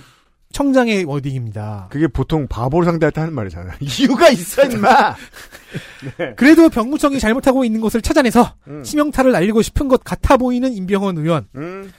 청장의 0.51 1.03
워딩입니다. 1.03 1.87
그게 1.91 2.07
보통 2.07 2.47
바보를 2.47 2.85
상대할 2.85 3.11
때 3.11 3.21
하는 3.21 3.33
말이잖아요. 3.33 3.73
이유가 3.99 4.29
있어, 4.29 4.63
임마! 4.65 5.15
네. 6.17 6.33
그래도 6.35 6.69
병무청이 6.69 7.19
잘못하고 7.19 7.63
있는 7.65 7.81
것을 7.81 8.01
찾아내서 8.01 8.53
음. 8.67 8.83
치명타를 8.83 9.31
날리고 9.31 9.61
싶은 9.61 9.87
것 9.87 10.03
같아 10.03 10.37
보이는 10.37 10.71
임병헌 10.73 11.17
의원. 11.17 11.47
음. 11.55 11.91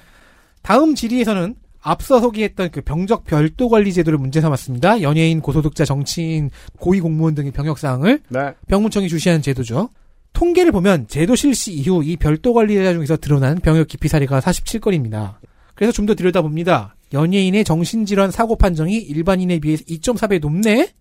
다음 0.62 0.94
질의에서는 0.94 1.54
앞서 1.80 2.20
소개했던 2.20 2.70
그 2.70 2.80
병적 2.80 3.24
별도 3.24 3.68
관리 3.68 3.92
제도를 3.92 4.18
문제 4.18 4.40
삼았습니다. 4.40 5.02
연예인, 5.02 5.40
고소득자, 5.40 5.84
정치인, 5.84 6.50
고위 6.78 7.00
공무원 7.00 7.34
등의 7.34 7.52
병역 7.52 7.78
사항을 7.78 8.20
네. 8.28 8.52
병무청이 8.66 9.08
주시한 9.08 9.40
제도죠. 9.42 9.90
통계를 10.32 10.72
보면 10.72 11.06
제도 11.08 11.34
실시 11.36 11.72
이후 11.72 12.02
이 12.04 12.16
별도 12.16 12.52
관리자 12.52 12.92
중에서 12.92 13.16
드러난 13.16 13.58
병역 13.60 13.88
기피 13.88 14.08
사례가 14.08 14.40
47건입니다. 14.40 15.36
그래서 15.74 15.92
좀 15.92 16.06
더 16.06 16.14
들여다봅니다. 16.14 16.96
연예인의 17.12 17.64
정신질환 17.64 18.30
사고 18.30 18.56
판정이 18.56 18.96
일반인에 18.96 19.58
비해 19.60 19.76
2.4배 19.76 20.40
높네? 20.40 20.92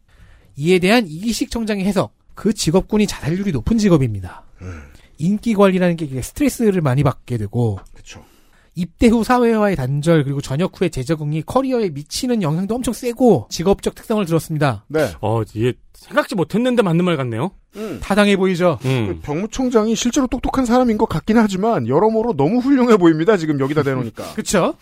이에 0.55 0.79
대한 0.79 1.05
이기식 1.07 1.51
청장의 1.51 1.85
해석. 1.85 2.13
그 2.33 2.53
직업군이 2.53 3.07
자살률이 3.07 3.51
높은 3.51 3.77
직업입니다. 3.77 4.43
인기 5.17 5.53
관리라는 5.53 5.95
게 5.95 6.21
스트레스를 6.21 6.81
많이 6.81 7.03
받게 7.03 7.37
되고. 7.37 7.79
입대 8.77 9.07
후 9.07 9.23
사회와의 9.23 9.75
단절 9.75 10.23
그리고 10.23 10.39
전역 10.39 10.79
후의 10.79 10.91
재적응이 10.91 11.41
커리어에 11.41 11.89
미치는 11.89 12.43
영향도 12.43 12.75
엄청 12.75 12.93
세고 12.93 13.47
직업적 13.49 13.95
특성을 13.95 14.23
들었습니다. 14.23 14.85
네. 14.87 15.09
어, 15.19 15.41
이게 15.55 15.73
생각지 15.93 16.35
못했는데 16.35 16.83
맞는 16.83 17.03
말 17.03 17.17
같네요. 17.17 17.51
타당해 18.01 18.37
보이죠? 18.37 18.79
음. 18.85 19.19
병무청장이 19.23 19.95
실제로 19.95 20.27
똑똑한 20.27 20.65
사람인 20.65 20.97
것 20.97 21.07
같긴 21.09 21.37
하지만 21.37 21.87
여러모로 21.87 22.33
너무 22.33 22.59
훌륭해 22.59 22.97
보입니다. 22.97 23.37
지금 23.37 23.59
여기다 23.59 23.83
대놓으니까. 23.83 24.33
그쵸? 24.35 24.75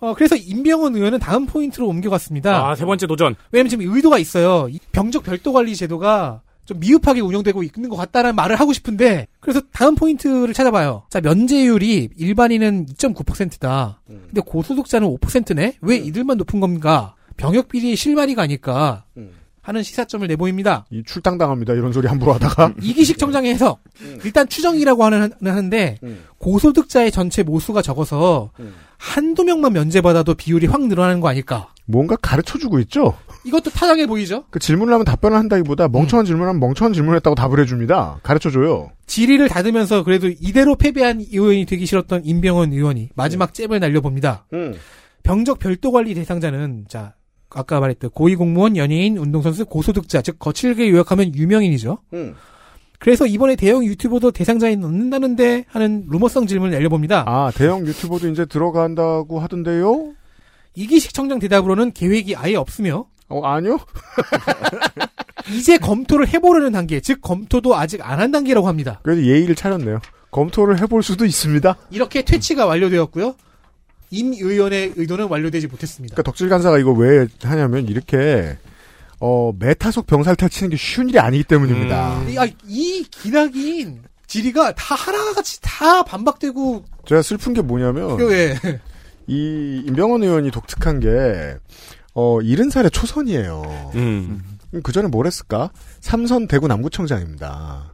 어, 0.00 0.14
그래서 0.14 0.36
임병헌 0.36 0.96
의원은 0.96 1.18
다음 1.20 1.46
포인트로 1.46 1.86
옮겨갔습니다. 1.86 2.70
아, 2.70 2.74
세 2.74 2.84
번째 2.84 3.06
도전. 3.06 3.34
왜냐면 3.52 3.68
지금 3.70 3.94
의도가 3.94 4.18
있어요. 4.18 4.68
이 4.70 4.78
병적 4.92 5.24
별도 5.24 5.52
관리 5.52 5.74
제도가 5.76 6.42
좀 6.64 6.80
미흡하게 6.80 7.20
운영되고 7.20 7.62
있는 7.62 7.88
것 7.88 7.96
같다는 7.96 8.34
말을 8.34 8.56
하고 8.58 8.72
싶은데 8.72 9.26
그래서 9.40 9.60
다음 9.72 9.94
포인트를 9.94 10.54
찾아봐요. 10.54 11.04
자 11.10 11.20
면제율이 11.20 12.10
일반인은 12.16 12.86
2.9%다. 12.86 14.00
근데 14.06 14.40
고소득자는 14.40 15.08
5%네. 15.08 15.76
왜 15.80 15.96
이들만 15.96 16.38
높은 16.38 16.60
겁니까? 16.60 17.14
병역 17.36 17.68
비리의 17.68 17.96
실마리가 17.96 18.42
아닐까 18.42 19.04
하는 19.60 19.82
시사점을 19.82 20.26
내보입니다. 20.28 20.84
이 20.90 21.02
출당당합니다. 21.04 21.72
이런 21.72 21.92
소리 21.92 22.06
함부로 22.06 22.32
하다가. 22.34 22.74
이기식 22.82 23.18
청장의 23.18 23.54
해석. 23.54 23.80
일단 24.24 24.48
추정이라고 24.48 25.04
하는 25.04 25.32
하는데 25.42 25.98
고소득자의 26.38 27.10
전체 27.10 27.42
모수가 27.42 27.82
적어서 27.82 28.50
한두 28.98 29.44
명만 29.44 29.72
면제받아도 29.72 30.34
비율이 30.34 30.66
확 30.66 30.86
늘어나는 30.86 31.20
거 31.20 31.28
아닐까? 31.28 31.72
뭔가 31.86 32.16
가르쳐 32.16 32.58
주고 32.58 32.78
있죠? 32.80 33.16
이것도 33.44 33.70
타당해 33.70 34.06
보이죠? 34.06 34.44
그 34.50 34.58
질문을 34.58 34.92
하면 34.94 35.04
답변을 35.04 35.36
한다기보다 35.36 35.88
멍청한 35.88 36.24
질문하면 36.24 36.60
멍청한 36.60 36.94
질문했다고 36.94 37.34
답을 37.34 37.60
해줍니다. 37.60 38.20
가르쳐줘요. 38.22 38.90
질의를 39.06 39.48
닫으면서 39.48 40.02
그래도 40.02 40.28
이대로 40.28 40.76
패배한 40.76 41.20
의원이 41.20 41.66
되기 41.66 41.84
싫었던 41.86 42.24
임병헌 42.24 42.72
의원이 42.72 43.10
마지막 43.14 43.52
잽을 43.52 43.80
날려봅니다. 43.80 44.46
병적 45.22 45.58
별도 45.58 45.92
관리 45.92 46.14
대상자는 46.14 46.86
자 46.88 47.14
아까 47.50 47.80
말했던 47.80 48.10
고위공무원, 48.10 48.76
연예인, 48.76 49.18
운동선수, 49.18 49.66
고소득자 49.66 50.22
즉 50.22 50.38
거칠게 50.38 50.90
요약하면 50.90 51.34
유명인이죠. 51.34 51.98
그래서 52.98 53.26
이번에 53.26 53.54
대형 53.56 53.84
유튜버도 53.84 54.30
대상자에 54.30 54.76
넣는다는데 54.76 55.66
하는 55.68 56.06
루머성 56.08 56.46
질문을 56.46 56.72
날려봅니다. 56.72 57.24
아, 57.26 57.52
대형 57.54 57.86
유튜버도 57.86 58.28
이제 58.28 58.46
들어간다고 58.46 59.40
하던데요? 59.40 60.14
이기식 60.74 61.12
청장 61.12 61.38
대답으로는 61.38 61.92
계획이 61.92 62.34
아예 62.34 62.56
없으며 62.56 63.06
어, 63.28 63.42
아니요? 63.44 63.78
이제 65.50 65.76
검토를 65.78 66.28
해보려는 66.28 66.72
단계, 66.72 67.00
즉 67.00 67.20
검토도 67.20 67.74
아직 67.76 68.00
안 68.02 68.18
한 68.20 68.30
단계라고 68.30 68.66
합니다. 68.68 69.00
그래도 69.02 69.22
예의를 69.24 69.54
차렸네요. 69.54 70.00
검토를 70.30 70.80
해볼 70.80 71.02
수도 71.02 71.24
있습니다. 71.26 71.76
이렇게 71.90 72.22
퇴치가 72.22 72.66
완료되었고요. 72.66 73.34
임 74.10 74.32
의원의 74.32 74.94
의도는 74.96 75.26
완료되지 75.28 75.66
못했습니다. 75.66 76.14
그러니까 76.14 76.30
덕질 76.30 76.48
간사가 76.48 76.78
이거 76.78 76.92
왜 76.92 77.26
하냐면 77.42 77.86
이렇게 77.88 78.56
어 79.20 79.52
메타속 79.58 80.06
병살타 80.06 80.48
치는 80.48 80.70
게 80.70 80.76
쉬운 80.76 81.08
일이 81.08 81.18
아니기 81.18 81.44
때문입니다. 81.44 82.22
이, 82.28 82.38
아, 82.38 82.46
이 82.66 83.04
기나긴 83.10 84.02
질의가 84.26 84.74
다 84.74 84.94
하나같이 84.94 85.60
다 85.62 86.02
반박되고 86.04 86.84
제가 87.06 87.22
슬픈 87.22 87.52
게 87.54 87.60
뭐냐면 87.62 88.16
그, 88.16 88.32
예. 88.32 88.80
이 89.26 89.82
임병헌 89.86 90.22
의원이 90.22 90.50
독특한 90.50 91.00
게 91.00 91.08
어, 92.14 92.38
70살의 92.40 92.92
초선이에요. 92.92 93.90
그 94.82 94.92
전에 94.92 95.08
뭘 95.08 95.26
했을까? 95.26 95.70
삼선 96.00 96.48
대구 96.48 96.68
남구청장입니다. 96.68 97.92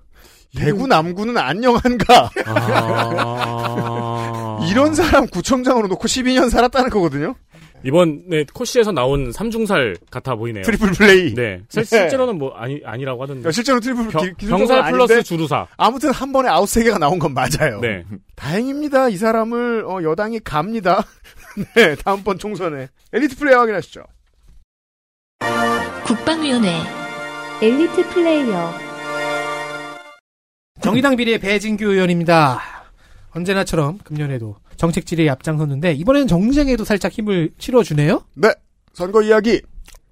대구 0.57 0.87
남구는 0.87 1.37
안녕한가? 1.39 2.31
이런 4.71 4.95
사람 4.95 5.27
구청장으로 5.29 5.89
놓고 5.89 6.07
12년 6.09 6.51
살았다는 6.51 6.91
거거든요? 6.91 7.35
이번에 7.83 8.45
코시에서 8.53 8.93
나온 8.93 9.33
삼중살 9.33 9.97
같아 10.11 10.35
보이네요. 10.35 10.63
트리플 10.65 10.91
플레이. 10.93 11.35
네. 11.35 11.63
실- 11.71 11.83
네. 11.85 11.85
실제로는 11.85 12.37
뭐 12.37 12.53
아니 12.55 12.79
아니라고 12.85 13.23
하던데. 13.23 13.51
실제로 13.53 13.81
트리플 13.81 14.09
병- 14.09 14.35
병살 14.37 14.91
플러스 14.91 15.13
아닌데 15.15 15.23
주루사. 15.23 15.67
아무튼 15.79 16.11
한 16.11 16.31
번에 16.31 16.51
아웃 16.51 16.69
세 16.69 16.85
개가 16.85 16.99
나온 16.99 17.19
건 17.19 17.33
맞아요. 17.33 17.81
네. 17.81 18.05
다행입니다. 18.37 19.09
이 19.09 19.17
사람을 19.17 19.85
어, 19.87 20.03
여당이 20.03 20.41
갑니다. 20.41 21.03
네, 21.74 21.94
다음번 21.97 22.39
총선에 22.39 22.89
엘리트 23.12 23.36
플레이어 23.36 23.59
확인하시죠. 23.60 24.05
국방위원회 26.05 26.77
엘리트 27.62 28.09
플레이어 28.10 28.72
정의당 30.81 31.16
비례 31.16 31.39
배진교 31.39 31.85
의원입니다. 31.85 32.60
언제나처럼 33.32 33.98
금년에도 33.98 34.56
정책 34.77 35.06
질의에 35.06 35.28
앞장섰는데 35.28 35.93
이번에는 35.93 36.27
정쟁에도 36.27 36.85
살짝 36.85 37.12
힘을 37.12 37.51
실어주네요. 37.59 38.24
네, 38.35 38.48
선거 38.94 39.22
이야기. 39.22 39.60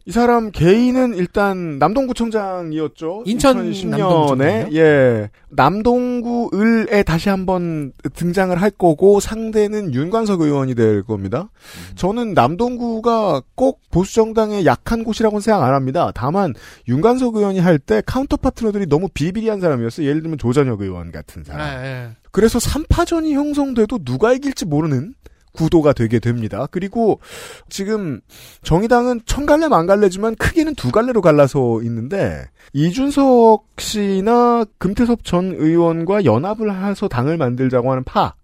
이 0.08 0.10
사람 0.10 0.50
개인은 0.50 1.16
일단 1.16 1.78
남동구청장이었죠. 1.78 3.24
인천 3.26 3.70
2010년에 3.70 3.88
남동구청장이요? 3.98 4.80
예 4.80 5.28
남동구 5.50 6.48
을에 6.54 7.02
다시 7.02 7.28
한번 7.28 7.92
등장을 8.14 8.56
할 8.58 8.70
거고 8.70 9.20
상대는 9.20 9.92
윤관석 9.92 10.40
의원이 10.40 10.74
될 10.76 11.02
겁니다. 11.02 11.50
저는 11.94 12.32
남동구가 12.32 13.42
꼭 13.54 13.82
보수 13.90 14.14
정당의 14.14 14.64
약한 14.64 15.04
곳이라고는 15.04 15.42
생각 15.42 15.62
안 15.62 15.74
합니다. 15.74 16.10
다만 16.14 16.54
윤관석 16.88 17.36
의원이 17.36 17.58
할 17.58 17.78
때 17.78 18.02
counter 18.04 18.36
partner들이 18.38 18.86
너무 18.86 19.08
비리비리한 19.12 19.60
사람이었어요. 19.60 20.06
예를 20.06 20.22
들면 20.22 20.38
조전혁 20.38 20.80
의원 20.80 21.12
같은 21.12 21.44
사람. 21.44 21.82
네, 21.82 22.08
그래서 22.32 22.58
3파전이 22.58 23.32
형성돼도 23.34 24.02
누가 24.04 24.32
이길지 24.32 24.64
모르는 24.64 25.12
구도가 25.58 25.92
되게 25.92 26.20
됩니다. 26.20 26.68
그리고 26.70 27.20
지금 27.68 28.20
정의당은 28.62 29.22
천 29.26 29.44
갈래 29.44 29.66
만 29.66 29.86
갈래지만 29.86 30.36
크게는 30.36 30.76
두 30.76 30.92
갈래로 30.92 31.20
갈라서 31.20 31.82
있는데 31.82 32.44
이준석 32.72 33.66
씨나 33.78 34.64
금태섭 34.78 35.24
전 35.24 35.54
의원과 35.56 36.24
연합을 36.24 36.84
해서 36.84 37.08
당을 37.08 37.36
만들자고 37.36 37.90
하는 37.90 38.04
파 38.04 38.34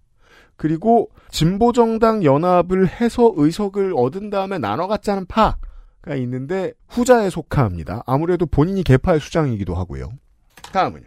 그리고 0.56 1.10
진보정당 1.30 2.24
연합을 2.24 2.88
해서 2.88 3.32
의석을 3.36 3.94
얻은 3.96 4.30
다음에 4.30 4.58
나눠 4.58 4.88
갖자는 4.88 5.26
파가 5.26 6.16
있는데 6.16 6.72
후자에 6.88 7.30
속합니다. 7.30 8.02
아무래도 8.06 8.46
본인이 8.46 8.82
개파의 8.82 9.20
수장이기도 9.20 9.74
하고요. 9.74 10.12
다음은요. 10.72 11.06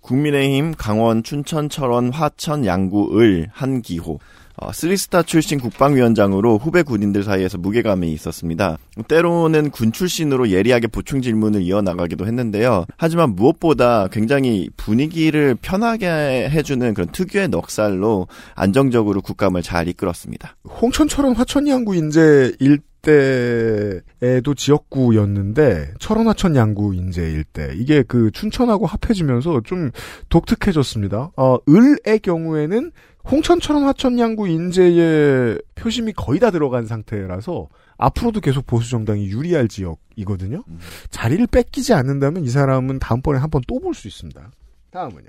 국민의힘 0.00 0.74
강원 0.76 1.22
춘천 1.22 1.68
철원 1.68 2.10
화천 2.10 2.64
양구 2.64 3.18
을 3.18 3.48
한기호 3.52 4.18
어, 4.60 4.72
쓰리스타 4.72 5.22
출신 5.22 5.58
국방위원장으로 5.58 6.58
후배 6.58 6.82
군인들 6.82 7.22
사이에서 7.24 7.56
무게감이 7.56 8.12
있었습니다. 8.12 8.76
때로는 9.08 9.70
군 9.70 9.90
출신으로 9.90 10.50
예리하게 10.50 10.86
보충 10.88 11.22
질문을 11.22 11.62
이어나가기도 11.62 12.26
했는데요. 12.26 12.84
하지만 12.98 13.34
무엇보다 13.34 14.08
굉장히 14.08 14.68
분위기를 14.76 15.56
편하게 15.60 16.50
해주는 16.50 16.92
그런 16.92 17.08
특유의 17.10 17.48
넉살로 17.48 18.28
안정적으로 18.54 19.22
국감을 19.22 19.62
잘 19.62 19.88
이끌었습니다. 19.88 20.56
홍천철원 20.64 21.34
화천양구 21.36 21.96
인제 21.96 22.52
일 22.60 22.80
대에도 23.02 24.54
지역구였는데 24.54 25.94
철원 25.98 26.26
화천 26.28 26.56
양구 26.56 26.94
인제 26.94 27.22
일대 27.30 27.72
이게 27.76 28.02
그 28.02 28.30
춘천하고 28.30 28.86
합해지면서 28.86 29.62
좀 29.64 29.90
독특해졌습니다. 30.28 31.30
어, 31.36 31.58
을의 31.68 32.18
경우에는 32.20 32.92
홍천 33.30 33.60
철원 33.60 33.84
화천 33.84 34.18
양구 34.18 34.48
인재의 34.48 35.60
표심이 35.74 36.12
거의 36.12 36.40
다 36.40 36.50
들어간 36.50 36.86
상태라서 36.86 37.68
앞으로도 37.98 38.40
계속 38.40 38.66
보수 38.66 38.88
정당이 38.90 39.26
유리할 39.26 39.68
지역이거든요. 39.68 40.62
자리를 41.10 41.46
뺏기지 41.48 41.92
않는다면 41.92 42.44
이 42.44 42.48
사람은 42.48 42.98
다음번에 42.98 43.38
한 43.38 43.50
번 43.50 43.60
또 43.66 43.78
볼 43.78 43.92
수 43.94 44.08
있습니다. 44.08 44.50
다음은요. 44.90 45.28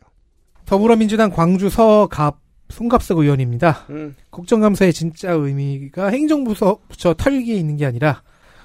더불어민주당 0.66 1.32
광주 1.32 1.70
서갑 1.70 2.40
송갑석 2.72 3.20
의원입니다. 3.20 3.86
음. 3.90 4.16
국정감사의 4.30 4.94
진짜 4.94 5.32
의미가 5.32 6.08
행정부서 6.08 6.80
부처 6.90 7.14
털기에 7.14 7.56
있는 7.56 7.78
게 7.78 7.86
아니라 7.86 8.22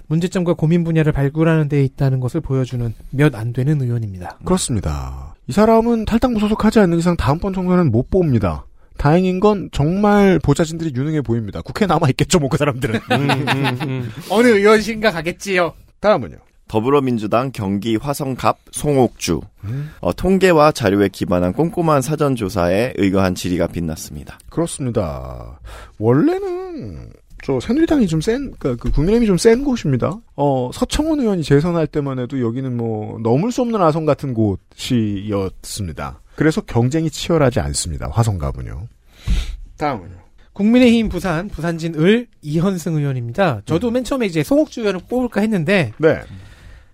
문제점과 0.09 0.55
고민 0.55 0.85
분야를 0.85 1.13
발굴하는 1.13 1.69
데 1.69 1.83
있다는 1.85 2.21
것을 2.21 2.41
보여주는 2.41 2.95
몇 3.11 3.35
안 3.35 3.53
되는 3.53 3.81
의원입니다. 3.83 4.39
그렇습니다. 4.45 5.35
이 5.49 5.53
사람은 5.53 6.05
탈당 6.05 6.33
무소속하지 6.35 6.79
않는 6.81 6.99
이상 6.99 7.17
다음번 7.17 7.53
총선은 7.53 7.91
못 7.91 8.09
봅니다. 8.11 8.67
다행인 8.99 9.41
건 9.41 9.69
정말 9.73 10.39
보좌진들이 10.39 10.93
유능해 10.97 11.21
보입니다. 11.21 11.61
국회에 11.61 11.87
남아 11.87 12.09
있겠죠, 12.11 12.39
뭐 12.39 12.49
그 12.49 12.57
사람들은. 12.57 12.99
어느 14.31 14.47
의원신가 14.49 15.11
가겠지요. 15.11 15.75
다음은요. 16.01 16.37
더불어민주당 16.69 17.53
경기 17.53 17.97
화성갑 17.97 18.59
송옥주 18.73 19.41
어, 20.01 20.13
통계와 20.13 20.73
자료에 20.73 21.09
기반한 21.09 21.53
꼼꼼한 21.53 22.03
사전 22.03 22.35
조사에 22.37 22.95
의거한 22.97 23.35
질의가 23.35 23.67
빛났습니다. 23.69 24.39
그렇습니다. 24.51 25.61
원래는 25.99 27.11
저 27.45 27.61
새누리당이 27.61 28.09
좀 28.09 28.21
센, 28.21 28.51
그러니까 28.59 28.83
그 28.83 28.91
국민의힘이 28.91 29.27
좀 29.27 29.37
센 29.37 29.63
곳입니다. 29.63 30.19
어 30.35 30.71
서청원 30.73 31.21
의원이 31.21 31.45
재선할 31.45 31.87
때만 31.87 32.19
해도 32.19 32.41
여기는 32.41 32.77
뭐 32.77 33.19
넘을 33.23 33.53
수 33.53 33.63
없는 33.63 33.81
아성 33.81 34.05
같은 34.05 34.35
곳이었습니다. 34.35 36.21
그래서 36.35 36.61
경쟁이 36.63 37.09
치열하지 37.11 37.61
않습니다. 37.61 38.09
화성갑은요. 38.11 38.89
다음은요. 39.79 40.17
국민의힘 40.55 41.09
부산 41.11 41.49
부산진 41.49 41.95
을 41.97 42.27
이현승 42.43 42.97
의원입니다. 42.97 43.61
저도 43.67 43.91
맨 43.91 44.05
처음에 44.05 44.27
이제 44.27 44.43
송옥주 44.43 44.81
의원을 44.81 45.01
뽑을까 45.09 45.43
했는데 45.43 45.93
네. 45.99 46.21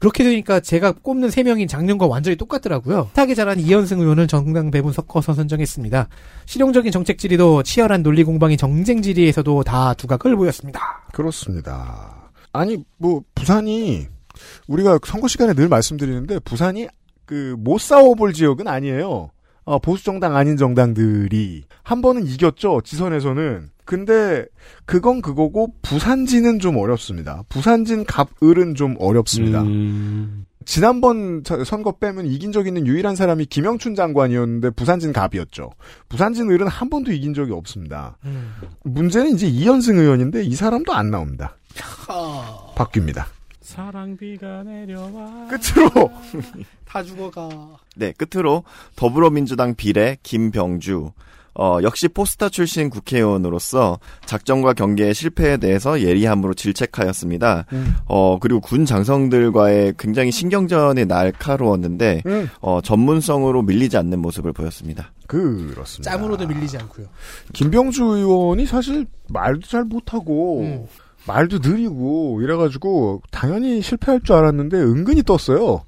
그렇게 0.02 0.24
되니까 0.24 0.58
제가 0.58 0.90
꼽는 0.90 1.30
세 1.30 1.44
명인 1.44 1.68
작년과 1.68 2.08
완전히 2.08 2.36
똑같더라고요. 2.36 3.10
타게 3.12 3.36
잘한 3.36 3.60
이현승 3.60 4.00
의원을 4.00 4.26
정당 4.26 4.72
배분 4.72 4.92
섞어서 4.92 5.32
선정했습니다. 5.32 6.08
실용적인 6.46 6.90
정책 6.90 7.18
질의도 7.18 7.62
치열한 7.62 8.02
논리 8.02 8.24
공방인 8.24 8.58
정쟁 8.58 9.00
질의에서도 9.00 9.62
다 9.62 9.94
두각을 9.94 10.34
보였습니다. 10.34 11.04
그렇습니다. 11.12 12.32
아니 12.52 12.84
뭐 12.98 13.22
부산이 13.36 14.08
우리가 14.66 14.98
선거 15.06 15.28
시간에 15.28 15.54
늘 15.54 15.68
말씀드리는데 15.68 16.40
부산이 16.40 16.88
그 17.24 17.54
못 17.56 17.80
싸워볼 17.80 18.32
지역은 18.32 18.66
아니에요. 18.66 19.30
어, 19.64 19.78
보수 19.78 20.02
정당 20.02 20.34
아닌 20.34 20.56
정당들이 20.56 21.62
한 21.84 22.02
번은 22.02 22.26
이겼죠 22.26 22.80
지선에서는. 22.84 23.70
근데 23.84 24.46
그건 24.84 25.20
그거고 25.22 25.74
부산진은 25.82 26.58
좀 26.60 26.76
어렵습니다. 26.76 27.42
부산진 27.48 28.04
갑을은 28.04 28.74
좀 28.74 28.96
어렵습니다. 28.98 29.64
지난번 30.64 31.42
저- 31.44 31.64
선거 31.64 31.92
빼면 31.98 32.26
이긴 32.26 32.52
적 32.52 32.68
있는 32.68 32.86
유일한 32.86 33.16
사람이 33.16 33.46
김영춘 33.46 33.96
장관이었는데 33.96 34.70
부산진 34.70 35.12
갑이었죠. 35.12 35.70
부산진 36.08 36.48
을은 36.50 36.68
한 36.68 36.88
번도 36.88 37.10
이긴 37.12 37.34
적이 37.34 37.52
없습니다. 37.52 38.16
문제는 38.84 39.32
이제 39.34 39.46
이현승 39.48 39.98
의원인데 39.98 40.44
이 40.44 40.54
사람도 40.54 40.92
안 40.92 41.10
나옵니다. 41.10 41.56
바뀝니다. 42.76 43.24
사랑비가 43.60 44.62
내려와. 44.64 45.48
끝으로 45.48 46.10
다 46.84 47.02
죽어가. 47.02 47.48
네, 47.96 48.12
끝으로 48.12 48.64
더불어민주당 48.96 49.74
비례 49.74 50.16
김병주. 50.22 51.10
어, 51.54 51.78
역시 51.82 52.08
포스타 52.08 52.48
출신 52.48 52.88
국회의원으로서 52.90 53.98
작전과 54.24 54.72
경계의 54.72 55.14
실패에 55.14 55.58
대해서 55.58 56.00
예리함으로 56.00 56.54
질책하였습니다. 56.54 57.66
음. 57.72 57.94
어, 58.06 58.38
그리고 58.38 58.60
군 58.60 58.84
장성들과의 58.84 59.94
굉장히 59.98 60.30
신경전이 60.30 61.04
날카로웠는데, 61.06 62.22
음. 62.26 62.48
어, 62.60 62.80
전문성으로 62.80 63.62
밀리지 63.62 63.96
않는 63.98 64.18
모습을 64.20 64.52
보였습니다. 64.52 65.12
그렇습니다. 65.26 66.10
짬으로도 66.10 66.46
밀리지 66.46 66.76
않고요. 66.78 67.06
김병주 67.52 68.04
의원이 68.04 68.66
사실 68.66 69.06
말도 69.28 69.66
잘 69.66 69.84
못하고 69.84 70.60
음. 70.60 70.86
말도 71.26 71.58
느리고 71.62 72.40
이래가지고 72.42 73.22
당연히 73.30 73.80
실패할 73.80 74.20
줄 74.22 74.36
알았는데 74.36 74.76
은근히 74.76 75.22
떴어요. 75.22 75.84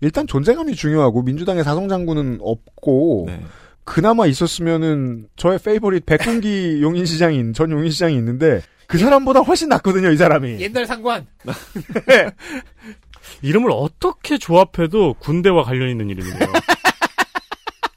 일단 0.00 0.26
존재감이 0.26 0.74
중요하고 0.74 1.22
민주당의 1.22 1.64
사성 1.64 1.88
장군은 1.88 2.38
없고 2.40 3.24
네. 3.26 3.42
그나마 3.88 4.26
있었으면은 4.26 5.28
저의 5.36 5.58
페이보릿 5.58 6.04
백군기 6.06 6.80
용인시장인 6.82 7.54
전 7.54 7.70
용인시장이 7.70 8.14
있는데 8.16 8.62
그 8.86 8.98
사람보다 8.98 9.40
훨씬 9.40 9.68
낫거든요 9.70 10.10
이 10.10 10.16
사람이. 10.16 10.60
옛날 10.60 10.86
상관. 10.86 11.26
이름을 13.42 13.70
어떻게 13.72 14.38
조합해도 14.38 15.14
군대와 15.14 15.64
관련 15.64 15.88
있는 15.88 16.10
이름이네요. 16.10 16.52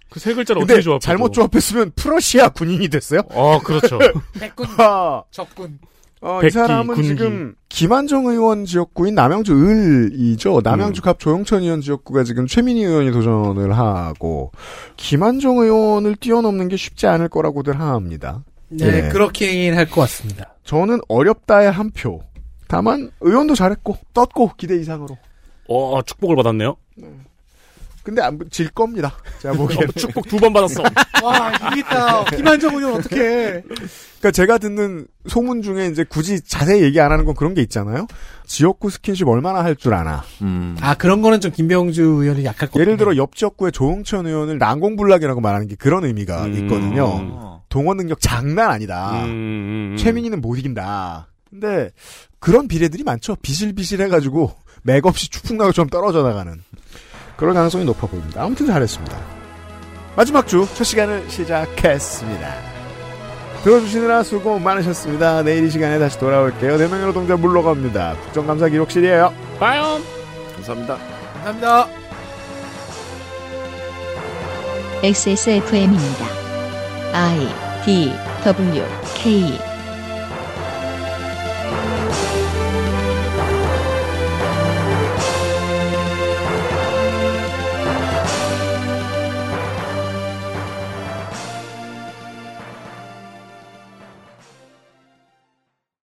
그 0.10 0.20
세 0.20 0.34
글자를 0.34 0.62
어떻게 0.62 0.82
조합해도 0.82 1.00
잘못 1.06 1.32
조합했으면 1.32 1.92
프러시아 1.96 2.50
군인이 2.50 2.90
됐어요. 2.90 3.22
어, 3.30 3.60
그렇죠. 3.60 3.98
백군, 4.40 4.68
아. 4.78 5.24
적군. 5.32 5.80
어, 6.22 6.38
이 6.40 6.42
백기, 6.42 6.54
사람은 6.54 6.94
군기. 6.96 7.08
지금 7.10 7.56
김한정 7.70 8.28
의원 8.28 8.66
지역구인 8.66 9.16
남양주 9.16 9.54
을이죠. 9.54 10.58
음. 10.58 10.62
남양주 10.64 11.02
갑 11.02 11.20
조영천 11.20 11.64
의원 11.64 11.82
지역구가 11.82 12.24
지금 12.24 12.46
최민희 12.48 12.84
의원이 12.84 13.12
도전을 13.12 13.76
하고 13.78 14.52
김한정 14.98 15.58
의원을 15.58 16.16
뛰어넘는 16.18 16.68
게 16.68 16.78
쉽지 16.78 17.08
않을 17.08 17.28
거라고들 17.30 17.80
합니다. 17.80 18.44
네, 18.70 19.06
예. 19.08 19.10
그렇긴 19.10 19.76
할 19.76 19.86
것 19.90 20.02
같습니다. 20.02 20.56
저는 20.64 21.00
어렵다의 21.08 21.72
한 21.72 21.90
표. 21.92 22.22
다만 22.68 23.12
의원도 23.20 23.56
잘했고 23.56 23.98
떴고 24.14 24.52
기대 24.58 24.76
이상으로. 24.78 25.18
어, 25.68 26.02
축복을 26.04 26.36
받았네요. 26.38 26.76
근데 28.04 28.22
안, 28.22 28.40
질 28.50 28.70
겁니다. 28.70 29.14
제가 29.42 29.54
보기엔. 29.56 29.84
어, 29.88 29.92
축복 29.96 30.28
두 30.28 30.38
번 30.40 30.52
받았어. 30.54 30.82
와, 31.24 31.52
이기겠다. 31.72 32.26
김한정 32.26 32.76
의원 32.76 32.96
어떡해. 32.96 33.62
그러니까 33.62 34.32
제가 34.32 34.58
듣는 34.58 35.06
소문 35.28 35.62
중에 35.62 35.88
이제 35.88 36.04
굳이 36.04 36.42
자세히 36.42 36.82
얘기 36.82 37.00
안 37.00 37.12
하는 37.12 37.26
건 37.26 37.36
그런 37.36 37.54
게 37.54 37.62
있잖아요. 37.62 38.08
지역구 38.48 38.90
스킨십 38.90 39.28
얼마나 39.28 39.64
할 39.64 39.76
줄 39.76 39.94
아나. 39.94 40.24
아, 40.82 40.96
그런 40.96 41.22
거는 41.22 41.42
좀 41.42 41.52
김병주 41.52 42.02
의원이 42.02 42.44
약할 42.44 42.70
것 42.70 42.80
예를 42.80 42.98
들어 42.98 43.16
옆 43.18 43.36
지역구의 43.36 43.72
조응천 43.72 44.26
의원을 44.28 44.58
난공불락이라고 44.58 45.40
말하는 45.42 45.68
게 45.68 45.76
그런 45.76 46.04
의미가 46.04 46.46
음. 46.46 46.54
있거든요. 46.56 47.62
동원 47.70 47.98
능력 47.98 48.20
장난 48.20 48.70
아니다. 48.72 49.24
음, 49.26 49.94
음. 49.94 49.98
최민희는 49.98 50.42
못 50.42 50.56
이긴다. 50.58 51.28
근데 51.50 51.92
그런 52.40 52.68
비례들이 52.68 53.04
많죠. 53.04 53.36
비실비실해가지고 53.42 54.52
맥없이 54.84 55.30
추풍나고 55.30 55.72
좀 55.72 55.88
떨어져 55.88 56.24
나가는. 56.24 56.60
그럴 57.42 57.56
가능성이 57.56 57.84
높아 57.86 58.06
보입니다. 58.06 58.44
아무튼 58.44 58.68
잘했습니다. 58.68 59.18
마지막 60.16 60.48
주 60.48 60.64
첫 60.76 60.84
시간을 60.84 61.28
시작했습니다. 61.28 62.54
들어주시느라 63.64 64.22
수고 64.22 64.60
많으셨습니다. 64.60 65.42
내일 65.42 65.66
이 65.66 65.72
시간에 65.72 65.98
다시 65.98 66.20
돌아올게요. 66.20 66.78
네 66.78 66.88
명의 66.88 67.08
노동자 67.08 67.36
물러갑니다. 67.36 68.16
국정감사 68.26 68.70
기록실이에요. 68.70 69.34
빠염. 69.60 70.04
감사합니다. 70.54 70.98
감사합니다. 71.34 71.88
XSFM입니다. 75.04 76.26
I 77.14 77.48
D 77.84 78.14
W 78.46 78.84
K 79.16 79.71